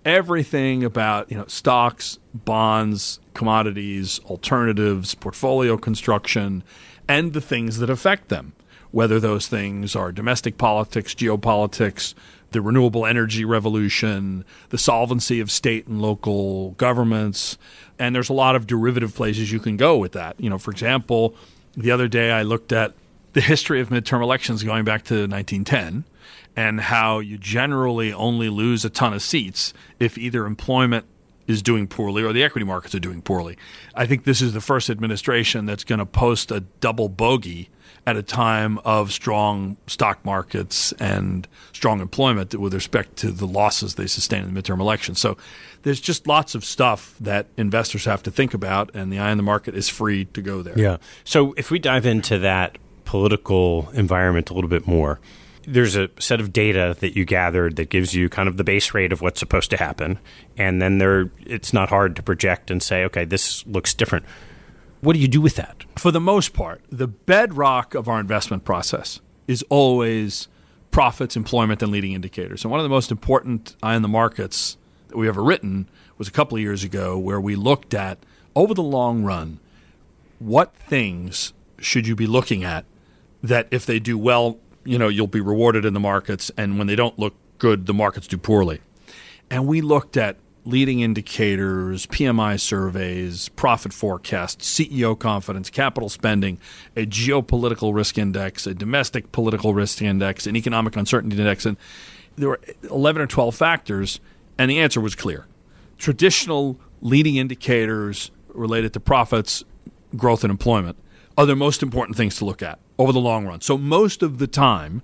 everything 0.06 0.84
about 0.84 1.32
you 1.32 1.38
know 1.38 1.46
stocks, 1.48 2.20
bonds, 2.34 3.20
commodities, 3.34 4.20
alternatives, 4.26 5.16
portfolio 5.16 5.78
construction, 5.78 6.64
and 7.08 7.34
the 7.34 7.42
things 7.42 7.80
that 7.80 7.90
affect 7.90 8.30
them 8.30 8.54
whether 8.92 9.20
those 9.20 9.48
things 9.48 9.96
are 9.96 10.12
domestic 10.12 10.58
politics, 10.58 11.14
geopolitics, 11.14 12.14
the 12.52 12.62
renewable 12.62 13.06
energy 13.06 13.46
revolution, 13.46 14.44
the 14.70 14.78
solvency 14.78 15.40
of 15.40 15.52
state 15.52 15.88
and 15.88 16.02
local 16.02 16.72
governments. 16.72 17.58
And 18.00 18.16
there's 18.16 18.30
a 18.30 18.34
lot 18.34 18.56
of 18.56 18.66
derivative 18.66 19.14
places 19.14 19.52
you 19.52 19.60
can 19.60 19.78
go 19.78 19.98
with 19.98 20.14
that. 20.14 20.40
You 20.40 20.50
know, 20.50 20.58
for 20.58 20.72
example, 20.72 21.36
the 21.76 21.92
other 21.92 22.08
day 22.08 22.32
I 22.32 22.42
looked 22.42 22.72
at 22.72 22.94
the 23.34 23.42
history 23.42 23.80
of 23.80 23.90
midterm 23.90 24.24
elections 24.24 24.64
going 24.64 24.86
back 24.86 25.04
to 25.06 25.28
1910 25.28 26.04
and 26.56 26.82
how 26.82 27.20
you 27.20 27.38
generally 27.38 28.12
only 28.12 28.50
lose 28.50 28.84
a 28.84 28.90
ton 28.90 29.14
of 29.14 29.22
seats 29.22 29.74
if 30.00 30.18
either 30.18 30.46
employment 30.46 31.06
is 31.48 31.62
doing 31.62 31.88
poorly 31.88 32.24
or 32.24 32.34
the 32.34 32.44
equity 32.44 32.66
markets 32.66 32.94
are 32.94 33.00
doing 33.00 33.22
poorly. 33.22 33.58
I 33.96 34.06
think 34.06 34.24
this 34.24 34.42
is 34.42 34.54
the 34.54 34.62
first 34.62 34.90
administration 34.90 35.66
that's 35.66 35.84
going 35.84 36.00
to 36.00 36.06
post 36.06 36.52
a 36.52 36.62
double 36.80 37.10
bogey 37.10 37.70
at 38.10 38.18
a 38.18 38.24
time 38.24 38.80
of 38.80 39.12
strong 39.12 39.78
stock 39.86 40.26
markets 40.26 40.92
and 40.94 41.48
strong 41.74 42.02
employment 42.02 42.56
with 42.56 42.74
respect 42.74 43.16
to 43.18 43.32
the 43.32 43.46
losses 43.46 43.96
they 43.96 44.08
sustain 44.08 44.44
in 44.44 44.54
the 44.54 44.62
midterm 44.62 44.80
election. 44.80 45.14
So 45.14 45.38
there's 45.84 46.02
just 46.02 46.26
lots 46.26 46.56
of 46.56 46.66
stuff 46.66 47.16
that 47.20 47.48
investors 47.56 48.06
have 48.06 48.24
to 48.24 48.32
think 48.32 48.56
about, 48.56 48.90
and 48.96 49.14
the 49.14 49.20
eye 49.20 49.30
on 49.30 49.38
the 49.38 49.44
market 49.44 49.76
is 49.76 49.88
free 49.88 50.26
to 50.26 50.42
go 50.42 50.64
there. 50.64 50.78
Yeah. 50.78 50.98
So 51.24 51.54
if 51.56 51.70
we 51.70 51.78
dive 51.78 52.08
into 52.08 52.40
that 52.40 52.78
political 53.06 53.90
environment 53.92 54.50
a 54.50 54.54
little 54.54 54.70
bit 54.70 54.88
more, 54.88 55.20
there's 55.68 55.96
a 55.96 56.10
set 56.20 56.42
of 56.42 56.52
data 56.52 56.96
that 57.00 57.16
you 57.16 57.26
gathered 57.26 57.76
that 57.76 57.90
gives 57.90 58.16
you 58.16 58.28
kind 58.28 58.50
of 58.50 58.58
the 58.58 58.64
base 58.64 58.94
rate 58.96 59.12
of 59.12 59.22
what's 59.22 59.40
supposed 59.40 59.70
to 59.70 59.78
happen, 59.78 60.18
and 60.58 60.82
then 60.82 60.98
there 60.98 61.30
it's 61.46 61.74
not 61.74 61.90
hard 61.90 62.16
to 62.16 62.24
project 62.24 62.72
and 62.72 62.82
say, 62.82 63.04
okay, 63.04 63.24
this 63.24 63.66
looks 63.68 63.94
different. 63.94 64.26
What 65.02 65.14
do 65.14 65.20
you 65.20 65.28
do 65.30 65.40
with 65.40 65.56
that? 65.56 65.86
For 65.98 66.12
the 66.12 66.20
most 66.20 66.54
part, 66.54 66.82
the 66.90 67.08
bedrock 67.08 67.96
of 67.96 68.10
our 68.10 68.20
investment 68.20 68.66
process 68.66 69.22
is 69.48 69.64
always 69.70 70.50
profits, 70.92 71.38
employment, 71.38 71.82
and 71.82 71.92
leading 71.92 72.12
indicators. 72.12 72.64
And 72.64 72.72
one 72.72 72.80
of 72.80 72.84
the 72.84 72.90
most 72.90 73.10
important 73.10 73.76
eye 73.82 73.96
on 73.96 74.02
the 74.02 74.10
markets 74.10 74.78
that 75.08 75.18
we 75.18 75.28
ever 75.28 75.42
written 75.42 75.90
was 76.18 76.28
a 76.28 76.32
couple 76.32 76.58
of 76.58 76.62
years 76.62 76.84
ago 76.84 77.18
where 77.18 77.40
we 77.40 77.56
looked 77.56 77.94
at 77.94 78.20
over 78.56 78.74
the 78.74 78.84
long 78.84 79.24
run 79.24 79.60
what 80.40 80.76
things 80.76 81.54
should 81.80 82.08
you 82.08 82.16
be 82.16 82.28
looking 82.28 82.64
at 82.64 82.86
that 83.42 83.68
if 83.72 83.86
they 83.86 84.00
do 84.00 84.18
well, 84.18 84.58
you 84.84 84.98
know, 84.98 85.08
you'll 85.08 85.28
be 85.28 85.42
rewarded 85.42 85.86
in 85.86 85.94
the 85.94 86.00
markets 86.00 86.52
and 86.58 86.78
when 86.78 86.88
they 86.88 86.96
don't 86.96 87.18
look 87.18 87.36
good, 87.58 87.86
the 87.86 87.94
markets 87.94 88.28
do 88.28 88.38
poorly. 88.38 88.82
And 89.50 89.66
we 89.66 89.82
looked 89.82 90.18
at 90.18 90.38
leading 90.70 91.00
indicators, 91.00 92.06
PMI 92.06 92.60
surveys, 92.60 93.50
profit 93.50 93.92
forecasts, 93.92 94.80
CEO 94.80 95.18
confidence, 95.18 95.70
capital 95.70 96.10
spending, 96.10 96.60
a 96.96 97.06
geopolitical 97.06 97.94
risk 97.94 98.18
index, 98.18 98.68
a 98.68 98.74
domestic 98.74 99.32
political 99.32 99.74
risk 99.74 100.02
index, 100.02 100.46
an 100.46 100.56
economic 100.56 100.96
uncertainty 100.96 101.38
index. 101.38 101.66
And 101.66 101.76
there 102.36 102.50
were 102.50 102.60
11 102.84 103.22
or 103.22 103.28
12 103.28 103.56
factors, 103.56 104.20
and 104.58 104.70
the 104.70 104.80
answer 104.80 105.02
was 105.02 105.16
clear. 105.16 105.48
Traditional 105.98 106.80
leading 107.02 107.38
indicators 107.38 108.30
related 108.50 108.94
to 108.94 109.00
profits, 109.00 109.64
growth, 110.16 110.44
and 110.44 110.52
employment 110.52 110.98
are 111.38 111.46
the 111.46 111.56
most 111.56 111.82
important 111.82 112.16
things 112.16 112.38
to 112.38 112.46
look 112.46 112.62
at 112.62 112.80
over 112.98 113.12
the 113.12 113.20
long 113.20 113.48
run. 113.48 113.62
So, 113.62 113.78
most 113.78 114.22
of 114.22 114.38
the 114.38 114.48
time, 114.48 115.02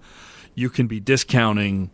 you 0.54 0.70
can 0.70 0.88
be 0.88 1.00
discounting 1.00 1.90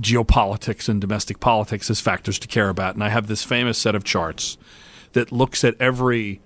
geopolitics 0.00 0.88
and 0.88 1.00
domestic 1.00 1.40
politics 1.40 1.90
as 1.90 2.00
factors 2.00 2.38
to 2.38 2.48
care 2.48 2.68
about. 2.68 2.94
And 2.94 3.04
I 3.04 3.08
have 3.08 3.26
this 3.26 3.44
famous 3.44 3.78
set 3.78 3.94
of 3.94 4.04
charts 4.04 4.56
that 5.12 5.32
looks 5.32 5.64
at 5.64 5.74
every 5.80 6.40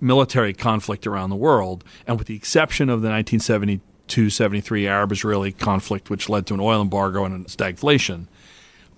military 0.00 0.52
conflict 0.52 1.06
around 1.06 1.30
the 1.30 1.36
world, 1.36 1.84
and 2.06 2.18
with 2.18 2.26
the 2.26 2.36
exception 2.36 2.88
of 2.88 3.02
the 3.02 3.08
1972 3.08 4.30
73 4.30 4.86
Arab 4.86 5.12
Israeli 5.12 5.52
conflict, 5.52 6.10
which 6.10 6.28
led 6.28 6.46
to 6.46 6.54
an 6.54 6.60
oil 6.60 6.82
embargo 6.82 7.24
and 7.24 7.46
a 7.46 7.48
stagflation, 7.48 8.26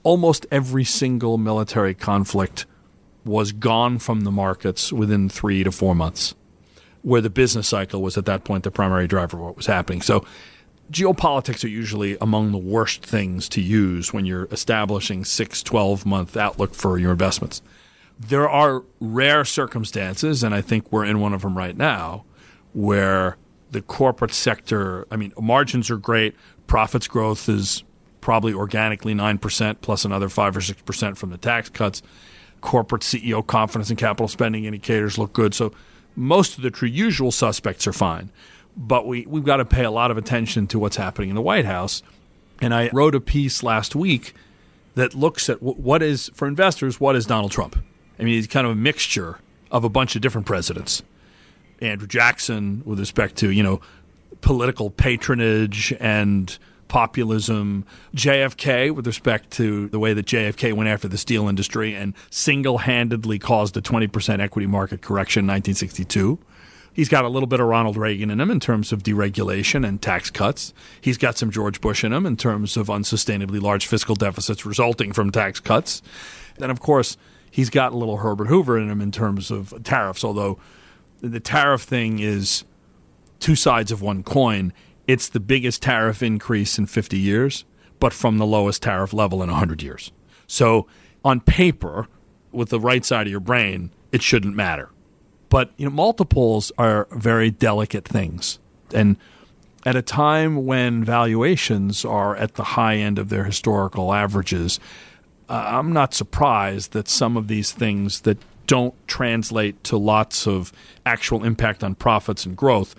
almost 0.03 0.47
every 0.51 0.85
single 0.85 1.39
military 1.39 1.95
conflict 1.95 2.67
was 3.25 3.53
gone 3.53 3.99
from 3.99 4.23
the 4.23 4.31
markets 4.31 4.93
within 4.93 5.29
three 5.29 5.63
to 5.65 5.71
four 5.71 5.95
months, 5.95 6.35
where 7.03 7.21
the 7.21 7.31
business 7.31 7.69
cycle 7.69 8.03
was 8.03 8.17
at 8.17 8.27
that 8.27 8.45
point 8.45 8.65
the 8.65 8.71
primary 8.71 9.07
driver 9.07 9.37
of 9.37 9.43
what 9.43 9.57
was 9.57 9.67
happening. 9.67 10.03
So 10.03 10.25
geopolitics 10.91 11.65
are 11.65 11.69
usually 11.69 12.17
among 12.21 12.53
the 12.53 12.59
worst 12.59 13.05
things 13.05 13.49
to 13.51 13.61
use 13.61 14.13
when 14.13 14.25
you're 14.25 14.49
establishing 14.51 15.25
six, 15.25 15.63
12 15.63 16.07
month 16.07 16.37
outlook 16.37 16.75
for 16.75 16.99
your 16.99 17.13
investments. 17.13 17.63
There 18.19 18.49
are 18.49 18.83
rare 19.01 19.45
circumstances, 19.45 20.43
and 20.43 20.55
I 20.55 20.61
think 20.61 20.91
we're 20.91 21.05
in 21.05 21.21
one 21.21 21.35
of 21.35 21.43
them 21.43 21.57
right 21.57 21.77
now, 21.77 22.25
where 22.73 23.37
the 23.71 23.83
corporate 23.83 24.33
sector, 24.33 25.07
I 25.11 25.17
mean, 25.17 25.33
margins 25.41 25.91
are 25.91 25.99
great, 25.99 26.35
profits 26.67 27.07
growth 27.07 27.49
is 27.49 27.85
probably 28.21 28.53
organically 28.53 29.15
9% 29.15 29.77
plus 29.81 30.05
another 30.05 30.29
5 30.29 30.57
or 30.57 30.61
6% 30.61 31.17
from 31.17 31.31
the 31.31 31.39
tax 31.39 31.69
cuts. 31.69 32.03
Corporate 32.61 33.03
CEO 33.03 33.47
confidence 33.47 33.89
and 33.91 33.99
capital 33.99 34.27
spending 34.27 34.65
indicators 34.65 35.17
look 35.17 35.33
good. 35.33 35.55
So 35.55 35.73
most 36.17 36.57
of 36.57 36.63
the 36.63 36.71
true 36.71 36.89
usual 36.89 37.31
suspects 37.31 37.87
are 37.87 37.93
fine 37.93 38.31
but 38.79 39.07
we, 39.07 39.27
we've 39.27 39.45
got 39.45 39.57
to 39.57 39.65
pay 39.65 39.85
a 39.85 39.91
lot 39.91 40.11
of 40.11 40.17
attention 40.17 40.69
to 40.69 40.79
what's 40.79 40.97
happening 40.97 41.29
in 41.29 41.35
the 41.35 41.43
White 41.43 41.65
House. 41.65 42.03
And 42.63 42.73
I 42.73 42.91
wrote 42.93 43.15
a 43.15 43.21
piece 43.21 43.63
last 43.63 43.97
week 43.97 44.35
that 44.95 45.15
looks 45.15 45.51
at 45.51 45.61
what 45.61 46.03
is, 46.03 46.31
for 46.35 46.47
investors, 46.47 47.01
what 47.01 47.17
is 47.17 47.27
Donald 47.27 47.51
Trump? 47.51 47.77
I 48.19 48.23
mean, 48.23 48.35
he's 48.35 48.47
kind 48.47 48.67
of 48.67 48.73
a 48.73 48.77
mixture 48.77 49.41
of 49.71 49.85
a 49.85 49.89
bunch 49.89 50.17
of 50.17 50.23
different 50.23 50.47
presidents. 50.47 51.03
Andrew 51.81 52.09
Jackson, 52.09 52.83
with 52.85 52.99
respect 52.99 53.37
to, 53.37 53.51
you 53.51 53.63
know, 53.63 53.81
political 54.41 54.91
patronage 54.91 55.93
and 56.01 56.57
populism. 56.89 57.85
JFK, 58.15 58.95
with 58.95 59.07
respect 59.07 59.51
to 59.53 59.89
the 59.89 59.99
way 59.99 60.15
that 60.15 60.27
JFK 60.27 60.73
went 60.73 60.89
after 60.89 61.07
the 61.07 61.19
steel 61.19 61.49
industry 61.49 61.95
and 61.95 62.15
single 62.31 62.79
handedly 62.79 63.39
caused 63.39 63.77
a 63.77 63.83
20% 63.83 64.41
equity 64.41 64.67
market 64.67 65.03
correction 65.03 65.41
in 65.41 65.49
1962. 65.49 66.39
He's 66.99 67.09
got 67.09 67.25
a 67.25 67.29
little 67.29 67.47
bit 67.47 67.61
of 67.61 67.69
Ronald 67.69 67.97
Reagan 67.97 68.29
in 68.29 68.41
him 68.41 68.51
in 68.51 68.59
terms 68.59 68.91
of 68.91 69.05
deregulation 69.05 69.87
and 69.87 70.03
tax 70.03 70.31
cuts. 70.31 70.75
He's 71.01 71.17
got 71.17 71.39
some 71.39 71.49
George 71.49 71.81
Bush 71.81 72.03
in 72.03 72.13
him 72.13 72.27
in 72.27 72.37
terms 72.37 72.77
of 72.77 72.89
unsustainably 72.89 73.63
large 73.63 73.87
fiscal 73.87 74.17
deficits 74.17 74.67
resulting 74.67 75.13
from 75.13 75.31
tax 75.31 75.61
cuts. 75.61 76.03
And 76.61 76.73
of 76.73 76.81
course, 76.81 77.17
he's 77.53 77.71
got 77.71 77.93
a 77.93 77.97
little 77.97 78.17
Herbert 78.17 78.49
Hoover 78.49 78.77
in 78.77 78.91
him 78.91 79.01
in 79.01 79.13
terms 79.13 79.53
of 79.53 79.81
tariffs, 79.85 80.25
although 80.25 80.59
the 81.21 81.39
tariff 81.39 81.83
thing 81.83 82.19
is 82.19 82.65
two 83.39 83.55
sides 83.55 83.93
of 83.93 84.03
one 84.03 84.25
coin. 84.25 84.73
It's 85.07 85.29
the 85.29 85.39
biggest 85.39 85.83
tariff 85.83 86.21
increase 86.21 86.79
in 86.79 86.87
50 86.87 87.17
years, 87.17 87.65
but 88.01 88.13
from 88.13 88.39
the 88.39 88.45
lowest 88.45 88.83
tariff 88.83 89.13
level 89.13 89.41
in 89.41 89.51
100 89.51 89.85
years. 89.85 90.11
So, 90.49 90.89
on 91.25 91.43
paper, 91.43 92.09
with 92.51 92.71
the 92.71 92.81
right 92.81 93.05
side 93.05 93.29
of 93.29 93.31
your 93.31 93.39
brain, 93.39 93.93
it 94.11 94.21
shouldn't 94.21 94.57
matter. 94.57 94.91
But 95.49 95.73
you 95.77 95.87
know, 95.87 95.95
multiples 95.95 96.71
are 96.79 97.09
very 97.11 97.51
delicate 97.51 98.05
things, 98.07 98.59
and 98.93 99.17
at 99.87 99.97
a 99.97 100.03
time 100.03 100.67
when 100.67 101.05
valuations 101.05 102.05
are 102.05 102.37
at 102.37 102.55
the 102.55 102.65
high 102.65 102.97
end 102.97 103.19
of 103.19 103.29
their 103.29 103.45
historical 103.45 104.13
averages, 104.13 104.79
uh, 105.49 105.65
I'm 105.67 105.93
not 105.93 106.13
surprised 106.13 106.93
that 106.93 107.09
some 107.09 107.37
of 107.37 107.49
these 107.49 107.73
things 107.73 108.21
that 108.23 108.39
don't 108.67 108.95
translate 109.09 109.83
to 109.85 109.97
lots 109.97 110.47
of 110.47 110.73
actual 111.07 111.45
impact 111.45 111.83
on 111.83 111.95
profits 111.95 112.45
and 112.45 112.57
growth 112.57 112.95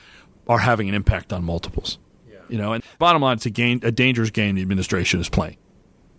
are 0.47 0.57
having 0.57 0.89
an 0.89 0.95
impact 0.95 1.31
on 1.31 1.43
multiples. 1.43 1.99
Yeah. 2.27 2.37
You 2.49 2.57
know, 2.57 2.73
and 2.73 2.83
bottom 2.97 3.21
line, 3.21 3.35
it's 3.37 3.45
a 3.45 3.51
game, 3.51 3.79
a 3.83 3.91
dangerous 3.91 4.31
game 4.31 4.55
the 4.55 4.63
administration 4.63 5.19
is 5.19 5.29
playing 5.29 5.57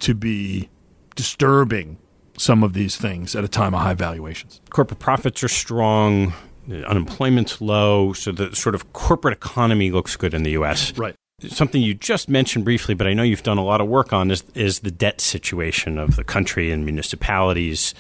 to 0.01 0.15
be 0.15 0.69
disturbing 1.17 1.99
some 2.41 2.63
of 2.63 2.73
these 2.73 2.97
things 2.97 3.37
at 3.37 3.45
a 3.45 3.49
time 3.49 3.75
of 3.75 3.81
high 3.81 3.95
valuations. 3.95 4.63
Corporate 4.71 4.99
profits 4.99 5.45
are 5.45 5.49
strong, 5.49 6.33
unemployment's 6.69 7.61
low, 7.61 8.15
so 8.15 8.33
the 8.33 8.57
sort 8.57 8.75
of 8.75 8.93
corporate 8.95 9.37
economy 9.37 9.91
looks 9.91 10.17
good 10.17 10.33
in 10.33 10.43
the 10.43 10.53
U.S. 10.53 10.97
Right. 10.97 11.15
Something 11.47 11.83
you 11.83 11.93
just 11.93 12.31
mentioned 12.31 12.65
briefly, 12.65 12.95
but 12.95 13.07
I 13.07 13.13
know 13.13 13.23
you've 13.23 13.43
done 13.43 13.59
a 13.59 13.65
lot 13.65 13.81
of 13.81 13.89
work 13.89 14.13
on 14.13 14.31
is 14.31 14.43
is 14.55 14.81
the 14.81 14.91
debt 14.91 15.21
situation 15.21 15.99
of 15.99 16.17
the 16.17 16.25
country 16.25 16.71
and 16.71 16.85
municipalities. 16.85 17.95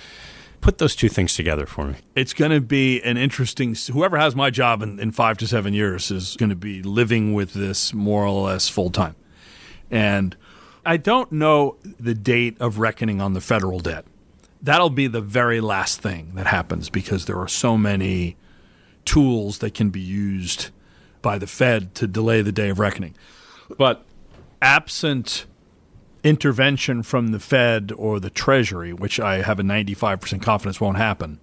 Put 0.62 0.76
those 0.76 0.95
two 0.95 1.09
things 1.09 1.34
together 1.34 1.64
for 1.64 1.86
me. 1.86 1.95
It's 2.14 2.34
going 2.34 2.51
to 2.51 2.61
be 2.61 3.01
an 3.03 3.16
interesting. 3.16 3.74
Whoever 3.93 4.18
has 4.18 4.36
my 4.36 4.51
job 4.51 4.82
in, 4.82 4.99
in 5.01 5.11
five 5.12 5.38
to 5.38 5.47
seven 5.47 5.72
years 5.72 6.11
is 6.11 6.36
going 6.36 6.51
to 6.51 6.57
be 6.57 6.82
living 6.82 7.32
with 7.32 7.55
this 7.55 7.95
more 7.95 8.26
or 8.26 8.49
less 8.49 8.68
full 8.68 8.91
time, 8.91 9.16
and 9.91 10.34
I 10.84 10.97
don't 10.97 11.30
know 11.30 11.76
the 11.82 12.14
date 12.14 12.57
of 12.61 12.78
reckoning 12.78 13.20
on 13.20 13.32
the 13.32 13.41
federal 13.41 13.80
debt 13.80 14.05
that'll 14.62 14.90
be 14.90 15.06
the 15.06 15.20
very 15.20 15.61
last 15.61 16.00
thing 16.00 16.32
that 16.34 16.46
happens 16.46 16.90
because 16.90 17.26
there 17.26 17.38
are 17.38 17.48
so 17.48 17.76
many 17.76 18.36
tools 19.04 19.58
that 19.58 19.74
can 19.74 19.90
be 19.90 20.00
used 20.00 20.70
by 21.22 21.38
the 21.38 21.46
Fed 21.46 21.94
to 21.96 22.06
delay 22.06 22.42
the 22.42 22.52
day 22.52 22.70
of 22.70 22.78
reckoning. 22.78 23.14
But 23.76 24.04
absent 24.61 25.46
intervention 26.22 27.02
from 27.02 27.28
the 27.28 27.38
Fed 27.38 27.92
or 27.96 28.20
the 28.20 28.30
Treasury, 28.30 28.92
which 28.92 29.18
I 29.18 29.42
have 29.42 29.58
a 29.58 29.62
95% 29.62 30.42
confidence 30.42 30.80
won't 30.80 30.98
happen, 30.98 31.40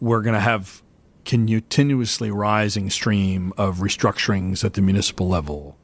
we're 0.00 0.22
going 0.22 0.34
to 0.34 0.40
have 0.40 0.82
continuously 1.24 2.30
rising 2.30 2.90
stream 2.90 3.52
of 3.56 3.78
restructurings 3.78 4.64
at 4.64 4.74
the 4.74 4.82
municipal 4.82 5.28
level 5.28 5.76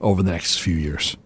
over 0.00 0.22
the 0.22 0.30
next 0.30 0.58
few 0.58 0.74
years. 0.74 1.16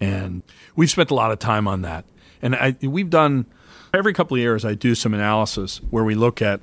And 0.00 0.42
we've 0.76 0.90
spent 0.90 1.10
a 1.10 1.14
lot 1.14 1.30
of 1.30 1.38
time 1.38 1.68
on 1.68 1.82
that. 1.82 2.04
And 2.42 2.54
I, 2.54 2.76
we've 2.82 3.10
done– 3.10 3.46
every 3.94 4.12
couple 4.12 4.36
of 4.36 4.40
years 4.40 4.64
I 4.64 4.74
do 4.74 4.94
some 4.94 5.14
analysis 5.14 5.78
where 5.90 6.04
we 6.04 6.14
look 6.14 6.42
at, 6.42 6.60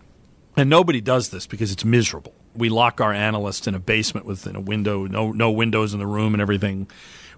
and 0.57 0.69
nobody 0.69 1.01
does 1.01 1.29
this 1.29 1.47
because 1.47 1.71
it's 1.71 1.85
miserable. 1.85 2.33
We 2.55 2.69
lock 2.69 2.99
our 2.99 3.13
analysts 3.13 3.67
in 3.67 3.75
a 3.75 3.79
basement 3.79 4.25
within 4.25 4.55
a 4.55 4.61
window, 4.61 5.05
no 5.07 5.31
no 5.31 5.51
windows 5.51 5.93
in 5.93 5.99
the 5.99 6.07
room 6.07 6.33
and 6.33 6.41
everything, 6.41 6.87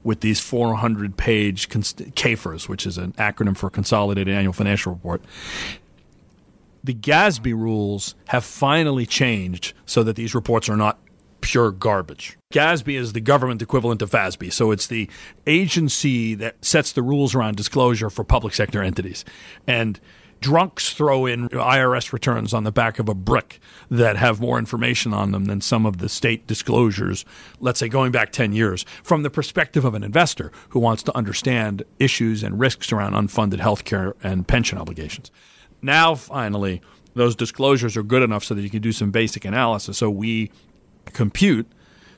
with 0.04 0.22
these 0.22 0.40
400 0.40 1.16
page 1.18 1.70
CAFRs, 1.70 2.68
which 2.68 2.86
is 2.86 2.98
an 2.98 3.14
acronym 3.14 3.56
for 3.56 3.70
Consolidated 3.70 4.34
Annual 4.34 4.54
Financial 4.54 4.94
Report. 4.94 5.22
The 6.84 6.94
GASB 6.94 7.54
rules 7.54 8.16
have 8.28 8.44
finally 8.44 9.06
changed 9.06 9.74
so 9.86 10.04
that 10.04 10.18
these 10.18 10.36
reports 10.36 10.68
are 10.68 10.76
not 10.76 11.00
pure 11.44 11.72
garbage. 11.72 12.38
GASB 12.54 12.98
is 12.98 13.14
the 13.14 13.22
government 13.22 13.62
equivalent 13.62 14.02
of 14.02 14.10
FASB, 14.10 14.52
so 14.52 14.72
it's 14.72 14.88
the 14.88 15.10
agency 15.46 16.34
that 16.36 16.64
sets 16.64 16.94
the 16.94 17.04
rules 17.04 17.36
around 17.36 17.58
disclosure 17.58 18.10
for 18.10 18.24
public 18.24 18.54
sector 18.54 18.82
entities. 18.82 19.26
And 19.68 20.00
drunks 20.40 20.94
throw 20.94 21.26
in 21.26 21.50
IRS 21.50 22.12
returns 22.12 22.54
on 22.54 22.64
the 22.64 22.72
back 22.72 23.00
of 23.00 23.08
a 23.08 23.14
brick 23.14 23.60
that 23.90 24.18
have 24.18 24.42
more 24.42 24.58
information 24.58 25.14
on 25.14 25.32
them 25.32 25.46
than 25.46 25.62
some 25.62 25.86
of 25.86 25.98
the 25.98 26.10
state 26.10 26.48
disclosures, 26.48 27.24
let's 27.60 27.80
say 27.80 27.88
going 27.88 28.12
back 28.12 28.32
10 28.32 28.54
years, 28.54 28.86
from 29.04 29.24
the 29.24 29.30
perspective 29.30 29.86
of 29.86 29.94
an 29.94 30.04
investor 30.04 30.52
who 30.70 30.80
wants 30.80 31.04
to 31.04 31.16
understand 31.16 31.84
issues 32.00 32.44
and 32.44 32.60
risks 32.60 32.92
around 32.92 33.14
unfunded 33.14 33.60
health 33.60 33.84
care 33.86 34.16
and 34.24 34.48
pension 34.48 34.78
obligations. 34.78 35.32
Now, 35.82 36.16
finally, 36.16 36.82
those 37.14 37.36
disclosures 37.36 37.96
are 37.96 38.04
good 38.04 38.24
enough 38.24 38.44
so 38.44 38.54
that 38.54 38.62
you 38.62 38.70
can 38.70 38.82
do 38.82 38.92
some 38.92 39.12
basic 39.12 39.46
analysis. 39.46 39.98
So 39.98 40.10
we 40.10 40.52
compute 41.14 41.68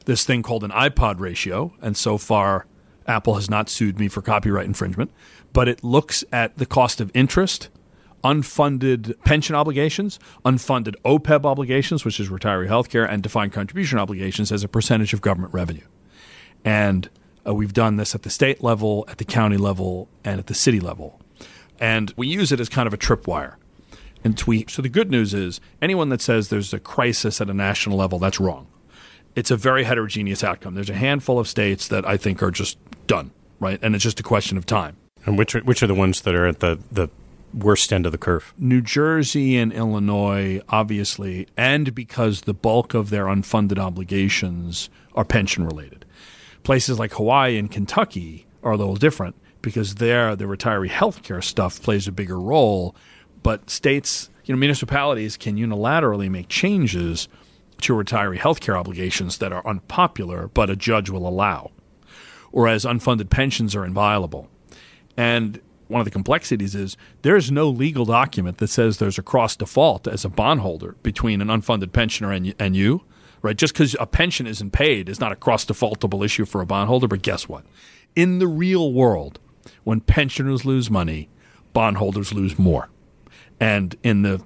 this 0.06 0.24
thing 0.24 0.42
called 0.42 0.64
an 0.64 0.72
iPod 0.72 1.20
ratio, 1.20 1.74
and 1.82 1.98
so 1.98 2.18
far 2.18 2.66
Apple 3.08 3.36
has 3.36 3.50
not 3.50 3.70
sued 3.70 4.00
me 4.00 4.08
for 4.08 4.22
copyright 4.22 4.66
infringement, 4.66 5.12
but 5.54 5.68
it 5.68 5.84
looks 5.84 6.24
at 6.32 6.58
the 6.58 6.66
cost 6.66 7.02
of 7.02 7.12
interest, 7.14 7.70
unfunded 8.24 9.14
pension 9.24 9.56
obligations, 9.56 10.20
unfunded 10.44 10.96
OPEB 11.04 11.46
obligations, 11.46 12.04
which 12.04 12.20
is 12.20 12.30
retiree 12.30 12.68
health 12.68 12.90
care, 12.90 13.06
and 13.06 13.22
defined 13.22 13.52
contribution 13.52 14.00
obligations 14.00 14.52
as 14.52 14.64
a 14.64 14.68
percentage 14.68 15.14
of 15.14 15.22
government 15.22 15.54
revenue. 15.54 15.86
And 16.64 17.10
uh, 17.48 17.54
we've 17.54 17.74
done 17.74 17.98
this 17.98 18.16
at 18.16 18.24
the 18.24 18.30
state 18.32 18.64
level, 18.64 19.06
at 19.08 19.20
the 19.20 19.26
county 19.26 19.58
level, 19.58 20.10
and 20.24 20.40
at 20.40 20.48
the 20.48 20.56
city 20.56 20.80
level. 20.80 21.22
And 21.80 22.12
we 22.16 22.28
use 22.28 22.52
it 22.52 22.60
as 22.60 22.70
kind 22.70 22.88
of 22.88 22.94
a 22.94 22.98
tripwire 22.98 23.56
and. 24.24 24.40
So 24.70 24.82
the 24.82 24.90
good 24.90 25.12
news 25.12 25.34
is 25.34 25.62
anyone 25.82 26.10
that 26.10 26.22
says 26.22 26.50
there's 26.50 26.74
a 26.74 26.80
crisis 26.80 27.40
at 27.40 27.50
a 27.50 27.54
national 27.54 27.98
level, 27.98 28.18
that's 28.18 28.40
wrong 28.40 28.68
it's 29.36 29.52
a 29.52 29.58
very 29.58 29.84
heterogeneous 29.84 30.44
outcome. 30.44 30.76
There's 30.76 30.90
a 30.90 30.96
handful 30.96 31.40
of 31.40 31.48
states 31.48 31.90
that 31.90 32.06
I 32.06 32.18
think 32.18 32.42
are 32.42 32.52
just 32.52 32.78
done, 33.06 33.32
right? 33.60 33.80
And 33.82 33.94
it's 33.94 34.04
just 34.04 34.20
a 34.20 34.24
question 34.24 34.58
of 34.58 34.66
time. 34.66 34.98
And 35.26 35.38
which 35.38 35.56
are, 35.56 35.62
which 35.62 35.84
are 35.84 35.88
the 35.88 35.96
ones 35.96 36.22
that 36.22 36.36
are 36.36 36.48
at 36.48 36.60
the, 36.60 36.80
the 36.92 37.10
worst 37.54 37.92
end 37.92 38.06
of 38.06 38.12
the 38.12 38.18
curve? 38.18 38.54
New 38.58 38.82
Jersey 38.82 39.58
and 39.58 39.74
Illinois, 39.74 40.62
obviously, 40.70 41.48
and 41.58 41.94
because 41.94 42.42
the 42.42 42.54
bulk 42.54 42.94
of 42.94 43.10
their 43.10 43.26
unfunded 43.26 43.78
obligations 43.78 44.90
are 45.16 45.26
pension 45.26 45.66
related. 45.66 46.06
Places 46.64 46.98
like 46.98 47.14
Hawaii 47.14 47.58
and 47.58 47.70
Kentucky 47.70 48.46
are 48.64 48.72
a 48.72 48.78
little 48.78 48.96
different 48.96 49.36
because 49.62 49.96
there 49.96 50.36
the 50.36 50.46
retiree 50.46 50.90
health 50.90 51.24
care 51.24 51.42
stuff 51.42 51.82
plays 51.82 52.08
a 52.08 52.12
bigger 52.12 52.40
role. 52.40 52.96
But 53.44 53.70
states, 53.70 54.30
you 54.46 54.54
know, 54.54 54.60
municipalities 54.60 55.38
can 55.38 55.58
unilaterally 55.58 56.30
make 56.30 56.48
changes– 56.48 57.28
to 57.82 57.94
retiree 57.94 58.38
health 58.38 58.60
care 58.60 58.78
obligations 58.78 59.38
that 59.40 59.54
are 59.54 59.66
unpopular, 59.68 60.48
but 60.50 60.70
a 60.70 60.76
judge 60.76 61.10
will 61.10 61.28
allow, 61.28 61.72
whereas 62.52 62.86
unfunded 62.86 63.30
pensions 63.30 63.76
are 63.76 63.86
inviolable. 63.86 64.50
And 65.18 65.60
one 65.88 66.02
of 66.02 66.06
the 66.06 66.12
complexities 66.12 66.76
is 66.76 66.98
there's 67.22 67.52
no 67.52 67.70
legal 67.70 68.06
document 68.06 68.58
that 68.58 68.70
says 68.70 68.98
there's 68.98 69.20
a 69.20 69.24
cross 69.24 69.56
default 69.56 70.08
as 70.08 70.26
a 70.26 70.30
bondholder 70.30 70.96
between 71.04 71.42
an 71.42 71.48
unfunded 71.48 71.94
pensioner 71.94 72.32
and, 72.32 72.56
and 72.58 72.76
you, 72.76 73.04
right? 73.42 73.56
Just 73.56 73.74
because 73.74 73.96
a 74.00 74.08
pension 74.08 74.48
isn't 74.48 74.72
paid 74.72 75.08
is 75.08 75.20
not 75.20 75.32
a 75.32 75.36
cross 75.36 75.66
defaultable 75.66 76.26
issue 76.26 76.46
for 76.46 76.62
a 76.62 76.66
bondholder. 76.66 77.08
But 77.08 77.22
guess 77.22 77.48
what? 77.48 77.66
In 78.16 78.40
the 78.40 78.48
real 78.48 78.92
world, 78.94 79.40
when 79.84 80.02
pensioners 80.02 80.66
lose 80.66 80.90
money, 80.90 81.30
bondholders 81.74 82.34
lose 82.34 82.58
more. 82.58 82.90
And 83.60 83.96
in 84.04 84.24
the 84.24 84.44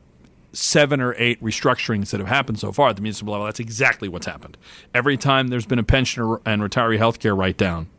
seven 0.53 1.01
or 1.01 1.13
eight 1.17 1.41
restructurings 1.41 2.09
that 2.09 2.19
have 2.19 2.29
happened 2.29 2.59
so 2.59 2.71
far 2.71 2.89
at 2.89 2.95
the 2.95 3.01
municipal 3.01 3.33
level, 3.33 3.45
that's 3.45 3.59
exactly 3.59 4.07
what's 4.07 4.25
happened. 4.25 4.57
Every 4.93 5.17
time 5.17 5.47
there's 5.47 5.65
been 5.65 5.79
a 5.79 5.83
pensioner 5.83 6.39
and 6.45 6.61
retiree 6.61 6.97
health 6.97 7.19
care 7.19 7.35
write 7.35 7.57
down, 7.57 7.89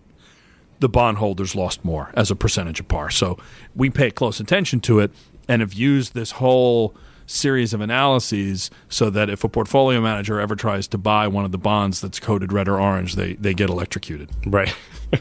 the 0.80 0.88
bondholders 0.88 1.54
lost 1.54 1.84
more 1.84 2.10
as 2.14 2.30
a 2.30 2.36
percentage 2.36 2.80
of 2.80 2.88
par. 2.88 3.10
So 3.10 3.38
we 3.74 3.90
pay 3.90 4.10
close 4.10 4.40
attention 4.40 4.80
to 4.80 4.98
it 4.98 5.12
and 5.46 5.60
have 5.60 5.74
used 5.74 6.14
this 6.14 6.32
whole 6.32 6.94
series 7.26 7.72
of 7.72 7.80
analyses 7.80 8.70
so 8.88 9.08
that 9.10 9.30
if 9.30 9.44
a 9.44 9.48
portfolio 9.48 10.00
manager 10.00 10.40
ever 10.40 10.56
tries 10.56 10.88
to 10.88 10.98
buy 10.98 11.28
one 11.28 11.44
of 11.44 11.52
the 11.52 11.58
bonds 11.58 12.00
that's 12.00 12.18
coded 12.18 12.52
red 12.52 12.66
or 12.66 12.80
orange, 12.80 13.14
they, 13.14 13.34
they 13.34 13.54
get 13.54 13.70
electrocuted. 13.70 14.30
Right. 14.46 14.74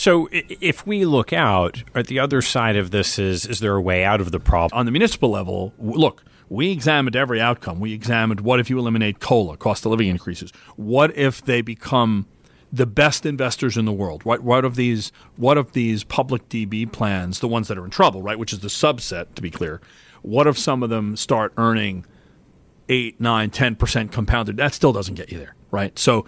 So 0.00 0.30
if 0.32 0.86
we 0.86 1.04
look 1.04 1.30
out 1.30 1.82
at 1.94 2.06
the 2.06 2.20
other 2.20 2.40
side 2.40 2.74
of 2.74 2.90
this 2.90 3.18
is 3.18 3.44
is 3.44 3.60
there 3.60 3.74
a 3.74 3.82
way 3.82 4.02
out 4.02 4.22
of 4.22 4.30
the 4.30 4.40
problem? 4.40 4.78
On 4.78 4.86
the 4.86 4.92
municipal 4.92 5.28
level, 5.28 5.74
look, 5.78 6.22
we 6.50 6.72
examined 6.72 7.14
every 7.14 7.40
outcome. 7.40 7.78
We 7.78 7.94
examined 7.94 8.40
what 8.40 8.60
if 8.60 8.68
you 8.68 8.78
eliminate 8.78 9.20
COLA, 9.20 9.56
cost 9.56 9.86
of 9.86 9.92
living 9.92 10.08
increases? 10.08 10.52
What 10.76 11.16
if 11.16 11.42
they 11.42 11.62
become 11.62 12.26
the 12.72 12.86
best 12.86 13.24
investors 13.24 13.76
in 13.76 13.84
the 13.84 13.92
world? 13.92 14.24
What, 14.24 14.40
what 14.42 14.64
of 14.64 14.74
these 14.74 15.12
what 15.36 15.56
of 15.56 15.72
these 15.72 16.02
public 16.02 16.48
DB 16.48 16.90
plans, 16.90 17.38
the 17.38 17.48
ones 17.48 17.68
that 17.68 17.78
are 17.78 17.84
in 17.84 17.90
trouble, 17.90 18.20
right, 18.20 18.38
which 18.38 18.52
is 18.52 18.58
the 18.58 18.68
subset 18.68 19.34
to 19.36 19.42
be 19.42 19.50
clear, 19.50 19.80
what 20.22 20.48
if 20.48 20.58
some 20.58 20.82
of 20.82 20.90
them 20.90 21.16
start 21.16 21.52
earning 21.56 22.04
eight, 22.88 23.20
nine, 23.20 23.50
ten 23.50 23.76
percent 23.76 24.10
compounded? 24.10 24.56
That 24.56 24.74
still 24.74 24.92
doesn't 24.92 25.14
get 25.14 25.30
you 25.30 25.38
there, 25.38 25.54
right? 25.70 25.96
So 25.98 26.26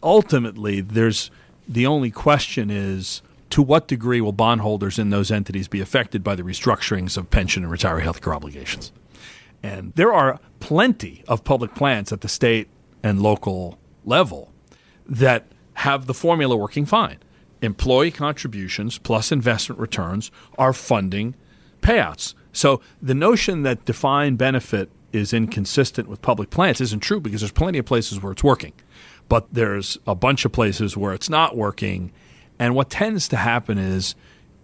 ultimately 0.00 0.80
there's 0.80 1.32
the 1.66 1.86
only 1.86 2.12
question 2.12 2.70
is 2.70 3.20
to 3.50 3.62
what 3.62 3.88
degree 3.88 4.20
will 4.20 4.32
bondholders 4.32 4.96
in 4.96 5.10
those 5.10 5.32
entities 5.32 5.66
be 5.66 5.80
affected 5.80 6.22
by 6.22 6.36
the 6.36 6.42
restructurings 6.44 7.16
of 7.16 7.30
pension 7.30 7.64
and 7.64 7.72
retiree 7.72 8.02
health 8.02 8.22
care 8.22 8.32
obligations? 8.34 8.92
And 9.64 9.94
there 9.94 10.12
are 10.12 10.40
plenty 10.60 11.24
of 11.26 11.42
public 11.42 11.74
plans 11.74 12.12
at 12.12 12.20
the 12.20 12.28
state 12.28 12.68
and 13.02 13.22
local 13.22 13.78
level 14.04 14.52
that 15.06 15.46
have 15.72 16.06
the 16.06 16.12
formula 16.12 16.54
working 16.54 16.84
fine. 16.84 17.16
Employee 17.62 18.10
contributions 18.10 18.98
plus 18.98 19.32
investment 19.32 19.80
returns 19.80 20.30
are 20.58 20.74
funding 20.74 21.34
payouts. 21.80 22.34
So 22.52 22.82
the 23.00 23.14
notion 23.14 23.62
that 23.62 23.86
defined 23.86 24.36
benefit 24.36 24.90
is 25.14 25.32
inconsistent 25.32 26.08
with 26.08 26.20
public 26.20 26.50
plans 26.50 26.82
isn't 26.82 27.00
true 27.00 27.18
because 27.20 27.40
there's 27.40 27.50
plenty 27.50 27.78
of 27.78 27.86
places 27.86 28.22
where 28.22 28.32
it's 28.32 28.44
working. 28.44 28.74
But 29.30 29.54
there's 29.54 29.96
a 30.06 30.14
bunch 30.14 30.44
of 30.44 30.52
places 30.52 30.94
where 30.94 31.14
it's 31.14 31.30
not 31.30 31.56
working. 31.56 32.12
And 32.58 32.74
what 32.74 32.90
tends 32.90 33.28
to 33.28 33.38
happen 33.38 33.78
is 33.78 34.14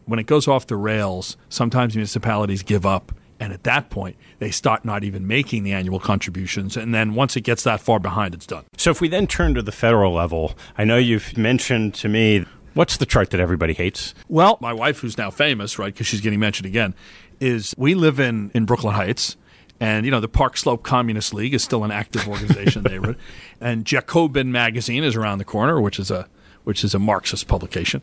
when 0.04 0.18
it 0.18 0.26
goes 0.26 0.46
off 0.46 0.66
the 0.66 0.76
rails, 0.76 1.38
sometimes 1.48 1.94
municipalities 1.94 2.62
give 2.62 2.84
up 2.84 3.12
and 3.40 3.54
at 3.54 3.64
that 3.64 3.88
point, 3.88 4.16
they 4.38 4.50
start 4.50 4.84
not 4.84 5.02
even 5.02 5.26
making 5.26 5.64
the 5.64 5.72
annual 5.72 5.98
contributions. 5.98 6.76
And 6.76 6.94
then 6.94 7.14
once 7.14 7.36
it 7.36 7.40
gets 7.40 7.64
that 7.64 7.80
far 7.80 7.98
behind, 7.98 8.34
it's 8.34 8.46
done. 8.46 8.64
So 8.76 8.90
if 8.90 9.00
we 9.00 9.08
then 9.08 9.26
turn 9.26 9.54
to 9.54 9.62
the 9.62 9.72
federal 9.72 10.12
level, 10.12 10.54
I 10.76 10.84
know 10.84 10.98
you've 10.98 11.36
mentioned 11.38 11.94
to 11.94 12.08
me 12.08 12.44
what's 12.74 12.98
the 12.98 13.06
chart 13.06 13.30
that 13.30 13.40
everybody 13.40 13.72
hates? 13.72 14.14
Well, 14.28 14.58
my 14.60 14.74
wife, 14.74 15.00
who's 15.00 15.16
now 15.16 15.30
famous, 15.30 15.78
right, 15.78 15.92
because 15.92 16.06
she's 16.06 16.20
getting 16.20 16.38
mentioned 16.38 16.66
again, 16.66 16.94
is 17.40 17.74
we 17.78 17.94
live 17.94 18.20
in, 18.20 18.50
in 18.54 18.66
Brooklyn 18.66 18.94
Heights. 18.94 19.36
And, 19.82 20.04
you 20.04 20.12
know, 20.12 20.20
the 20.20 20.28
Park 20.28 20.58
Slope 20.58 20.82
Communist 20.82 21.32
League 21.32 21.54
is 21.54 21.64
still 21.64 21.84
an 21.84 21.90
active 21.90 22.28
organization 22.28 22.80
in 22.80 22.82
the 22.84 22.90
neighborhood. 22.90 23.16
And 23.62 23.84
Jacobin 23.84 24.52
Magazine 24.52 25.04
is 25.04 25.16
around 25.16 25.36
the 25.36 25.44
corner, 25.44 25.80
which 25.80 25.98
is 25.98 26.10
a, 26.10 26.28
which 26.64 26.82
is 26.82 26.94
a 26.94 26.98
Marxist 26.98 27.46
publication. 27.46 28.00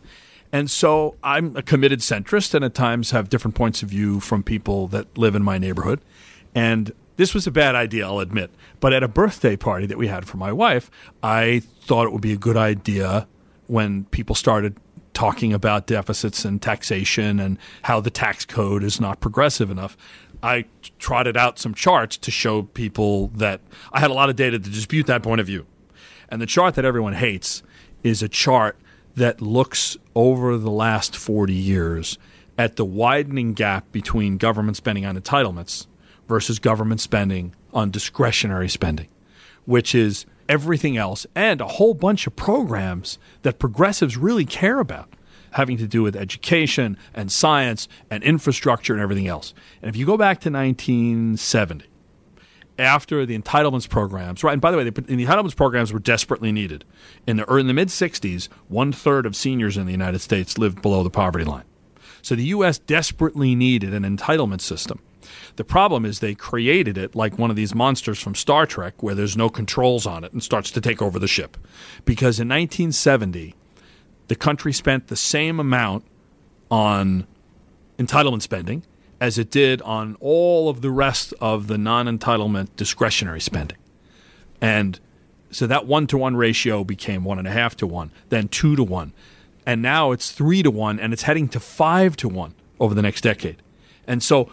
And 0.51 0.71
so 0.71 1.15
I'm 1.23 1.55
a 1.55 1.61
committed 1.61 1.99
centrist 1.99 2.53
and 2.53 2.63
at 2.63 2.73
times 2.73 3.11
have 3.11 3.29
different 3.29 3.55
points 3.55 3.83
of 3.83 3.89
view 3.89 4.19
from 4.19 4.43
people 4.43 4.87
that 4.89 5.17
live 5.17 5.35
in 5.35 5.43
my 5.43 5.57
neighborhood. 5.57 6.01
And 6.55 6.91
this 7.17 7.33
was 7.33 7.47
a 7.47 7.51
bad 7.51 7.75
idea, 7.75 8.05
I'll 8.05 8.19
admit. 8.19 8.51
But 8.79 8.93
at 8.93 9.03
a 9.03 9.07
birthday 9.07 9.57
party 9.57 9.85
that 9.87 9.97
we 9.97 10.07
had 10.07 10.25
for 10.25 10.37
my 10.37 10.51
wife, 10.51 10.89
I 11.21 11.61
thought 11.81 12.05
it 12.05 12.13
would 12.13 12.21
be 12.21 12.33
a 12.33 12.37
good 12.37 12.57
idea 12.57 13.27
when 13.65 14.05
people 14.05 14.35
started 14.35 14.77
talking 15.13 15.51
about 15.51 15.87
deficits 15.87 16.45
and 16.45 16.61
taxation 16.61 17.39
and 17.39 17.57
how 17.81 17.99
the 17.99 18.11
tax 18.11 18.45
code 18.45 18.83
is 18.83 19.01
not 19.01 19.19
progressive 19.19 19.71
enough. 19.71 19.97
I 20.43 20.65
trotted 20.99 21.35
out 21.35 21.57
some 21.57 21.73
charts 21.73 22.17
to 22.17 22.29
show 22.29 22.61
people 22.61 23.29
that 23.29 23.61
I 23.91 23.99
had 23.99 24.11
a 24.11 24.13
lot 24.13 24.29
of 24.29 24.35
data 24.35 24.59
to 24.59 24.69
dispute 24.69 25.07
that 25.07 25.23
point 25.23 25.41
of 25.41 25.47
view. 25.47 25.65
And 26.29 26.39
the 26.39 26.45
chart 26.45 26.75
that 26.75 26.85
everyone 26.85 27.13
hates 27.13 27.63
is 28.03 28.21
a 28.21 28.29
chart 28.29 28.77
that 29.17 29.41
looks 29.41 29.97
over 30.13 30.57
the 30.57 30.69
last 30.69 31.17
40 31.17 31.51
years 31.51 32.19
at 32.55 32.75
the 32.75 32.85
widening 32.85 33.53
gap 33.53 33.91
between 33.91 34.37
government 34.37 34.77
spending 34.77 35.05
on 35.05 35.19
entitlements 35.19 35.87
versus 36.27 36.59
government 36.59 37.01
spending 37.01 37.53
on 37.73 37.89
discretionary 37.89 38.69
spending, 38.69 39.07
which 39.65 39.95
is 39.95 40.27
everything 40.47 40.97
else 40.97 41.25
and 41.35 41.59
a 41.59 41.67
whole 41.67 41.95
bunch 41.95 42.27
of 42.27 42.35
programs 42.35 43.17
that 43.41 43.57
progressives 43.57 44.17
really 44.17 44.45
care 44.45 44.79
about 44.79 45.11
having 45.51 45.77
to 45.77 45.87
do 45.87 46.03
with 46.03 46.15
education 46.15 46.95
and 47.15 47.31
science 47.31 47.87
and 48.11 48.23
infrastructure 48.23 48.93
and 48.93 49.01
everything 49.01 49.27
else. 49.27 49.53
And 49.81 49.89
if 49.89 49.95
you 49.95 50.05
go 50.05 50.15
back 50.15 50.39
to 50.41 50.51
1970, 50.51 51.85
after 52.79 53.25
the 53.25 53.37
entitlements 53.37 53.89
programs, 53.89 54.43
right? 54.43 54.53
And 54.53 54.61
by 54.61 54.71
the 54.71 54.77
way, 54.77 54.83
the, 54.83 54.91
entitlements 54.91 55.55
programs 55.55 55.91
were 55.91 55.99
desperately 55.99 56.51
needed. 56.51 56.85
In 57.25 57.37
the, 57.37 57.51
er, 57.51 57.59
in 57.59 57.67
the 57.67 57.73
mid 57.73 57.89
60s, 57.89 58.47
one 58.67 58.91
third 58.91 59.25
of 59.25 59.35
seniors 59.35 59.77
in 59.77 59.85
the 59.85 59.91
United 59.91 60.19
States 60.19 60.57
lived 60.57 60.81
below 60.81 61.03
the 61.03 61.09
poverty 61.09 61.45
line. 61.45 61.65
So 62.21 62.35
the 62.35 62.45
U.S. 62.45 62.79
desperately 62.79 63.55
needed 63.55 63.93
an 63.93 64.03
entitlement 64.03 64.61
system. 64.61 64.99
The 65.55 65.63
problem 65.63 66.05
is 66.05 66.19
they 66.19 66.35
created 66.35 66.97
it 66.97 67.15
like 67.15 67.37
one 67.37 67.49
of 67.49 67.55
these 67.55 67.73
monsters 67.73 68.19
from 68.19 68.35
Star 68.35 68.65
Trek 68.65 69.01
where 69.01 69.15
there's 69.15 69.35
no 69.35 69.49
controls 69.49 70.05
on 70.05 70.23
it 70.23 70.31
and 70.31 70.43
starts 70.43 70.71
to 70.71 70.81
take 70.81 71.01
over 71.01 71.19
the 71.19 71.27
ship. 71.27 71.57
Because 72.05 72.39
in 72.39 72.47
1970, 72.47 73.55
the 74.27 74.35
country 74.35 74.73
spent 74.73 75.07
the 75.07 75.15
same 75.15 75.59
amount 75.59 76.05
on 76.69 77.25
entitlement 77.97 78.41
spending 78.41 78.83
as 79.19 79.37
it 79.37 79.49
did 79.49 79.81
on 79.81 80.15
all 80.19 80.69
of 80.69 80.81
the 80.81 80.91
rest 80.91 81.33
of 81.41 81.67
the 81.67 81.77
non 81.77 82.05
entitlement 82.05 82.69
discretionary 82.75 83.41
spending. 83.41 83.77
And 84.61 84.99
so 85.51 85.67
that 85.67 85.85
one 85.85 86.07
to 86.07 86.17
one 86.17 86.35
ratio 86.35 86.83
became 86.83 87.23
one 87.23 87.39
and 87.39 87.47
a 87.47 87.51
half 87.51 87.75
to 87.77 87.87
one, 87.87 88.11
then 88.29 88.47
two 88.47 88.75
to 88.75 88.83
one. 88.83 89.13
And 89.65 89.81
now 89.81 90.11
it's 90.11 90.31
three 90.31 90.63
to 90.63 90.71
one, 90.71 90.99
and 90.99 91.13
it's 91.13 91.23
heading 91.23 91.47
to 91.49 91.59
five 91.59 92.15
to 92.17 92.29
one 92.29 92.53
over 92.79 92.93
the 92.93 93.01
next 93.01 93.21
decade. 93.21 93.61
And 94.05 94.23
so 94.23 94.51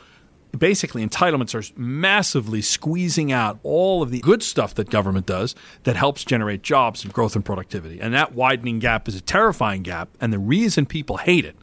basically, 0.56 1.06
entitlements 1.06 1.54
are 1.54 1.72
massively 1.78 2.62
squeezing 2.62 3.32
out 3.32 3.58
all 3.62 4.02
of 4.02 4.10
the 4.10 4.20
good 4.20 4.42
stuff 4.42 4.74
that 4.74 4.90
government 4.90 5.26
does 5.26 5.54
that 5.84 5.96
helps 5.96 6.24
generate 6.24 6.62
jobs 6.62 7.04
and 7.04 7.12
growth 7.12 7.36
and 7.36 7.44
productivity. 7.44 8.00
And 8.00 8.14
that 8.14 8.34
widening 8.34 8.78
gap 8.78 9.08
is 9.08 9.14
a 9.14 9.20
terrifying 9.20 9.82
gap. 9.82 10.08
And 10.20 10.32
the 10.32 10.38
reason 10.38 10.86
people 10.86 11.18
hate 11.18 11.44
it 11.44 11.56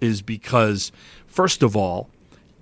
is 0.00 0.22
because, 0.22 0.92
first 1.26 1.62
of 1.62 1.76
all, 1.76 2.10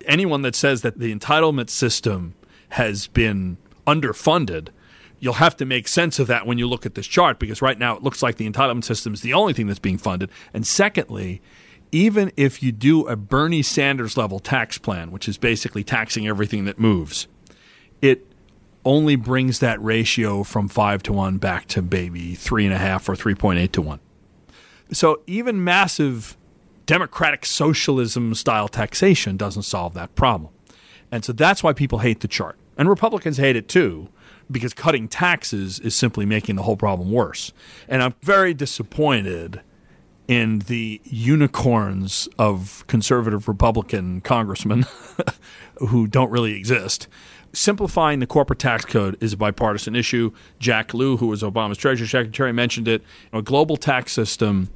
anyone 0.07 0.42
that 0.42 0.55
says 0.55 0.82
that 0.82 0.98
the 0.98 1.14
entitlement 1.14 1.70
system 1.70 2.34
has 2.70 3.07
been 3.09 3.57
underfunded, 3.86 4.68
you'll 5.18 5.34
have 5.34 5.57
to 5.59 5.66
make 5.66 5.86
sense 5.86 6.18
of 6.18 6.26
that 6.28 6.46
when 6.46 6.59
you 6.59 6.66
look 6.66 6.86
at 6.86 6.94
this 6.94 7.07
chart 7.07 7.38
because 7.38 7.61
right 7.61 7.78
now 7.78 7.96
it 7.96 8.03
looks 8.03 8.22
like 8.22 8.36
the 8.36 8.48
entitlement 8.48 8.84
system 8.84 9.12
is 9.12 9.20
the 9.20 9.34
only 9.34 9.53
thing 9.53 9.66
that's 9.66 9.78
being 9.78 9.98
funded. 9.98 10.30
And 10.55 10.66
secondly, 10.66 11.42
even 11.92 12.32
if 12.36 12.62
you 12.62 12.72
do 12.72 13.07
a 13.07 13.16
Bernie 13.16 13.62
Sanders 13.62 14.16
level 14.16 14.38
tax 14.38 14.78
plan, 14.78 15.11
which 15.11 15.28
is 15.28 15.36
basically 15.36 15.84
taxing 15.84 16.26
everything 16.26 16.64
that 16.64 16.78
moves, 16.78 17.26
it 18.01 18.26
only 18.84 19.16
brings 19.16 19.59
that 19.59 19.82
ratio 19.82 20.42
from 20.42 20.68
five 20.68 21.03
to 21.03 21.12
one 21.12 21.36
back 21.36 21.66
to 21.66 21.82
maybe 21.82 22.34
three 22.34 22.64
and 22.64 22.74
a 22.74 22.78
half 22.78 23.09
or 23.09 23.14
3.8 23.14 23.70
to 23.72 23.82
one. 23.82 24.01
So 24.92 25.20
even 25.26 25.62
massive 25.62 26.36
democratic 26.87 27.47
socialism 27.47 28.35
style 28.35 28.68
taxation 28.68 29.37
doesn't 29.37 29.62
solve 29.62 29.95
that 29.95 30.14
problem. 30.14 30.53
And 31.12 31.24
so 31.24 31.33
that's 31.33 31.62
why 31.62 31.72
people 31.72 31.99
hate 31.99 32.20
the 32.20 32.28
chart. 32.28 32.57
And 32.76 32.89
Republicans 32.89 33.37
hate 33.37 33.57
it 33.57 33.68
too, 33.68 34.09
because 34.51 34.72
cutting 34.72 35.09
taxes 35.09 35.78
is 35.78 35.95
simply 35.95 36.24
making 36.24 36.57
the 36.57 36.62
whole 36.62 36.76
problem 36.76 37.11
worse. 37.11 37.53
And 37.89 38.03
I'm 38.03 38.14
very 38.22 38.55
disappointed 38.55 39.61
in 40.28 40.61
the 40.61 41.01
unicorns 41.05 42.28
of 42.39 42.85
conservative 42.87 43.49
Republican 43.49 44.20
congressmen 44.20 44.87
who 45.78 46.07
don't 46.07 46.31
really 46.31 46.55
exist. 46.55 47.09
Simplifying 47.53 48.20
the 48.20 48.28
corporate 48.28 48.61
tax 48.61 48.85
code 48.85 49.16
is 49.20 49.33
a 49.33 49.37
bipartisan 49.37 49.97
issue. 49.97 50.31
Jack 50.61 50.95
Lew, 50.95 51.16
who 51.16 51.26
was 51.26 51.43
Obama's 51.43 51.78
Treasury 51.78 52.07
Secretary, 52.07 52.53
mentioned 52.53 52.87
it. 52.87 53.03
A 53.33 53.43
global 53.43 53.76
tax 53.76 54.12
system 54.12 54.70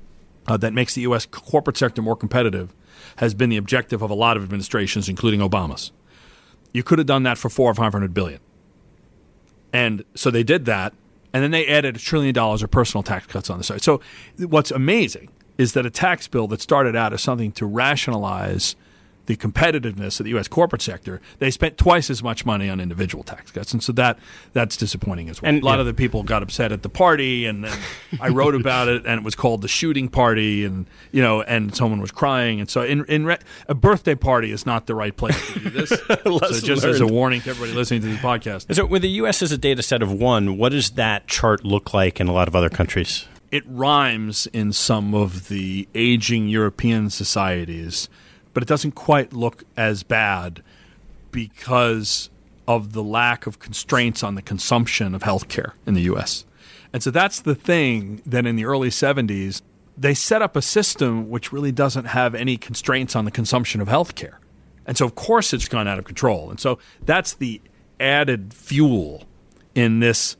uh, 0.46 0.56
that 0.56 0.72
makes 0.72 0.94
the 0.94 1.02
U.S. 1.02 1.26
corporate 1.26 1.76
sector 1.76 2.02
more 2.02 2.16
competitive 2.16 2.74
has 3.16 3.34
been 3.34 3.50
the 3.50 3.56
objective 3.56 4.02
of 4.02 4.10
a 4.10 4.14
lot 4.14 4.36
of 4.36 4.42
administrations, 4.42 5.08
including 5.08 5.40
Obama's. 5.40 5.92
You 6.72 6.82
could 6.82 6.98
have 6.98 7.06
done 7.06 7.22
that 7.22 7.38
for 7.38 7.48
four 7.48 7.70
or 7.70 7.74
five 7.74 7.92
hundred 7.92 8.14
billion, 8.14 8.40
and 9.72 10.04
so 10.14 10.30
they 10.30 10.42
did 10.42 10.64
that, 10.64 10.92
and 11.32 11.42
then 11.42 11.50
they 11.50 11.66
added 11.66 11.96
a 11.96 11.98
trillion 11.98 12.34
dollars 12.34 12.62
of 12.62 12.70
personal 12.70 13.02
tax 13.02 13.26
cuts 13.26 13.50
on 13.50 13.58
the 13.58 13.64
side. 13.64 13.82
So, 13.82 14.00
what's 14.38 14.70
amazing 14.70 15.28
is 15.56 15.72
that 15.74 15.86
a 15.86 15.90
tax 15.90 16.26
bill 16.26 16.48
that 16.48 16.60
started 16.60 16.96
out 16.96 17.12
as 17.12 17.22
something 17.22 17.52
to 17.52 17.66
rationalize 17.66 18.74
the 19.26 19.36
competitiveness 19.36 20.20
of 20.20 20.24
the 20.24 20.30
U.S. 20.30 20.48
corporate 20.48 20.82
sector, 20.82 21.20
they 21.38 21.50
spent 21.50 21.78
twice 21.78 22.10
as 22.10 22.22
much 22.22 22.44
money 22.44 22.68
on 22.68 22.80
individual 22.80 23.24
tax 23.24 23.50
cuts, 23.50 23.72
and 23.72 23.82
so 23.82 23.92
that 23.92 24.18
that's 24.52 24.76
disappointing 24.76 25.28
as 25.28 25.40
well. 25.40 25.48
And, 25.48 25.62
a 25.62 25.64
lot 25.64 25.74
yeah. 25.74 25.80
of 25.80 25.86
the 25.86 25.94
people 25.94 26.22
got 26.22 26.42
upset 26.42 26.72
at 26.72 26.82
the 26.82 26.88
party, 26.88 27.46
and, 27.46 27.64
and 27.64 27.80
I 28.20 28.28
wrote 28.28 28.54
about 28.54 28.88
it, 28.88 29.06
and 29.06 29.20
it 29.20 29.24
was 29.24 29.34
called 29.34 29.62
the 29.62 29.68
shooting 29.68 30.08
party, 30.08 30.64
and 30.64 30.86
you 31.12 31.22
know, 31.22 31.42
and 31.42 31.74
someone 31.74 32.00
was 32.00 32.10
crying, 32.10 32.60
and 32.60 32.68
so 32.68 32.82
in, 32.82 33.04
in 33.06 33.26
re- 33.26 33.38
a 33.68 33.74
birthday 33.74 34.14
party 34.14 34.50
is 34.50 34.66
not 34.66 34.86
the 34.86 34.94
right 34.94 35.16
place 35.16 35.52
to 35.52 35.60
do 35.60 35.70
this. 35.70 35.88
so 36.24 36.38
just 36.60 36.82
learned. 36.82 36.94
as 36.94 37.00
a 37.00 37.06
warning 37.06 37.40
to 37.42 37.50
everybody 37.50 37.72
listening 37.72 38.02
to 38.02 38.08
this 38.08 38.18
podcast. 38.18 38.74
So 38.74 38.86
with 38.86 39.02
the 39.02 39.10
U.S. 39.10 39.42
as 39.42 39.52
a 39.52 39.58
data 39.58 39.82
set 39.82 40.02
of 40.02 40.12
one, 40.12 40.58
what 40.58 40.72
does 40.72 40.90
that 40.92 41.26
chart 41.26 41.64
look 41.64 41.94
like 41.94 42.20
in 42.20 42.28
a 42.28 42.32
lot 42.32 42.48
of 42.48 42.56
other 42.56 42.70
countries? 42.70 43.26
it 43.54 43.62
rhymes 43.68 44.48
in 44.48 44.72
some 44.72 45.14
of 45.14 45.46
the 45.46 45.86
aging 45.94 46.48
European 46.48 47.08
societies, 47.08 48.08
but 48.54 48.62
it 48.62 48.68
doesn't 48.68 48.92
quite 48.92 49.32
look 49.32 49.64
as 49.76 50.02
bad 50.02 50.62
because 51.30 52.30
of 52.66 52.92
the 52.92 53.02
lack 53.02 53.46
of 53.46 53.58
constraints 53.58 54.22
on 54.22 54.36
the 54.36 54.42
consumption 54.42 55.14
of 55.14 55.22
healthcare 55.22 55.72
in 55.86 55.94
the 55.94 56.02
US. 56.02 56.46
And 56.92 57.02
so 57.02 57.10
that's 57.10 57.40
the 57.40 57.54
thing 57.54 58.22
that 58.24 58.46
in 58.46 58.56
the 58.56 58.64
early 58.64 58.88
70s, 58.88 59.60
they 59.98 60.14
set 60.14 60.42
up 60.42 60.56
a 60.56 60.62
system 60.62 61.28
which 61.28 61.52
really 61.52 61.72
doesn't 61.72 62.06
have 62.06 62.34
any 62.34 62.56
constraints 62.56 63.14
on 63.14 63.24
the 63.24 63.30
consumption 63.30 63.80
of 63.80 63.88
healthcare. 63.88 64.36
And 64.86 64.96
so, 64.96 65.04
of 65.04 65.14
course, 65.14 65.52
it's 65.52 65.68
gone 65.68 65.88
out 65.88 65.98
of 65.98 66.04
control. 66.04 66.50
And 66.50 66.60
so 66.60 66.78
that's 67.04 67.34
the 67.34 67.60
added 67.98 68.52
fuel 68.54 69.24
in 69.74 70.00
this 70.00 70.36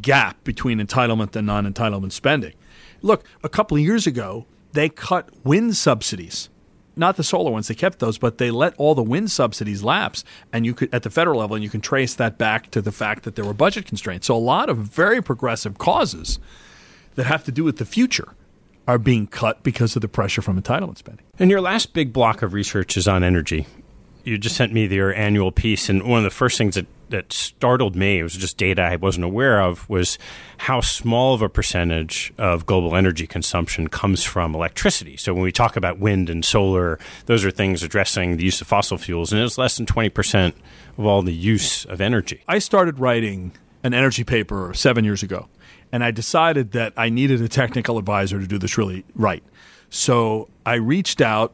gap 0.00 0.42
between 0.44 0.78
entitlement 0.78 1.34
and 1.36 1.46
non 1.46 1.72
entitlement 1.72 2.12
spending. 2.12 2.54
Look, 3.02 3.24
a 3.42 3.48
couple 3.48 3.76
of 3.76 3.82
years 3.82 4.06
ago, 4.06 4.46
they 4.72 4.88
cut 4.88 5.30
wind 5.44 5.76
subsidies. 5.76 6.48
Not 6.98 7.16
the 7.16 7.22
solar 7.22 7.50
ones, 7.50 7.68
they 7.68 7.74
kept 7.74 7.98
those, 7.98 8.16
but 8.16 8.38
they 8.38 8.50
let 8.50 8.74
all 8.78 8.94
the 8.94 9.02
wind 9.02 9.30
subsidies 9.30 9.82
lapse. 9.82 10.24
And 10.52 10.64
you 10.64 10.72
could, 10.72 10.92
at 10.94 11.02
the 11.02 11.10
federal 11.10 11.40
level, 11.40 11.54
and 11.54 11.62
you 11.62 11.68
can 11.68 11.82
trace 11.82 12.14
that 12.14 12.38
back 12.38 12.70
to 12.70 12.80
the 12.80 12.92
fact 12.92 13.24
that 13.24 13.36
there 13.36 13.44
were 13.44 13.52
budget 13.52 13.86
constraints. 13.86 14.26
So 14.26 14.34
a 14.34 14.38
lot 14.38 14.70
of 14.70 14.78
very 14.78 15.22
progressive 15.22 15.76
causes 15.76 16.38
that 17.16 17.26
have 17.26 17.44
to 17.44 17.52
do 17.52 17.64
with 17.64 17.76
the 17.76 17.84
future 17.84 18.28
are 18.88 18.98
being 18.98 19.26
cut 19.26 19.62
because 19.62 19.94
of 19.96 20.02
the 20.02 20.08
pressure 20.08 20.40
from 20.40 20.60
entitlement 20.60 20.96
spending. 20.96 21.26
And 21.38 21.50
your 21.50 21.60
last 21.60 21.92
big 21.92 22.12
block 22.12 22.40
of 22.40 22.52
research 22.52 22.96
is 22.96 23.06
on 23.06 23.22
energy. 23.22 23.66
You 24.24 24.38
just 24.38 24.56
sent 24.56 24.72
me 24.72 24.86
your 24.86 25.12
annual 25.12 25.52
piece, 25.52 25.88
and 25.88 26.02
one 26.02 26.18
of 26.18 26.24
the 26.24 26.30
first 26.30 26.56
things 26.56 26.76
that 26.76 26.86
that 27.10 27.32
startled 27.32 27.96
me, 27.96 28.18
it 28.18 28.22
was 28.22 28.34
just 28.34 28.56
data 28.56 28.82
I 28.82 28.96
wasn't 28.96 29.24
aware 29.24 29.60
of, 29.60 29.88
was 29.88 30.18
how 30.58 30.80
small 30.80 31.34
of 31.34 31.42
a 31.42 31.48
percentage 31.48 32.32
of 32.38 32.66
global 32.66 32.96
energy 32.96 33.26
consumption 33.26 33.88
comes 33.88 34.24
from 34.24 34.54
electricity. 34.54 35.16
So 35.16 35.34
when 35.34 35.42
we 35.42 35.52
talk 35.52 35.76
about 35.76 35.98
wind 35.98 36.30
and 36.30 36.44
solar, 36.44 36.98
those 37.26 37.44
are 37.44 37.50
things 37.50 37.82
addressing 37.82 38.36
the 38.36 38.44
use 38.44 38.60
of 38.60 38.66
fossil 38.66 38.98
fuels, 38.98 39.32
and 39.32 39.42
it's 39.42 39.58
less 39.58 39.76
than 39.76 39.86
20% 39.86 40.54
of 40.98 41.06
all 41.06 41.22
the 41.22 41.34
use 41.34 41.84
of 41.84 42.00
energy. 42.00 42.42
I 42.48 42.58
started 42.58 42.98
writing 42.98 43.52
an 43.82 43.94
energy 43.94 44.24
paper 44.24 44.72
seven 44.74 45.04
years 45.04 45.22
ago, 45.22 45.48
and 45.92 46.02
I 46.02 46.10
decided 46.10 46.72
that 46.72 46.92
I 46.96 47.08
needed 47.08 47.40
a 47.40 47.48
technical 47.48 47.98
advisor 47.98 48.40
to 48.40 48.46
do 48.46 48.58
this 48.58 48.76
really 48.76 49.04
right. 49.14 49.42
So 49.90 50.48
I 50.64 50.74
reached 50.74 51.20
out 51.20 51.52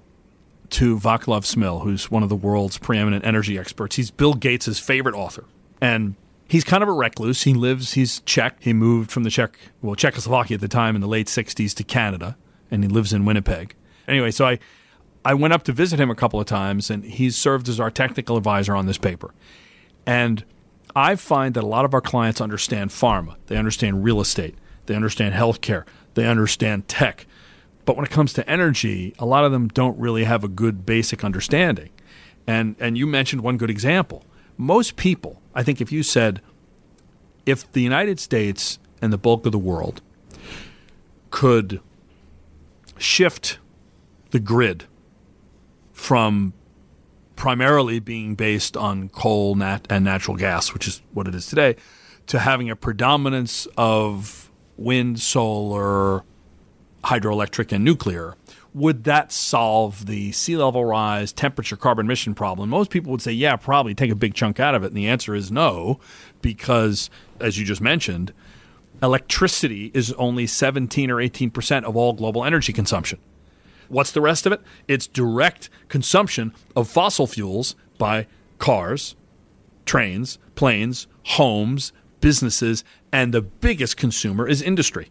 to 0.73 0.99
Vaclav 0.99 1.45
Smil, 1.45 1.83
who's 1.83 2.11
one 2.11 2.23
of 2.23 2.29
the 2.29 2.37
world's 2.37 2.79
preeminent 2.79 3.25
energy 3.25 3.59
experts. 3.59 3.97
He's 3.97 4.11
Bill 4.11 4.35
Gates' 4.35 4.79
favorite 4.79 5.14
author. 5.14 5.45
And 5.81 6.16
he's 6.49 6.64
kind 6.64 6.83
of 6.83 6.89
a 6.89 6.93
recluse. 6.93 7.43
He 7.43 7.55
lives, 7.55 7.93
he's 7.93 8.20
Czech. 8.20 8.57
He 8.61 8.73
moved 8.73 9.11
from 9.11 9.23
the 9.23 9.31
Czech, 9.31 9.59
well, 9.83 9.95
Czechoslovakia 9.95 10.57
at 10.57 10.61
the 10.61 10.68
time 10.68 10.95
in 10.95 11.01
the 11.01 11.09
late 11.09 11.27
60s 11.27 11.75
to 11.75 11.85
Canada, 11.85 12.37
and 12.70 12.83
he 12.83 12.89
lives 12.89 13.12
in 13.12 13.25
Winnipeg. 13.25 13.75
Anyway, 14.09 14.31
so 14.31 14.47
I, 14.47 14.59
I 15.25 15.35
went 15.35 15.53
up 15.53 15.62
to 15.64 15.73
visit 15.73 16.01
him 16.01 16.11
a 16.11 16.14
couple 16.14 16.41
of 16.41 16.47
times, 16.47 16.91
and 16.91 17.05
he's 17.05 17.37
served 17.37 17.68
as 17.68 17.79
our 17.79 17.91
technical 17.91 18.37
advisor 18.37 18.75
on 18.75 18.87
this 18.87 18.99
paper. 18.99 19.35
And 20.07 20.45
I 20.97 21.16
find 21.16 21.55
that 21.55 21.64
a 21.64 21.66
lot 21.66 21.85
of 21.85 21.95
our 21.95 22.01
clients 22.01 22.41
understand 22.41 22.91
pharma, 22.91 23.37
they 23.47 23.57
understand 23.57 24.05
real 24.05 24.20
estate, 24.20 24.57
they 24.87 24.95
understand 24.95 25.35
healthcare, 25.35 25.85
they 26.14 26.27
understand 26.27 26.89
tech. 26.89 27.27
But 27.85 27.97
when 27.97 28.05
it 28.05 28.11
comes 28.11 28.33
to 28.35 28.49
energy, 28.49 29.14
a 29.18 29.26
lot 29.26 29.45
of 29.45 29.53
them 29.53 29.68
don't 29.68 29.99
really 29.99 30.24
have 30.24 30.45
a 30.45 30.49
good 30.49 30.87
basic 30.87 31.24
understanding. 31.24 31.91
And 32.47 32.76
and 32.78 32.97
you 32.97 33.07
mentioned 33.07 33.43
one 33.43 33.57
good 33.57 33.70
example. 33.70 34.24
Most 34.57 34.97
people, 34.97 35.41
I 35.55 35.62
think 35.62 35.80
if 35.80 35.91
you 35.91 36.03
said 36.03 36.41
if 37.47 37.70
the 37.72 37.83
United 37.83 38.20
States 38.20 38.78
and 39.01 39.12
the 39.12 39.18
bulk 39.18 39.47
of 39.47 39.53
the 39.53 39.59
world 39.59 40.01
could 41.30 41.80
shift 42.99 43.59
the 44.30 44.39
grid 44.39 44.85
from 45.93 46.53
primarily 47.37 47.99
being 47.99 48.35
based 48.35 48.76
on 48.76 49.09
coal 49.09 49.55
nat- 49.55 49.87
and 49.91 50.05
natural 50.05 50.37
gas, 50.37 50.72
which 50.72 50.87
is 50.87 51.03
what 51.12 51.26
it 51.26 51.35
is 51.35 51.47
today, 51.47 51.74
to 52.26 52.39
having 52.39 52.70
a 52.70 52.76
predominance 52.76 53.66
of 53.76 54.51
wind, 54.76 55.20
solar, 55.20 56.22
hydroelectric, 57.05 57.72
and 57.72 57.84
nuclear. 57.84 58.36
Would 58.74 59.05
that 59.05 59.32
solve 59.32 60.07
the 60.07 60.32
sea 60.32 60.57
level 60.57 60.84
rise, 60.84 61.32
temperature, 61.32 61.76
carbon 61.76 62.07
emission 62.07 62.34
problem? 62.34 62.70
Most 62.70 62.90
people 62.90 63.11
would 63.12 63.20
say, 63.20 63.32
yeah, 63.32 63.57
probably 63.57 63.94
take 63.94 64.11
a 64.11 64.14
big 64.14 64.34
chunk 64.34 64.59
out 64.59 64.74
of 64.74 64.82
it. 64.82 64.88
And 64.88 64.96
the 64.96 65.09
answer 65.09 65.34
is 65.34 65.53
no, 65.53 66.00
because, 66.40 67.11
as 67.38 67.59
you 67.59 67.66
just 67.66 67.82
mentioned, 67.82 68.32
electricity 69.03 69.90
is 69.92 70.12
only 70.12 70.46
17 70.46 71.11
or 71.11 71.16
18% 71.16 71.84
of 71.84 71.96
all 71.96 72.12
global 72.12 72.44
energy 72.44 72.72
consumption. 72.72 73.18
What's 73.88 74.12
the 74.12 74.22
rest 74.22 74.46
of 74.46 74.53
it? 74.53 74.62
It's 74.88 75.07
direct 75.07 75.68
consumption 75.88 76.55
of 76.74 76.88
fossil 76.88 77.26
fuels 77.26 77.76
by 77.98 78.26
cars, 78.59 79.16
trains, 79.84 80.38
planes, 80.55 81.09
homes, 81.24 81.92
businesses, 82.20 82.84
and 83.12 83.34
the 83.34 83.42
biggest 83.42 83.98
consumer 83.98 84.48
is 84.48 84.62
industry. 84.62 85.11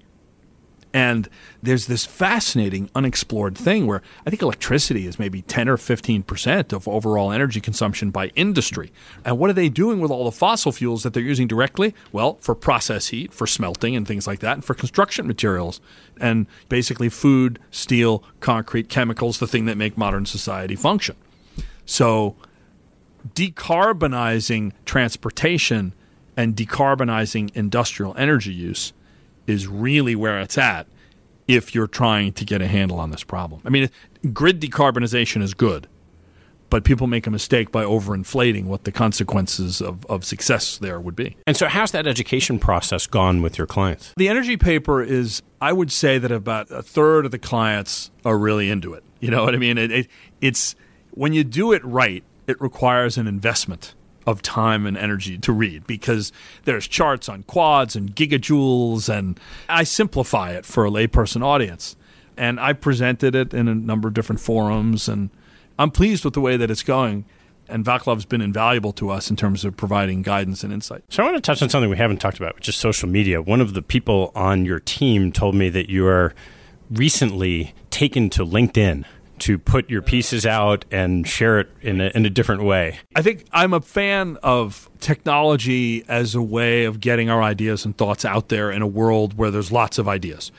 And 0.94 1.30
there's 1.64 1.88
this 1.88 2.06
fascinating 2.06 2.90
unexplored 2.94 3.58
thing 3.58 3.88
where 3.88 4.02
I 4.26 4.30
think 4.30 4.42
electricity 4.42 5.08
is 5.08 5.18
maybe 5.18 5.42
10 5.44 5.70
or 5.70 5.78
15% 5.78 6.74
of 6.74 6.88
overall 6.88 7.32
energy 7.32 7.62
consumption 7.62 8.12
by 8.12 8.28
industry. 8.36 8.92
And 9.24 9.38
what 9.40 9.50
are 9.50 9.54
they 9.54 9.70
doing 9.70 10.02
with 10.02 10.12
all 10.12 10.26
the 10.26 10.32
fossil 10.32 10.72
fuels 10.72 11.04
that 11.04 11.14
they're 11.14 11.24
using 11.24 11.48
directly? 11.48 11.96
Well, 12.12 12.38
for 12.42 12.56
process 12.56 13.08
heat, 13.08 13.34
for 13.34 13.48
smelting 13.48 13.96
and 13.96 14.06
things 14.06 14.28
like 14.28 14.40
that, 14.40 14.54
and 14.56 14.66
for 14.66 14.74
construction 14.74 15.28
materials. 15.28 15.80
And 16.20 16.46
basically, 16.68 17.08
food, 17.08 17.60
steel, 17.72 18.24
concrete, 18.42 18.90
chemicals, 18.90 19.40
the 19.40 19.48
thing 19.48 19.66
that 19.66 19.78
make 19.78 19.98
modern 19.98 20.26
society 20.26 20.76
function. 20.76 21.16
So, 21.86 22.36
decarbonizing 23.34 24.74
transportation 24.86 25.94
and 26.36 26.56
decarbonizing 26.56 27.52
industrial 27.56 28.16
energy 28.18 28.54
use 28.54 28.94
is 29.48 29.68
really 29.68 30.16
where 30.16 30.40
it's 30.40 30.58
at 30.58 30.88
if 31.48 31.76
you're 31.76 31.88
trying 31.88 32.34
to 32.34 32.46
get 32.46 32.62
a 32.62 32.68
handle 32.68 33.00
on 33.00 33.12
this 33.12 33.24
problem. 33.24 33.62
I 33.66 33.70
mean, 33.70 33.90
grid 34.34 34.62
decarbonization 34.62 35.42
is 35.42 35.54
good, 35.54 35.88
but 36.70 36.84
people 36.84 37.08
make 37.08 37.28
a 37.28 37.32
mistake 37.32 37.72
by 37.72 37.84
overinflating 37.84 38.66
what 38.66 38.86
the 38.86 38.92
consequences 38.92 39.82
of, 39.82 40.06
of 40.06 40.24
success 40.24 40.78
there 40.78 41.00
would 41.00 41.16
be. 41.16 41.36
And 41.46 41.58
so, 41.58 41.68
how's 41.68 41.92
that 41.92 42.08
education 42.08 42.60
process 42.60 43.08
gone 43.08 43.42
with 43.42 43.58
your 43.58 43.68
clients? 43.68 44.14
The 44.18 44.30
energy 44.30 44.58
paper 44.58 45.04
is, 45.04 45.42
I 45.60 45.74
would 45.74 45.92
say 45.92 46.18
that 46.18 46.32
about 46.32 46.72
a 46.72 46.82
third 46.82 47.26
of 47.26 47.32
the 47.32 47.40
clients 47.40 48.12
are 48.24 48.38
really 48.38 48.70
into 48.70 48.94
it. 48.94 49.04
You 49.20 49.32
know 49.32 49.44
what 49.44 49.54
I 49.54 49.58
mean? 49.58 49.78
It, 49.78 49.92
it, 49.92 50.08
it's 50.40 50.76
when 51.12 51.34
you 51.34 51.44
do 51.44 51.74
it 51.74 51.84
right, 51.84 52.24
it 52.48 52.60
requires 52.62 53.18
an 53.18 53.28
investment 53.28 53.94
of 54.26 54.42
time 54.42 54.86
and 54.86 54.98
energy 54.98 55.38
to 55.40 55.52
read 55.52 55.86
because 55.88 56.32
there's 56.66 56.88
charts 56.88 57.28
on 57.28 57.44
quads 57.44 57.96
and 57.96 58.16
gigajoules, 58.16 59.10
and 59.10 59.40
I 59.68 59.84
simplify 59.84 60.52
it 60.52 60.66
for 60.66 60.86
a 60.86 60.90
layperson 60.90 61.44
audience. 61.44 61.96
And 62.38 62.60
I 62.60 62.74
presented 62.74 63.36
it 63.36 63.54
in 63.54 63.68
a 63.68 63.76
number 63.76 64.08
of 64.08 64.14
different 64.14 64.40
forums, 64.40 65.08
and 65.08 65.30
I'm 65.78 65.92
pleased 65.92 66.24
with 66.24 66.34
the 66.34 66.42
way 66.42 66.58
that 66.58 66.72
it's 66.72 66.84
going. 66.84 67.26
And 67.68 67.86
Vaclav's 67.86 68.26
been 68.26 68.42
invaluable 68.42 68.92
to 68.94 69.10
us 69.10 69.30
in 69.30 69.36
terms 69.36 69.64
of 69.64 69.78
providing 69.78 70.24
guidance 70.24 70.64
and 70.64 70.74
insight. 70.74 71.04
So 71.10 71.24
I 71.24 71.26
want 71.26 71.38
to 71.38 71.42
touch 71.42 71.62
on 71.62 71.70
something 71.70 71.90
we 71.90 71.98
haven't 71.98 72.18
talked 72.18 72.38
about, 72.38 72.56
which 72.56 72.68
is 72.68 72.76
social 72.76 73.08
media. 73.08 73.42
One 73.42 73.62
of 73.62 73.74
the 73.74 73.82
people 73.82 74.32
on 74.36 74.66
your 74.66 74.80
team 74.80 75.32
told 75.32 75.56
me 75.56 75.70
that 75.70 75.90
you 75.90 76.06
are 76.06 76.34
recently 76.90 77.74
taken 77.90 78.30
to 78.32 78.46
LinkedIn 78.46 79.06
to 79.42 79.58
put 79.58 79.90
your 79.90 80.02
pieces 80.02 80.46
out 80.46 80.86
and 80.92 81.28
share 81.28 81.60
it 81.60 81.70
in 81.82 82.00
a, 82.00 82.12
in 82.16 82.26
a 82.26 82.30
different 82.30 82.64
way? 82.64 83.00
I 83.16 83.22
think 83.22 83.46
I'm 83.52 83.74
a 83.74 83.82
fan 83.82 84.38
of 84.44 84.90
technology 85.00 86.06
as 86.08 86.36
a 86.36 86.42
way 86.42 86.86
of 86.86 87.00
getting 87.00 87.30
our 87.30 87.42
ideas 87.42 87.86
and 87.86 87.98
thoughts 87.98 88.24
out 88.24 88.50
there 88.50 88.72
in 88.72 88.82
a 88.82 88.88
world 88.88 89.38
where 89.38 89.52
there's 89.52 89.72
lots 89.72 89.98
of 89.98 90.08
ideas. 90.08 90.52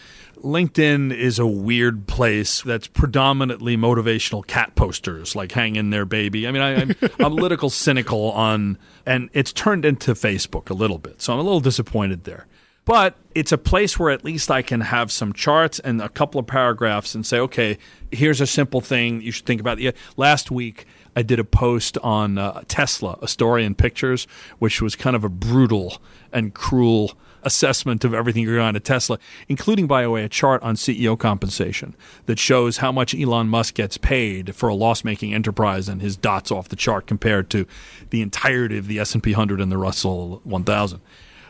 LinkedIn 0.42 1.16
is 1.16 1.38
a 1.38 1.46
weird 1.46 2.08
place 2.08 2.62
that's 2.62 2.88
predominantly 2.88 3.76
motivational 3.76 4.44
cat 4.44 4.74
posters, 4.74 5.36
like 5.36 5.52
hang 5.52 5.76
in 5.76 5.90
there, 5.90 6.04
baby. 6.04 6.48
I 6.48 6.50
mean, 6.50 6.62
I, 6.62 6.70
am 6.70 6.94
I'm 7.20 7.26
a 7.26 7.28
little 7.28 7.70
cynical 7.70 8.32
on, 8.32 8.76
and 9.06 9.30
it's 9.32 9.52
turned 9.52 9.84
into 9.84 10.14
Facebook 10.14 10.68
a 10.68 10.74
little 10.74 10.98
bit. 10.98 11.22
So 11.22 11.32
I'm 11.32 11.38
a 11.38 11.42
little 11.42 11.60
disappointed 11.60 12.24
there. 12.24 12.46
But 12.84 13.16
it's 13.34 13.52
a 13.52 13.58
place 13.58 13.98
where 13.98 14.10
at 14.10 14.24
least 14.24 14.50
I 14.50 14.62
can 14.62 14.80
have 14.80 15.12
some 15.12 15.32
charts 15.32 15.78
and 15.78 16.02
a 16.02 16.08
couple 16.08 16.40
of 16.40 16.46
paragraphs 16.46 17.14
and 17.14 17.24
say, 17.24 17.38
okay, 17.38 17.78
here's 18.10 18.40
a 18.40 18.46
simple 18.46 18.80
thing 18.80 19.20
you 19.20 19.30
should 19.30 19.46
think 19.46 19.60
about. 19.60 19.78
Yeah, 19.78 19.92
last 20.16 20.50
week, 20.50 20.86
I 21.14 21.22
did 21.22 21.38
a 21.38 21.44
post 21.44 21.96
on 21.98 22.38
uh, 22.38 22.62
Tesla, 22.66 23.18
a 23.22 23.28
story 23.28 23.64
in 23.64 23.74
pictures, 23.74 24.26
which 24.58 24.82
was 24.82 24.96
kind 24.96 25.14
of 25.14 25.22
a 25.22 25.28
brutal 25.28 26.02
and 26.32 26.54
cruel 26.54 27.12
assessment 27.44 28.04
of 28.04 28.14
everything 28.14 28.44
going 28.44 28.58
on 28.58 28.76
at 28.76 28.84
Tesla, 28.84 29.18
including, 29.48 29.86
by 29.86 30.02
the 30.02 30.10
way, 30.10 30.24
a 30.24 30.28
chart 30.28 30.62
on 30.62 30.74
CEO 30.74 31.18
compensation 31.18 31.94
that 32.26 32.38
shows 32.38 32.78
how 32.78 32.90
much 32.90 33.14
Elon 33.14 33.48
Musk 33.48 33.74
gets 33.74 33.96
paid 33.96 34.54
for 34.54 34.68
a 34.68 34.74
loss-making 34.74 35.34
enterprise 35.34 35.88
and 35.88 36.00
his 36.00 36.16
dots 36.16 36.50
off 36.50 36.68
the 36.68 36.76
chart 36.76 37.06
compared 37.06 37.50
to 37.50 37.66
the 38.10 38.22
entirety 38.22 38.78
of 38.78 38.86
the 38.86 38.98
S&P 38.98 39.32
100 39.32 39.60
and 39.60 39.70
the 39.70 39.78
Russell 39.78 40.40
1000 40.44 41.00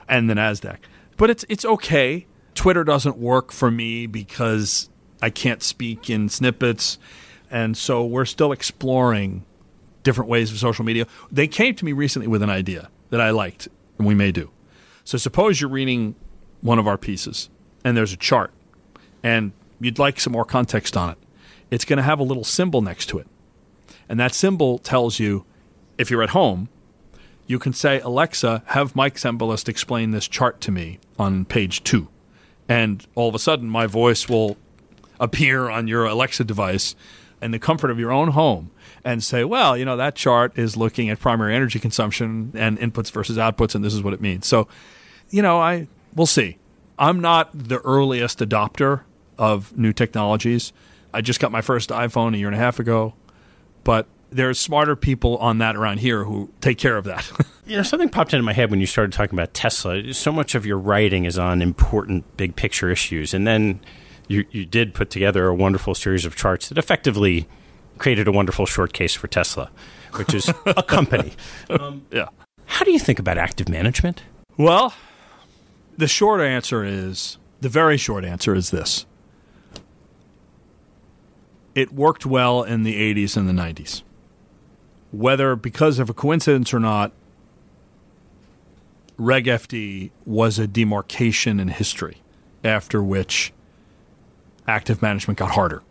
and 0.09 0.29
the 0.29 0.35
Nasdaq 0.35 0.79
but 1.17 1.31
it's 1.31 1.45
it's 1.49 1.65
okay. 1.65 2.27
Twitter 2.55 2.85
doesn't 2.85 3.17
work 3.17 3.53
for 3.53 3.71
me 3.71 4.07
because 4.07 4.91
I 5.23 5.31
can't 5.31 5.63
speak 5.63 6.11
in 6.11 6.29
snippets. 6.29 6.99
And 7.51 7.77
so 7.77 8.05
we're 8.05 8.25
still 8.25 8.53
exploring 8.53 9.45
different 10.03 10.29
ways 10.29 10.51
of 10.51 10.59
social 10.59 10.85
media. 10.85 11.07
They 11.31 11.47
came 11.47 11.75
to 11.77 11.85
me 11.85 11.93
recently 11.93 12.27
with 12.27 12.43
an 12.43 12.51
idea 12.51 12.91
that 13.11 13.21
I 13.21 13.31
liked, 13.31 13.69
and 13.99 14.07
we 14.07 14.15
may 14.15 14.33
do. 14.33 14.51
So 15.05 15.19
suppose 15.19 15.61
you're 15.61 15.71
reading 15.71 16.15
one 16.61 16.79
of 16.79 16.87
our 16.87 16.97
pieces 16.97 17.51
and 17.85 17.97
there's 17.97 18.13
a 18.13 18.17
chart 18.17 18.53
and 19.23 19.53
you'd 19.81 19.99
like 19.99 20.21
some 20.21 20.33
more 20.33 20.45
context 20.45 20.97
on 20.97 21.11
it. 21.11 21.19
It's 21.71 21.85
going 21.85 21.97
to 21.97 22.03
have 22.03 22.21
a 22.21 22.23
little 22.23 22.45
symbol 22.45 22.83
next 22.83 23.07
to 23.07 23.19
it. 23.19 23.27
And 24.09 24.19
that 24.21 24.35
symbol 24.35 24.79
tells 24.79 25.19
you 25.19 25.45
if 25.99 26.11
you're 26.11 26.23
at 26.23 26.31
home, 26.31 26.69
you 27.47 27.59
can 27.59 27.73
say, 27.73 28.01
Alexa, 28.01 28.63
have 28.67 28.97
Mike 28.97 29.17
Cembalest 29.17 29.69
explain 29.69 30.11
this 30.11 30.29
chart 30.29 30.61
to 30.63 30.71
me 30.71 30.99
on 31.19 31.45
page 31.45 31.83
two. 31.83 32.09
And 32.69 33.07
all 33.15 33.29
of 33.29 33.35
a 33.35 33.39
sudden, 33.39 33.69
my 33.69 33.87
voice 33.87 34.29
will 34.29 34.57
appear 35.21 35.69
on 35.69 35.89
your 35.89 36.05
Alexa 36.05 36.45
device 36.45 36.95
in 37.41 37.51
the 37.51 37.59
comfort 37.59 37.91
of 37.91 37.99
your 37.99 38.13
own 38.13 38.29
home 38.29 38.71
and 39.05 39.23
say, 39.23 39.45
well, 39.45 39.77
you 39.77 39.85
know, 39.85 39.97
that 39.97 40.15
chart 40.15 40.57
is 40.57 40.77
looking 40.77 41.11
at 41.11 41.19
primary 41.19 41.55
energy 41.55 41.79
consumption 41.79 42.53
and 42.55 42.79
inputs 42.79 43.11
versus 43.11 43.37
outputs, 43.37 43.75
and 43.75 43.85
this 43.85 43.95
is 43.95 44.03
what 44.03 44.15
it 44.15 44.21
means. 44.21 44.47
So, 44.47 44.69
you 45.31 45.43
know, 45.43 45.59
I 45.59 45.89
we'll 46.15 46.27
see. 46.27 46.59
I'm 46.99 47.21
not 47.21 47.51
the 47.53 47.81
earliest 47.81 48.39
adopter 48.39 49.03
of 49.39 49.77
new 49.77 49.93
technologies. 49.93 50.73
I 51.13 51.21
just 51.21 51.41
got 51.41 51.51
my 51.51 51.61
first 51.63 51.91
iPhone 51.91 52.35
a 52.35 52.39
year 52.39 52.47
and 52.47 52.55
a 52.55 52.59
half 52.59 52.79
ago, 52.79 53.15
but 53.83 54.07
there's 54.33 54.59
smarter 54.59 54.97
people 54.97 55.37
on 55.39 55.59
that 55.59 55.77
around 55.77 55.99
here 55.99 56.25
who 56.25 56.51
take 56.61 56.79
care 56.79 56.97
of 56.97 57.05
that. 57.05 57.31
you 57.67 57.77
know, 57.77 57.83
something 57.83 58.09
popped 58.09 58.33
into 58.33 58.43
my 58.43 58.53
head 58.53 58.71
when 58.71 58.81
you 58.81 58.87
started 58.87 59.13
talking 59.13 59.39
about 59.39 59.55
Tesla. 59.55 60.13
So 60.13 60.33
much 60.33 60.55
of 60.55 60.67
your 60.67 60.79
writing 60.79 61.25
is 61.25 61.39
on 61.39 61.63
important 61.63 62.37
big 62.37 62.57
picture 62.57 62.91
issues, 62.91 63.35
and 63.35 63.47
then 63.47 63.81
you 64.29 64.45
you 64.51 64.65
did 64.65 64.95
put 64.95 65.11
together 65.11 65.47
a 65.47 65.55
wonderful 65.55 65.95
series 65.95 66.25
of 66.25 66.35
charts 66.35 66.69
that 66.69 66.79
effectively 66.79 67.47
created 67.99 68.27
a 68.27 68.33
wonderful 68.33 68.67
short 68.67 68.93
case 68.93 69.15
for 69.15 69.29
Tesla, 69.29 69.71
which 70.15 70.35
is 70.35 70.51
a 70.67 70.83
company. 70.83 71.33
Um, 71.71 72.07
yeah. 72.11 72.29
How 72.67 72.85
do 72.85 72.91
you 72.91 72.99
think 72.99 73.19
about 73.19 73.39
active 73.39 73.69
management? 73.69 74.23
Well, 74.57 74.95
the 75.97 76.09
short 76.09 76.41
answer 76.41 76.85
is 76.85 77.39
the 77.61 77.69
very 77.69 77.97
short 77.97 78.25
answer 78.25 78.55
is 78.55 78.71
this. 78.71 79.07
It 81.75 81.93
worked 81.93 82.27
well 82.27 82.63
in 82.63 82.83
the 82.83 83.15
80s 83.15 83.37
and 83.37 83.49
the 83.49 83.53
90s. 83.53 84.03
Whether 85.13 85.55
because 85.57 85.99
of 85.99 86.11
a 86.11 86.15
coincidence 86.15 86.75
or 86.75 86.81
not, 86.81 87.13
Reg 89.19 89.45
FD 89.45 90.11
was 90.27 90.59
a 90.59 90.67
demarcation 90.67 91.61
in 91.61 91.69
history 91.69 92.19
after 92.65 93.03
which 93.03 93.53
active 94.67 95.03
management 95.03 95.39
got 95.39 95.53
harder. 95.53 95.83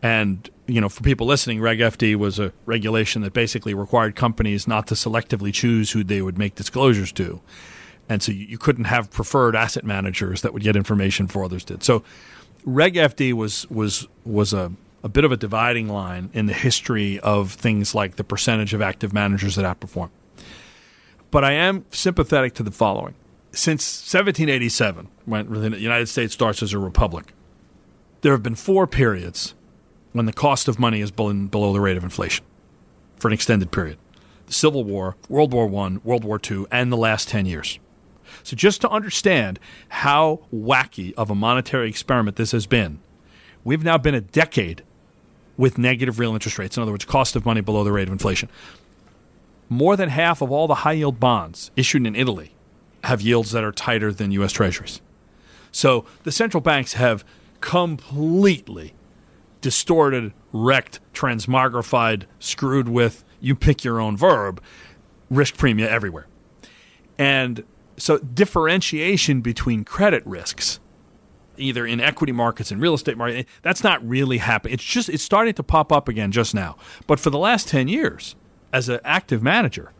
And, 0.00 0.48
you 0.66 0.80
know, 0.80 0.88
for 0.88 1.02
people 1.02 1.26
listening, 1.26 1.60
Reg 1.60 1.80
FD 1.80 2.16
was 2.16 2.38
a 2.38 2.52
regulation 2.66 3.22
that 3.22 3.32
basically 3.32 3.74
required 3.74 4.14
companies 4.14 4.68
not 4.68 4.86
to 4.88 4.94
selectively 4.94 5.52
choose 5.52 5.90
who 5.90 6.04
they 6.04 6.22
would 6.22 6.38
make 6.38 6.54
disclosures 6.54 7.10
to. 7.12 7.40
And 8.08 8.22
so 8.22 8.32
you, 8.32 8.56
couldn't 8.56 8.84
have 8.84 9.10
preferred 9.10 9.54
asset 9.54 9.84
managers 9.84 10.42
that 10.42 10.52
would 10.52 10.62
get 10.62 10.76
information 10.76 11.26
before 11.26 11.44
others 11.44 11.64
did. 11.64 11.82
So 11.82 12.04
Reg 12.64 12.94
FD 12.94 13.34
was 13.34 13.68
was 13.70 14.06
was 14.24 14.52
a, 14.52 14.72
a 15.02 15.08
bit 15.08 15.24
of 15.24 15.32
a 15.32 15.36
dividing 15.36 15.88
line 15.88 16.30
in 16.32 16.46
the 16.46 16.52
history 16.52 17.20
of 17.20 17.52
things 17.52 17.94
like 17.94 18.16
the 18.16 18.24
percentage 18.24 18.74
of 18.74 18.82
active 18.82 19.12
managers 19.12 19.56
that 19.56 19.64
outperform. 19.64 20.10
But 21.30 21.44
I 21.44 21.52
am 21.52 21.84
sympathetic 21.90 22.54
to 22.54 22.62
the 22.62 22.70
following. 22.70 23.14
Since 23.52 23.82
1787, 24.12 25.08
when 25.24 25.52
the 25.52 25.78
United 25.78 26.08
States 26.08 26.34
starts 26.34 26.62
as 26.62 26.72
a 26.72 26.78
republic, 26.78 27.32
there 28.20 28.32
have 28.32 28.42
been 28.42 28.54
four 28.54 28.86
periods 28.86 29.54
when 30.12 30.26
the 30.26 30.32
cost 30.32 30.68
of 30.68 30.78
money 30.78 31.00
been 31.10 31.46
below 31.48 31.72
the 31.72 31.80
rate 31.80 31.96
of 31.96 32.04
inflation 32.04 32.44
for 33.16 33.28
an 33.28 33.34
extended 33.34 33.70
period 33.70 33.98
the 34.46 34.54
Civil 34.54 34.82
War, 34.82 35.14
World 35.28 35.52
War 35.52 35.66
I, 35.66 35.98
World 36.02 36.24
War 36.24 36.40
II, 36.50 36.64
and 36.70 36.90
the 36.90 36.96
last 36.96 37.28
10 37.28 37.44
years. 37.44 37.78
So, 38.42 38.56
just 38.56 38.80
to 38.80 38.88
understand 38.88 39.60
how 39.90 40.40
wacky 40.52 41.12
of 41.14 41.30
a 41.30 41.34
monetary 41.34 41.88
experiment 41.88 42.36
this 42.36 42.52
has 42.52 42.66
been, 42.66 43.00
we've 43.62 43.84
now 43.84 43.98
been 43.98 44.14
a 44.14 44.22
decade 44.22 44.82
with 45.58 45.76
negative 45.76 46.18
real 46.18 46.32
interest 46.32 46.58
rates. 46.58 46.78
In 46.78 46.82
other 46.82 46.92
words, 46.92 47.04
cost 47.04 47.36
of 47.36 47.44
money 47.44 47.60
below 47.60 47.84
the 47.84 47.92
rate 47.92 48.08
of 48.08 48.12
inflation. 48.12 48.48
More 49.68 49.96
than 49.96 50.08
half 50.08 50.40
of 50.40 50.50
all 50.50 50.66
the 50.66 50.76
high 50.76 50.92
yield 50.92 51.20
bonds 51.20 51.70
issued 51.76 52.06
in 52.06 52.16
Italy 52.16 52.54
have 53.04 53.20
yields 53.20 53.50
that 53.50 53.62
are 53.62 53.72
tighter 53.72 54.10
than 54.12 54.32
U.S. 54.32 54.52
Treasuries. 54.52 55.02
So, 55.70 56.06
the 56.22 56.32
central 56.32 56.62
banks 56.62 56.94
have 56.94 57.22
completely 57.60 58.94
distorted, 59.60 60.32
wrecked, 60.52 61.00
transmogrified, 61.12 62.24
screwed 62.38 62.88
with, 62.88 63.24
you 63.40 63.54
pick 63.54 63.84
your 63.84 64.00
own 64.00 64.16
verb, 64.16 64.62
risk 65.28 65.56
premia 65.56 65.86
everywhere. 65.86 66.26
And 67.18 67.64
so 67.96 68.18
differentiation 68.18 69.40
between 69.40 69.84
credit 69.84 70.24
risks, 70.24 70.80
either 71.58 71.86
in 71.86 72.00
equity 72.00 72.32
markets 72.32 72.70
and 72.70 72.80
real 72.80 72.94
estate 72.94 73.16
market, 73.16 73.38
eh, 73.38 73.42
that's 73.62 73.84
not 73.84 74.06
really 74.06 74.38
happening. 74.38 74.74
It's 74.74 74.84
just 74.84 75.08
it's 75.08 75.22
starting 75.22 75.54
to 75.54 75.62
pop 75.62 75.92
up 75.92 76.08
again 76.08 76.32
just 76.32 76.54
now. 76.54 76.76
But 77.06 77.20
for 77.20 77.30
the 77.30 77.38
last 77.38 77.68
10 77.68 77.88
years, 77.88 78.36
as 78.72 78.88
an 78.88 79.00
active 79.04 79.42
manager, 79.42 79.92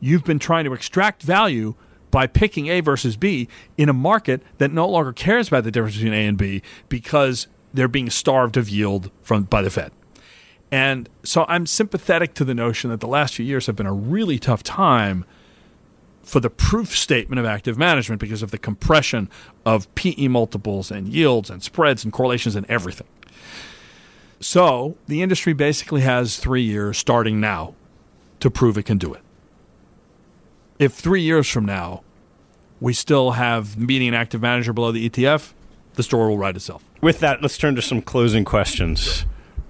you've 0.00 0.24
been 0.24 0.38
trying 0.38 0.64
to 0.64 0.72
extract 0.72 1.22
value 1.22 1.74
by 2.10 2.26
picking 2.26 2.68
A 2.68 2.80
versus 2.80 3.16
B 3.16 3.48
in 3.76 3.88
a 3.88 3.92
market 3.92 4.42
that 4.58 4.70
no 4.70 4.88
longer 4.88 5.12
cares 5.12 5.48
about 5.48 5.64
the 5.64 5.70
difference 5.70 5.96
between 5.96 6.14
A 6.14 6.26
and 6.26 6.38
B 6.38 6.62
because 6.88 7.46
they're 7.74 7.88
being 7.88 8.10
starved 8.10 8.56
of 8.56 8.68
yield 8.68 9.10
from 9.22 9.44
by 9.44 9.62
the 9.62 9.70
Fed. 9.70 9.92
And 10.70 11.08
so 11.22 11.44
I'm 11.48 11.66
sympathetic 11.66 12.34
to 12.34 12.44
the 12.44 12.54
notion 12.54 12.90
that 12.90 13.00
the 13.00 13.06
last 13.06 13.34
few 13.34 13.44
years 13.44 13.66
have 13.66 13.76
been 13.76 13.86
a 13.86 13.92
really 13.92 14.38
tough 14.38 14.62
time 14.62 15.24
for 16.26 16.40
the 16.40 16.50
proof 16.50 16.94
statement 16.94 17.38
of 17.38 17.46
active 17.46 17.78
management 17.78 18.20
because 18.20 18.42
of 18.42 18.50
the 18.50 18.58
compression 18.58 19.30
of 19.64 19.92
PE 19.94 20.26
multiples 20.26 20.90
and 20.90 21.08
yields 21.08 21.48
and 21.48 21.62
spreads 21.62 22.02
and 22.02 22.12
correlations 22.12 22.56
and 22.56 22.66
everything. 22.68 23.06
So 24.40 24.98
the 25.06 25.22
industry 25.22 25.52
basically 25.52 26.00
has 26.00 26.36
three 26.36 26.62
years 26.62 26.98
starting 26.98 27.40
now 27.40 27.74
to 28.40 28.50
prove 28.50 28.76
it 28.76 28.82
can 28.82 28.98
do 28.98 29.14
it. 29.14 29.22
If 30.80 30.92
three 30.94 31.22
years 31.22 31.48
from 31.48 31.64
now 31.64 32.02
we 32.80 32.92
still 32.92 33.30
have 33.30 33.78
median 33.78 34.12
active 34.12 34.42
manager 34.42 34.72
below 34.72 34.90
the 34.90 35.08
ETF, 35.08 35.52
the 35.94 36.02
story 36.02 36.28
will 36.28 36.38
write 36.38 36.56
itself. 36.56 36.84
With 37.00 37.20
that, 37.20 37.40
let's 37.40 37.56
turn 37.56 37.76
to 37.76 37.82
some 37.82 38.02
closing 38.02 38.44
questions. 38.44 39.24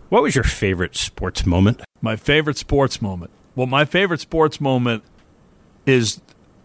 What 0.08 0.22
was 0.22 0.34
your 0.34 0.42
favorite 0.42 0.96
sports 0.96 1.44
moment? 1.44 1.82
My 2.00 2.16
favorite 2.16 2.56
sports 2.56 3.02
moment. 3.02 3.30
Well, 3.54 3.66
my 3.66 3.84
favorite 3.84 4.20
sports 4.20 4.60
moment 4.60 5.04
is 5.84 6.20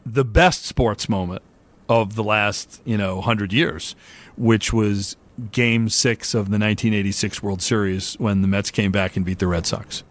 the 0.05 0.25
best 0.25 0.65
sports 0.65 1.07
moment 1.07 1.41
of 1.89 2.15
the 2.15 2.23
last, 2.23 2.81
you 2.85 2.97
know, 2.97 3.15
100 3.15 3.53
years, 3.53 3.95
which 4.37 4.71
was 4.71 5.17
game 5.51 5.89
6 5.89 6.33
of 6.33 6.45
the 6.45 6.57
1986 6.57 7.43
World 7.43 7.61
Series 7.61 8.15
when 8.15 8.41
the 8.41 8.47
Mets 8.47 8.71
came 8.71 8.91
back 8.91 9.15
and 9.15 9.25
beat 9.25 9.39
the 9.39 9.47
Red 9.47 9.65
Sox. 9.65 10.03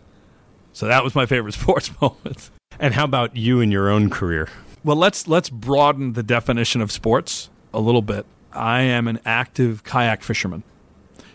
So 0.72 0.86
that 0.86 1.04
was 1.04 1.14
my 1.14 1.26
favorite 1.26 1.54
sports 1.60 1.90
moment. 2.00 2.50
And 2.78 2.94
how 2.94 3.04
about 3.04 3.36
you 3.36 3.60
in 3.60 3.70
your 3.70 3.88
own 3.90 4.10
career? 4.10 4.48
Well, 4.82 4.96
let's 4.96 5.28
let's 5.28 5.50
broaden 5.50 6.14
the 6.14 6.22
definition 6.22 6.80
of 6.80 6.90
sports 6.90 7.50
a 7.74 7.80
little 7.80 8.02
bit. 8.02 8.24
I 8.52 8.80
am 8.82 9.06
an 9.08 9.20
active 9.24 9.84
kayak 9.84 10.22
fisherman. 10.22 10.62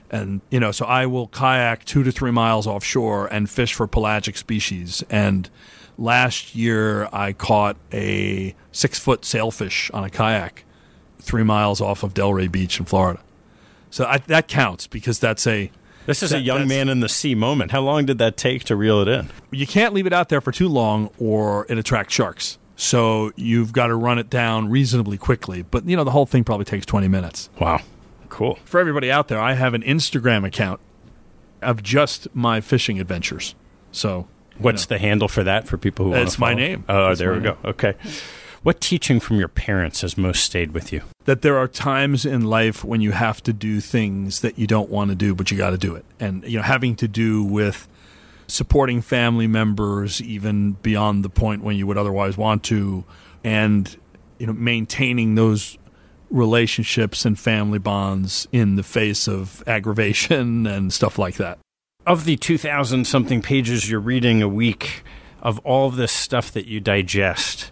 And, 0.09 0.41
you 0.49 0.59
know, 0.59 0.71
so 0.71 0.85
I 0.85 1.05
will 1.05 1.27
kayak 1.27 1.85
two 1.85 2.03
to 2.03 2.11
three 2.11 2.31
miles 2.31 2.67
offshore 2.67 3.27
and 3.27 3.49
fish 3.49 3.73
for 3.73 3.87
pelagic 3.87 4.37
species. 4.37 5.03
And 5.09 5.49
last 5.97 6.55
year 6.55 7.07
I 7.11 7.33
caught 7.33 7.77
a 7.93 8.55
six 8.71 8.99
foot 8.99 9.25
sailfish 9.25 9.89
on 9.91 10.03
a 10.03 10.09
kayak 10.09 10.65
three 11.19 11.43
miles 11.43 11.81
off 11.81 12.03
of 12.03 12.13
Delray 12.13 12.51
Beach 12.51 12.79
in 12.79 12.85
Florida. 12.85 13.19
So 13.89 14.05
I, 14.05 14.17
that 14.19 14.47
counts 14.47 14.87
because 14.87 15.19
that's 15.19 15.47
a. 15.47 15.71
This 16.05 16.21
is 16.21 16.29
that, 16.29 16.37
a 16.37 16.41
young 16.41 16.67
man 16.67 16.87
in 16.87 16.99
the 16.99 17.09
sea 17.09 17.33
moment. 17.33 17.71
How 17.71 17.81
long 17.81 18.05
did 18.05 18.19
that 18.19 18.37
take 18.37 18.63
to 18.65 18.75
reel 18.75 19.01
it 19.01 19.07
in? 19.07 19.29
You 19.51 19.65
can't 19.65 19.93
leave 19.93 20.05
it 20.05 20.13
out 20.13 20.29
there 20.29 20.39
for 20.39 20.51
too 20.51 20.67
long 20.67 21.09
or 21.17 21.65
it 21.67 21.79
attracts 21.79 22.13
sharks. 22.13 22.59
So 22.75 23.31
you've 23.35 23.73
got 23.73 23.87
to 23.87 23.95
run 23.95 24.19
it 24.19 24.29
down 24.29 24.69
reasonably 24.69 25.17
quickly. 25.17 25.63
But, 25.63 25.87
you 25.87 25.95
know, 25.95 26.03
the 26.03 26.11
whole 26.11 26.25
thing 26.25 26.43
probably 26.43 26.65
takes 26.65 26.85
20 26.85 27.07
minutes. 27.07 27.49
Wow. 27.59 27.81
Cool. 28.29 28.59
For 28.65 28.79
everybody 28.79 29.09
out 29.09 29.29
there, 29.29 29.39
I 29.39 29.53
have 29.53 29.73
an 29.73 29.81
Instagram 29.81 30.45
account 30.45 30.79
of 31.61 31.81
just 31.81 32.27
my 32.35 32.61
fishing 32.61 32.99
adventures. 32.99 33.55
So, 33.91 34.27
what's 34.57 34.85
the 34.87 34.97
handle 34.97 35.27
for 35.27 35.43
that 35.43 35.67
for 35.67 35.77
people 35.77 36.05
who 36.05 36.11
want 36.11 36.23
It's 36.23 36.39
my 36.39 36.53
name. 36.53 36.85
Oh, 36.87 37.11
it's 37.11 37.19
there 37.19 37.33
we 37.33 37.39
go. 37.39 37.57
Okay. 37.63 37.95
What 38.63 38.81
teaching 38.81 39.19
from 39.19 39.37
your 39.37 39.47
parents 39.47 40.01
has 40.01 40.17
most 40.17 40.43
stayed 40.43 40.71
with 40.71 40.91
you? 40.91 41.03
That 41.25 41.43
there 41.43 41.55
are 41.57 41.67
times 41.67 42.25
in 42.25 42.45
life 42.45 42.83
when 42.83 42.99
you 42.99 43.11
have 43.11 43.43
to 43.43 43.53
do 43.53 43.79
things 43.79 44.41
that 44.41 44.57
you 44.57 44.65
don't 44.65 44.89
want 44.89 45.11
to 45.11 45.15
do, 45.15 45.35
but 45.35 45.51
you 45.51 45.57
got 45.57 45.69
to 45.69 45.77
do 45.77 45.93
it. 45.93 46.03
And, 46.19 46.43
you 46.45 46.57
know, 46.57 46.63
having 46.63 46.95
to 46.95 47.07
do 47.07 47.43
with 47.43 47.87
supporting 48.47 49.01
family 49.01 49.45
members 49.45 50.19
even 50.19 50.73
beyond 50.81 51.23
the 51.23 51.29
point 51.29 51.63
when 51.63 51.75
you 51.75 51.85
would 51.85 51.97
otherwise 51.97 52.37
want 52.37 52.63
to, 52.63 53.03
and, 53.43 53.95
you 54.39 54.47
know, 54.47 54.53
maintaining 54.53 55.35
those 55.35 55.77
relationships 56.31 57.23
and 57.23 57.37
family 57.39 57.79
bonds 57.79 58.47
in 58.51 58.77
the 58.77 58.83
face 58.83 59.27
of 59.27 59.63
aggravation 59.67 60.65
and 60.75 60.91
stuff 60.91 61.19
like 61.19 61.35
that. 61.35 61.59
Of 62.07 62.25
the 62.25 62.37
2,000 62.37 63.05
something 63.05 63.41
pages 63.41 63.89
you're 63.89 63.99
reading 63.99 64.43
a 64.43 64.47
week, 64.47 65.03
of 65.41 65.57
all 65.59 65.89
this 65.89 66.11
stuff 66.11 66.51
that 66.51 66.67
you 66.67 66.79
digest, 66.79 67.71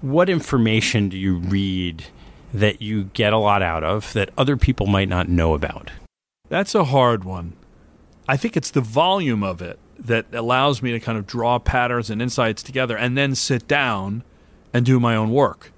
what 0.00 0.30
information 0.30 1.08
do 1.08 1.18
you 1.18 1.38
read 1.38 2.04
that 2.54 2.80
you 2.80 3.04
get 3.06 3.32
a 3.32 3.38
lot 3.38 3.62
out 3.62 3.82
of 3.82 4.12
that 4.12 4.30
other 4.38 4.56
people 4.56 4.86
might 4.86 5.08
not 5.08 5.28
know 5.28 5.52
about? 5.52 5.90
That's 6.48 6.76
a 6.76 6.84
hard 6.84 7.24
one. 7.24 7.54
I 8.28 8.36
think 8.36 8.56
it's 8.56 8.70
the 8.70 8.80
volume 8.80 9.42
of 9.42 9.60
it 9.60 9.80
that 9.98 10.26
allows 10.32 10.80
me 10.80 10.92
to 10.92 11.00
kind 11.00 11.18
of 11.18 11.26
draw 11.26 11.58
patterns 11.58 12.08
and 12.08 12.22
insights 12.22 12.62
together 12.62 12.96
and 12.96 13.18
then 13.18 13.34
sit 13.34 13.66
down 13.66 14.22
and 14.72 14.86
do 14.86 15.00
my 15.00 15.16
own 15.16 15.30
work. 15.30 15.72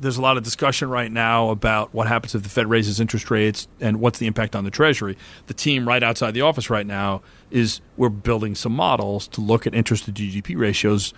There's 0.00 0.16
a 0.16 0.22
lot 0.22 0.36
of 0.36 0.44
discussion 0.44 0.88
right 0.90 1.10
now 1.10 1.50
about 1.50 1.92
what 1.92 2.06
happens 2.06 2.34
if 2.34 2.42
the 2.42 2.48
Fed 2.48 2.68
raises 2.68 3.00
interest 3.00 3.30
rates 3.30 3.66
and 3.80 4.00
what's 4.00 4.18
the 4.18 4.26
impact 4.26 4.54
on 4.54 4.64
the 4.64 4.70
Treasury. 4.70 5.16
The 5.46 5.54
team 5.54 5.88
right 5.88 6.02
outside 6.02 6.32
the 6.32 6.42
office 6.42 6.70
right 6.70 6.86
now 6.86 7.22
is 7.50 7.80
we're 7.96 8.08
building 8.08 8.54
some 8.54 8.72
models 8.72 9.26
to 9.28 9.40
look 9.40 9.66
at 9.66 9.74
interest 9.74 10.04
to 10.04 10.12
GDP 10.12 10.56
ratios 10.56 11.12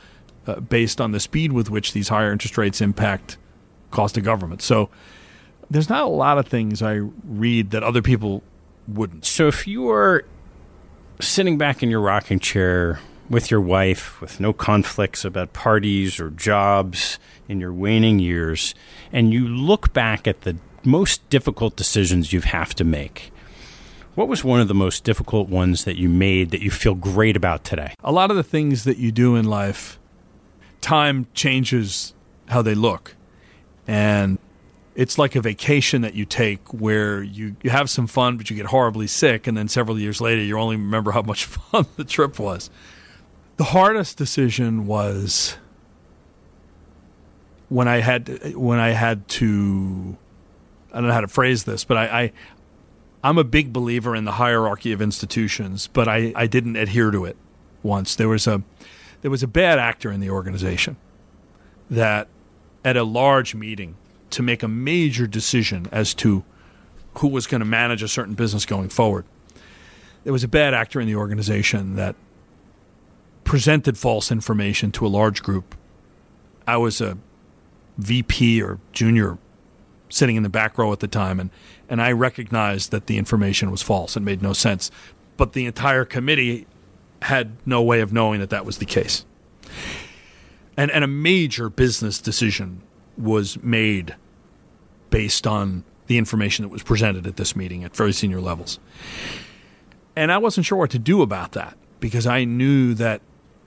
uh, 0.47 0.61
based 0.61 1.01
on 1.01 1.13
the 1.13 1.21
speed 1.21 1.53
with 1.53 1.71
which 1.71 1.93
these 1.93 2.09
higher 2.09 2.33
interest 2.33 2.57
rates 2.57 2.81
impact 2.81 3.37
cost 3.91 4.17
of 4.17 4.25
government. 4.25 4.63
So 4.63 4.89
there's 5.71 5.89
not 5.89 6.05
a 6.05 6.09
lot 6.09 6.39
of 6.39 6.49
things 6.49 6.83
I 6.83 7.01
read 7.25 7.71
that 7.71 7.83
other 7.83 8.03
people 8.03 8.43
wouldn't. 8.89 9.25
So 9.25 9.47
if 9.47 9.67
you 9.67 9.89
are 9.91 10.25
sitting 11.21 11.59
back 11.59 11.83
in 11.83 11.91
your 11.91 12.01
rocking 12.01 12.39
chair 12.41 12.99
with 13.29 13.51
your 13.51 13.61
wife, 13.61 14.21
with 14.21 14.41
no 14.41 14.53
conflicts 14.53 15.25
about 15.25 15.53
parties 15.53 16.19
or 16.19 16.31
jobs 16.31 17.19
in 17.51 17.61
your 17.61 17.73
waning 17.73 18.21
years, 18.21 18.75
and 19.13 19.33
you 19.33 19.47
look 19.47 19.93
back 19.93 20.29
at 20.29 20.43
the 20.43 20.57
most 20.85 21.29
difficult 21.29 21.75
decisions 21.77 22.33
you 22.33 22.41
have 22.41 22.53
had 22.53 22.77
to 22.77 22.85
make, 22.85 23.33
what 24.15 24.29
was 24.29 24.45
one 24.45 24.61
of 24.61 24.69
the 24.69 24.75
most 24.75 25.03
difficult 25.03 25.49
ones 25.49 25.85
that 25.85 25.97
you 25.97 26.09
made 26.09 26.51
that 26.51 26.61
you 26.61 26.71
feel 26.71 26.95
great 26.95 27.37
about 27.37 27.65
today? 27.65 27.95
A 28.05 28.13
lot 28.13 28.31
of 28.31 28.37
the 28.37 28.45
things 28.45 28.85
that 28.85 28.99
you 28.99 29.11
do 29.11 29.35
in 29.35 29.47
life, 29.47 29.99
time 30.81 31.27
changes 31.35 32.15
how 32.49 32.63
they 32.63 32.75
look. 32.75 33.17
And 33.87 34.39
it's 34.95 35.19
like 35.19 35.35
a 35.35 35.41
vacation 35.41 36.03
that 36.03 36.15
you 36.15 36.25
take 36.25 36.73
where 36.73 37.23
you, 37.23 37.57
you 37.63 37.71
have 37.71 37.91
some 37.91 38.07
fun, 38.07 38.37
but 38.37 38.51
you 38.51 38.57
get 38.57 38.67
horribly 38.67 39.07
sick. 39.07 39.47
And 39.47 39.57
then 39.57 39.69
several 39.69 39.99
years 39.99 40.21
later, 40.21 40.43
you 40.43 40.59
only 40.59 40.77
remember 40.77 41.11
how 41.13 41.23
much 41.23 41.45
fun 41.47 41.87
the 41.97 42.05
trip 42.05 42.39
was. 42.39 42.71
The 43.57 43.65
hardest 43.65 44.17
decision 44.17 44.87
was 44.87 45.57
when 47.71 47.89
I 47.89 48.01
had 48.01 48.55
when 48.55 48.79
I 48.79 48.91
had 48.91 49.27
to 49.29 50.19
I 50.93 50.97
don't 50.97 51.09
know 51.09 51.15
how 51.15 51.23
to 51.23 51.29
phrase 51.29 51.65
this, 51.65 51.85
but 51.85 51.97
I, 51.97 52.05
I 52.05 52.33
I'm 53.23 53.39
a 53.39 53.45
big 53.45 53.73
believer 53.73 54.15
in 54.15 54.25
the 54.25 54.33
hierarchy 54.33 54.93
of 54.93 55.01
institutions, 55.01 55.87
but 55.87 56.09
I, 56.09 56.33
I 56.37 56.47
didn't 56.47 56.77
adhere 56.77 57.11
to 57.11 57.25
it 57.25 57.37
once. 57.83 58.15
There 58.15 58.29
was 58.29 58.47
a 58.47 58.63
there 59.23 59.31
was 59.31 59.43
a 59.43 59.47
bad 59.47 59.79
actor 59.79 60.11
in 60.11 60.21
the 60.21 60.31
organization 60.31 60.97
that 61.89 62.29
at 62.85 62.97
a 62.97 63.05
large 63.05 63.55
meeting 63.55 63.97
to 64.31 64.43
make 64.43 64.63
a 64.63 64.69
major 64.69 65.27
decision 65.27 65.87
as 65.93 66.13
to 66.15 66.45
who 67.19 67.29
was 67.29 67.47
going 67.47 67.61
to 67.61 67.67
manage 67.67 68.03
a 68.03 68.09
certain 68.09 68.35
business 68.35 68.65
going 68.67 68.89
forward. 68.89 69.25
There 70.25 70.33
was 70.33 70.45
a 70.45 70.49
bad 70.49 70.75
actor 70.75 71.01
in 71.01 71.07
the 71.07 71.17
organization 71.17 71.97
that 71.97 72.15
presented 73.45 73.99
false 73.99 74.31
information 74.31 74.93
to 74.93 75.07
a 75.07 75.09
large 75.09 75.43
group. 75.43 75.75
I 76.67 76.77
was 76.77 77.01
a 77.01 77.19
VP 78.01 78.63
or 78.63 78.79
junior 78.93 79.39
sitting 80.09 80.37
in 80.37 80.43
the 80.43 80.49
back 80.49 80.77
row 80.77 80.93
at 80.93 81.01
the 81.01 81.09
time, 81.09 81.39
and, 81.41 81.51
and 81.89 82.03
I 82.03 82.13
recognized 82.13 82.91
that 82.91 83.07
the 83.07 83.17
information 83.17 83.71
was 83.71 83.83
false 83.83 84.17
It 84.17 84.21
made 84.21 84.43
no 84.43 84.53
sense. 84.53 84.91
But 85.37 85.53
the 85.53 85.67
entire 85.67 86.05
committee 86.05 86.67
had 87.23 87.57
no 87.65 87.83
way 87.83 88.01
of 88.01 88.13
knowing 88.13 88.41
that 88.41 88.51
that 88.51 88.65
was 88.65 88.79
the 88.79 88.85
case. 88.85 89.25
And, 90.77 90.91
and 90.91 91.05
a 91.05 91.09
major 91.09 91.69
business 91.69 92.21
decision 92.21 92.83
was 93.17 93.63
made 93.63 94.17
based 95.11 95.47
on 95.47 95.85
the 96.07 96.19
information 96.19 96.65
that 96.65 96.71
was 96.71 96.83
presented 96.83 97.27
at 97.27 97.37
this 97.37 97.55
meeting 97.55 97.85
at 97.85 97.95
very 97.95 98.13
senior 98.13 98.41
levels. 98.41 98.79
And 100.17 100.33
I 100.33 100.39
wasn't 100.39 100.67
sure 100.67 100.79
what 100.79 100.91
to 100.91 100.99
do 100.99 101.23
about 101.23 101.53
that 101.53 101.77
because 102.01 102.27
I 102.27 102.45
knew 102.45 102.95
that 102.95 103.21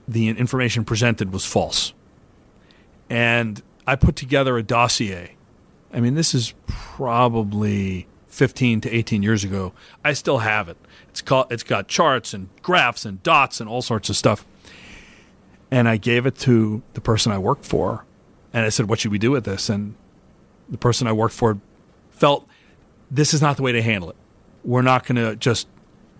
the 0.06 0.28
information 0.28 0.84
presented 0.84 1.32
was 1.32 1.44
false. 1.44 1.94
And 3.08 3.62
I 3.86 3.96
put 3.96 4.16
together 4.16 4.56
a 4.56 4.62
dossier. 4.62 5.36
I 5.92 6.00
mean, 6.00 6.14
this 6.14 6.34
is 6.34 6.54
probably 6.66 8.06
15 8.28 8.80
to 8.82 8.90
18 8.90 9.22
years 9.22 9.44
ago. 9.44 9.72
I 10.04 10.12
still 10.12 10.38
have 10.38 10.68
it. 10.68 10.76
It's 11.08 11.22
called, 11.22 11.52
it's 11.52 11.62
got 11.62 11.86
charts 11.86 12.34
and 12.34 12.48
graphs 12.62 13.04
and 13.04 13.22
dots 13.22 13.60
and 13.60 13.68
all 13.68 13.82
sorts 13.82 14.10
of 14.10 14.16
stuff. 14.16 14.44
And 15.70 15.88
I 15.88 15.96
gave 15.96 16.26
it 16.26 16.36
to 16.38 16.82
the 16.94 17.00
person 17.00 17.30
I 17.30 17.38
worked 17.38 17.64
for. 17.64 18.04
And 18.52 18.64
I 18.64 18.68
said, 18.68 18.88
What 18.88 19.00
should 19.00 19.12
we 19.12 19.18
do 19.18 19.30
with 19.30 19.44
this? 19.44 19.68
And 19.68 19.94
the 20.68 20.78
person 20.78 21.06
I 21.06 21.12
worked 21.12 21.34
for 21.34 21.58
felt 22.10 22.48
this 23.10 23.34
is 23.34 23.42
not 23.42 23.56
the 23.56 23.62
way 23.62 23.72
to 23.72 23.82
handle 23.82 24.10
it. 24.10 24.16
We're 24.64 24.82
not 24.82 25.06
going 25.06 25.16
to 25.16 25.36
just 25.36 25.68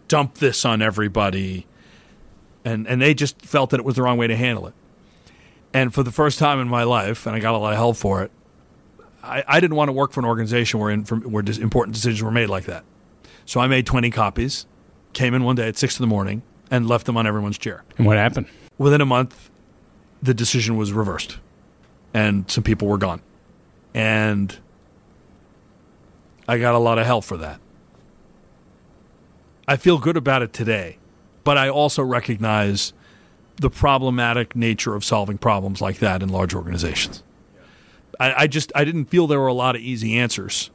dump 0.08 0.34
this 0.34 0.64
on 0.64 0.82
everybody. 0.82 1.66
And, 2.64 2.86
and 2.86 3.00
they 3.00 3.14
just 3.14 3.40
felt 3.42 3.70
that 3.70 3.80
it 3.80 3.86
was 3.86 3.96
the 3.96 4.02
wrong 4.02 4.18
way 4.18 4.26
to 4.26 4.36
handle 4.36 4.66
it. 4.66 4.74
And 5.74 5.92
for 5.92 6.04
the 6.04 6.12
first 6.12 6.38
time 6.38 6.60
in 6.60 6.68
my 6.68 6.84
life, 6.84 7.26
and 7.26 7.34
I 7.34 7.40
got 7.40 7.54
a 7.54 7.58
lot 7.58 7.72
of 7.72 7.78
help 7.78 7.96
for 7.96 8.22
it, 8.22 8.30
I, 9.24 9.42
I 9.46 9.60
didn't 9.60 9.76
want 9.76 9.88
to 9.88 9.92
work 9.92 10.12
for 10.12 10.20
an 10.20 10.26
organization 10.26 10.78
where, 10.78 10.90
in, 10.90 11.02
where 11.02 11.42
important 11.60 11.94
decisions 11.94 12.22
were 12.22 12.30
made 12.30 12.48
like 12.48 12.64
that. 12.66 12.84
So 13.44 13.58
I 13.58 13.66
made 13.66 13.84
20 13.84 14.10
copies, 14.10 14.66
came 15.12 15.34
in 15.34 15.42
one 15.42 15.56
day 15.56 15.66
at 15.66 15.76
6 15.76 15.98
in 15.98 16.02
the 16.02 16.06
morning, 16.06 16.42
and 16.70 16.88
left 16.88 17.06
them 17.06 17.16
on 17.16 17.26
everyone's 17.26 17.58
chair. 17.58 17.82
And 17.98 18.06
what 18.06 18.16
happened? 18.16 18.46
Within 18.78 19.00
a 19.00 19.06
month, 19.06 19.50
the 20.22 20.32
decision 20.32 20.76
was 20.76 20.92
reversed, 20.92 21.38
and 22.14 22.48
some 22.48 22.62
people 22.62 22.86
were 22.86 22.96
gone. 22.96 23.20
And 23.92 24.56
I 26.46 26.58
got 26.58 26.74
a 26.74 26.78
lot 26.78 26.98
of 26.98 27.06
help 27.06 27.24
for 27.24 27.36
that. 27.38 27.60
I 29.66 29.76
feel 29.76 29.98
good 29.98 30.16
about 30.16 30.42
it 30.42 30.52
today, 30.52 30.98
but 31.42 31.58
I 31.58 31.68
also 31.68 32.02
recognize 32.02 32.92
the 33.56 33.70
problematic 33.70 34.56
nature 34.56 34.94
of 34.94 35.04
solving 35.04 35.38
problems 35.38 35.80
like 35.80 35.98
that 35.98 36.22
in 36.22 36.28
large 36.28 36.54
organizations. 36.54 37.22
I, 38.18 38.42
I, 38.42 38.46
just 38.46 38.72
I 38.74 38.84
didn't 38.84 39.06
feel 39.06 39.26
there 39.26 39.40
were 39.40 39.46
a 39.46 39.54
lot 39.54 39.76
of 39.76 39.82
easy 39.82 40.16
answers, 40.18 40.70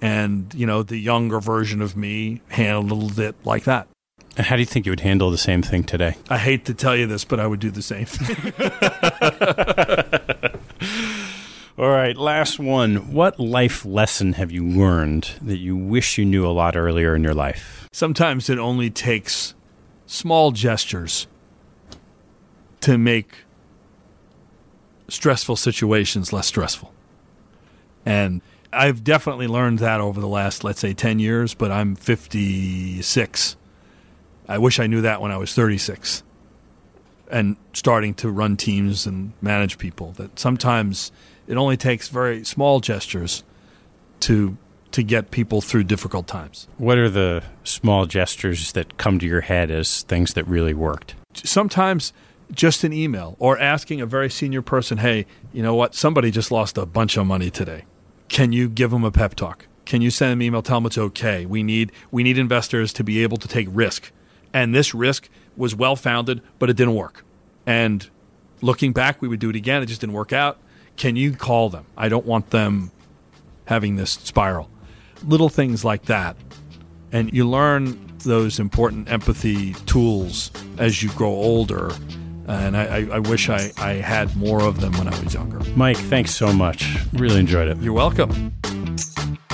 and 0.00 0.52
you 0.54 0.66
know 0.66 0.82
the 0.82 0.96
younger 0.96 1.40
version 1.40 1.82
of 1.82 1.96
me 1.96 2.40
handled 2.48 3.18
it 3.18 3.36
like 3.44 3.64
that. 3.64 3.88
And 4.36 4.46
how 4.46 4.56
do 4.56 4.62
you 4.62 4.66
think 4.66 4.86
you 4.86 4.92
would 4.92 5.00
handle 5.00 5.30
the 5.30 5.38
same 5.38 5.60
thing 5.60 5.84
today? 5.84 6.16
I 6.30 6.38
hate 6.38 6.64
to 6.66 6.74
tell 6.74 6.96
you 6.96 7.06
this, 7.06 7.24
but 7.24 7.38
I 7.38 7.46
would 7.46 7.60
do 7.60 7.70
the 7.70 7.82
same 7.82 8.06
thing. 8.06 8.52
All 11.78 11.90
right, 11.90 12.16
last 12.16 12.58
one. 12.58 13.12
What 13.12 13.38
life 13.38 13.84
lesson 13.84 14.34
have 14.34 14.50
you 14.50 14.66
learned 14.66 15.32
that 15.42 15.58
you 15.58 15.76
wish 15.76 16.16
you 16.16 16.24
knew 16.24 16.46
a 16.46 16.52
lot 16.52 16.76
earlier 16.76 17.14
in 17.14 17.22
your 17.22 17.34
life? 17.34 17.88
Sometimes 17.92 18.48
it 18.48 18.58
only 18.58 18.88
takes 18.88 19.54
small 20.06 20.52
gestures 20.52 21.26
to 22.82 22.98
make 22.98 23.38
stressful 25.08 25.56
situations 25.56 26.32
less 26.32 26.46
stressful. 26.46 26.92
And 28.04 28.42
I've 28.72 29.04
definitely 29.04 29.46
learned 29.46 29.78
that 29.80 30.00
over 30.00 30.20
the 30.20 30.28
last, 30.28 30.64
let's 30.64 30.80
say, 30.80 30.94
10 30.94 31.18
years, 31.18 31.54
but 31.54 31.70
I'm 31.70 31.94
56. 31.94 33.56
I 34.48 34.58
wish 34.58 34.80
I 34.80 34.86
knew 34.86 35.00
that 35.02 35.20
when 35.20 35.30
I 35.30 35.36
was 35.36 35.54
36 35.54 36.22
and 37.30 37.56
starting 37.72 38.14
to 38.14 38.30
run 38.30 38.56
teams 38.56 39.06
and 39.06 39.32
manage 39.40 39.78
people. 39.78 40.12
That 40.12 40.38
sometimes 40.38 41.12
it 41.46 41.56
only 41.56 41.76
takes 41.76 42.08
very 42.08 42.44
small 42.44 42.80
gestures 42.80 43.42
to 44.20 44.56
to 44.92 45.02
get 45.02 45.30
people 45.30 45.62
through 45.62 45.84
difficult 45.84 46.26
times. 46.26 46.68
What 46.76 46.98
are 46.98 47.08
the 47.08 47.42
small 47.64 48.04
gestures 48.04 48.72
that 48.72 48.98
come 48.98 49.18
to 49.20 49.26
your 49.26 49.40
head 49.40 49.70
as 49.70 50.02
things 50.02 50.34
that 50.34 50.46
really 50.46 50.74
worked? 50.74 51.14
Sometimes 51.32 52.12
just 52.52 52.84
an 52.84 52.92
email 52.92 53.36
or 53.38 53.58
asking 53.58 54.00
a 54.00 54.06
very 54.06 54.30
senior 54.30 54.62
person, 54.62 54.98
"Hey, 54.98 55.26
you 55.52 55.62
know 55.62 55.74
what? 55.74 55.94
Somebody 55.94 56.30
just 56.30 56.50
lost 56.50 56.78
a 56.78 56.86
bunch 56.86 57.16
of 57.16 57.26
money 57.26 57.50
today. 57.50 57.84
Can 58.28 58.52
you 58.52 58.68
give 58.68 58.90
them 58.90 59.04
a 59.04 59.10
pep 59.10 59.34
talk? 59.34 59.66
Can 59.84 60.00
you 60.00 60.10
send 60.10 60.32
them 60.32 60.40
an 60.40 60.46
email 60.46 60.62
tell 60.62 60.78
them 60.78 60.86
it's 60.86 60.98
okay? 60.98 61.44
We 61.46 61.62
need 61.62 61.92
we 62.10 62.22
need 62.22 62.38
investors 62.38 62.92
to 62.94 63.04
be 63.04 63.22
able 63.22 63.36
to 63.38 63.48
take 63.48 63.68
risk. 63.70 64.12
And 64.52 64.74
this 64.74 64.94
risk 64.94 65.28
was 65.56 65.74
well 65.74 65.96
founded, 65.96 66.42
but 66.58 66.70
it 66.70 66.76
didn't 66.76 66.94
work. 66.94 67.24
And 67.66 68.08
looking 68.60 68.92
back, 68.92 69.20
we 69.20 69.28
would 69.28 69.40
do 69.40 69.50
it 69.50 69.56
again. 69.56 69.82
It 69.82 69.86
just 69.86 70.00
didn't 70.00 70.14
work 70.14 70.32
out. 70.32 70.58
Can 70.96 71.16
you 71.16 71.32
call 71.32 71.68
them? 71.70 71.86
I 71.96 72.08
don't 72.08 72.26
want 72.26 72.50
them 72.50 72.90
having 73.66 73.96
this 73.96 74.10
spiral. 74.10 74.68
Little 75.26 75.48
things 75.48 75.84
like 75.84 76.04
that. 76.06 76.36
And 77.12 77.32
you 77.32 77.48
learn 77.48 78.12
those 78.20 78.58
important 78.58 79.10
empathy 79.10 79.74
tools 79.86 80.50
as 80.78 81.02
you 81.02 81.10
grow 81.10 81.30
older. 81.30 81.92
And 82.48 82.76
I, 82.76 83.06
I, 83.12 83.18
wish 83.20 83.48
I, 83.48 83.70
I 83.78 83.92
had 83.94 84.34
more 84.36 84.62
of 84.62 84.80
them 84.80 84.92
when 84.98 85.06
I 85.06 85.22
was 85.22 85.32
younger. 85.32 85.60
Mike, 85.76 85.96
thanks 85.96 86.34
so 86.34 86.52
much. 86.52 86.96
Really 87.12 87.38
enjoyed 87.40 87.68
it. 87.68 87.78
You're 87.78 87.92
welcome. 87.92 88.52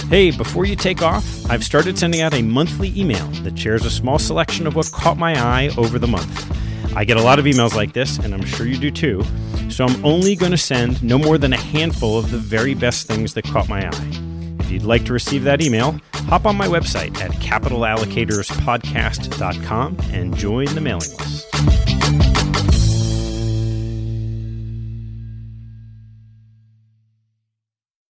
Hey, 0.08 0.30
before 0.30 0.64
you 0.64 0.74
take 0.74 1.02
off, 1.02 1.22
I've 1.50 1.62
started 1.62 1.98
sending 1.98 2.22
out 2.22 2.32
a 2.32 2.40
monthly 2.40 2.98
email 2.98 3.26
that 3.42 3.58
shares 3.58 3.84
a 3.84 3.90
small 3.90 4.18
selection 4.18 4.66
of 4.66 4.74
what 4.74 4.90
caught 4.90 5.18
my 5.18 5.38
eye 5.38 5.68
over 5.76 5.98
the 5.98 6.06
month. 6.06 6.50
I 6.96 7.04
get 7.04 7.18
a 7.18 7.22
lot 7.22 7.38
of 7.38 7.44
emails 7.44 7.74
like 7.74 7.92
this, 7.92 8.16
and 8.18 8.32
I'm 8.32 8.42
sure 8.44 8.66
you 8.66 8.78
do 8.78 8.90
too, 8.90 9.22
so 9.68 9.84
I'm 9.84 10.02
only 10.04 10.34
going 10.34 10.52
to 10.52 10.58
send 10.58 11.04
no 11.04 11.18
more 11.18 11.36
than 11.36 11.52
a 11.52 11.58
handful 11.58 12.18
of 12.18 12.30
the 12.30 12.38
very 12.38 12.72
best 12.72 13.06
things 13.06 13.34
that 13.34 13.44
caught 13.44 13.68
my 13.68 13.86
eye. 13.86 14.12
If 14.60 14.70
you'd 14.70 14.84
like 14.84 15.04
to 15.04 15.12
receive 15.12 15.44
that 15.44 15.60
email, 15.60 16.00
hop 16.14 16.46
on 16.46 16.56
my 16.56 16.66
website 16.66 17.20
at 17.20 17.32
capitalallocatorspodcast.com 17.32 19.98
and 20.10 20.34
join 20.36 20.74
the 20.74 20.80
mailing 20.80 21.10
list. 21.18 22.47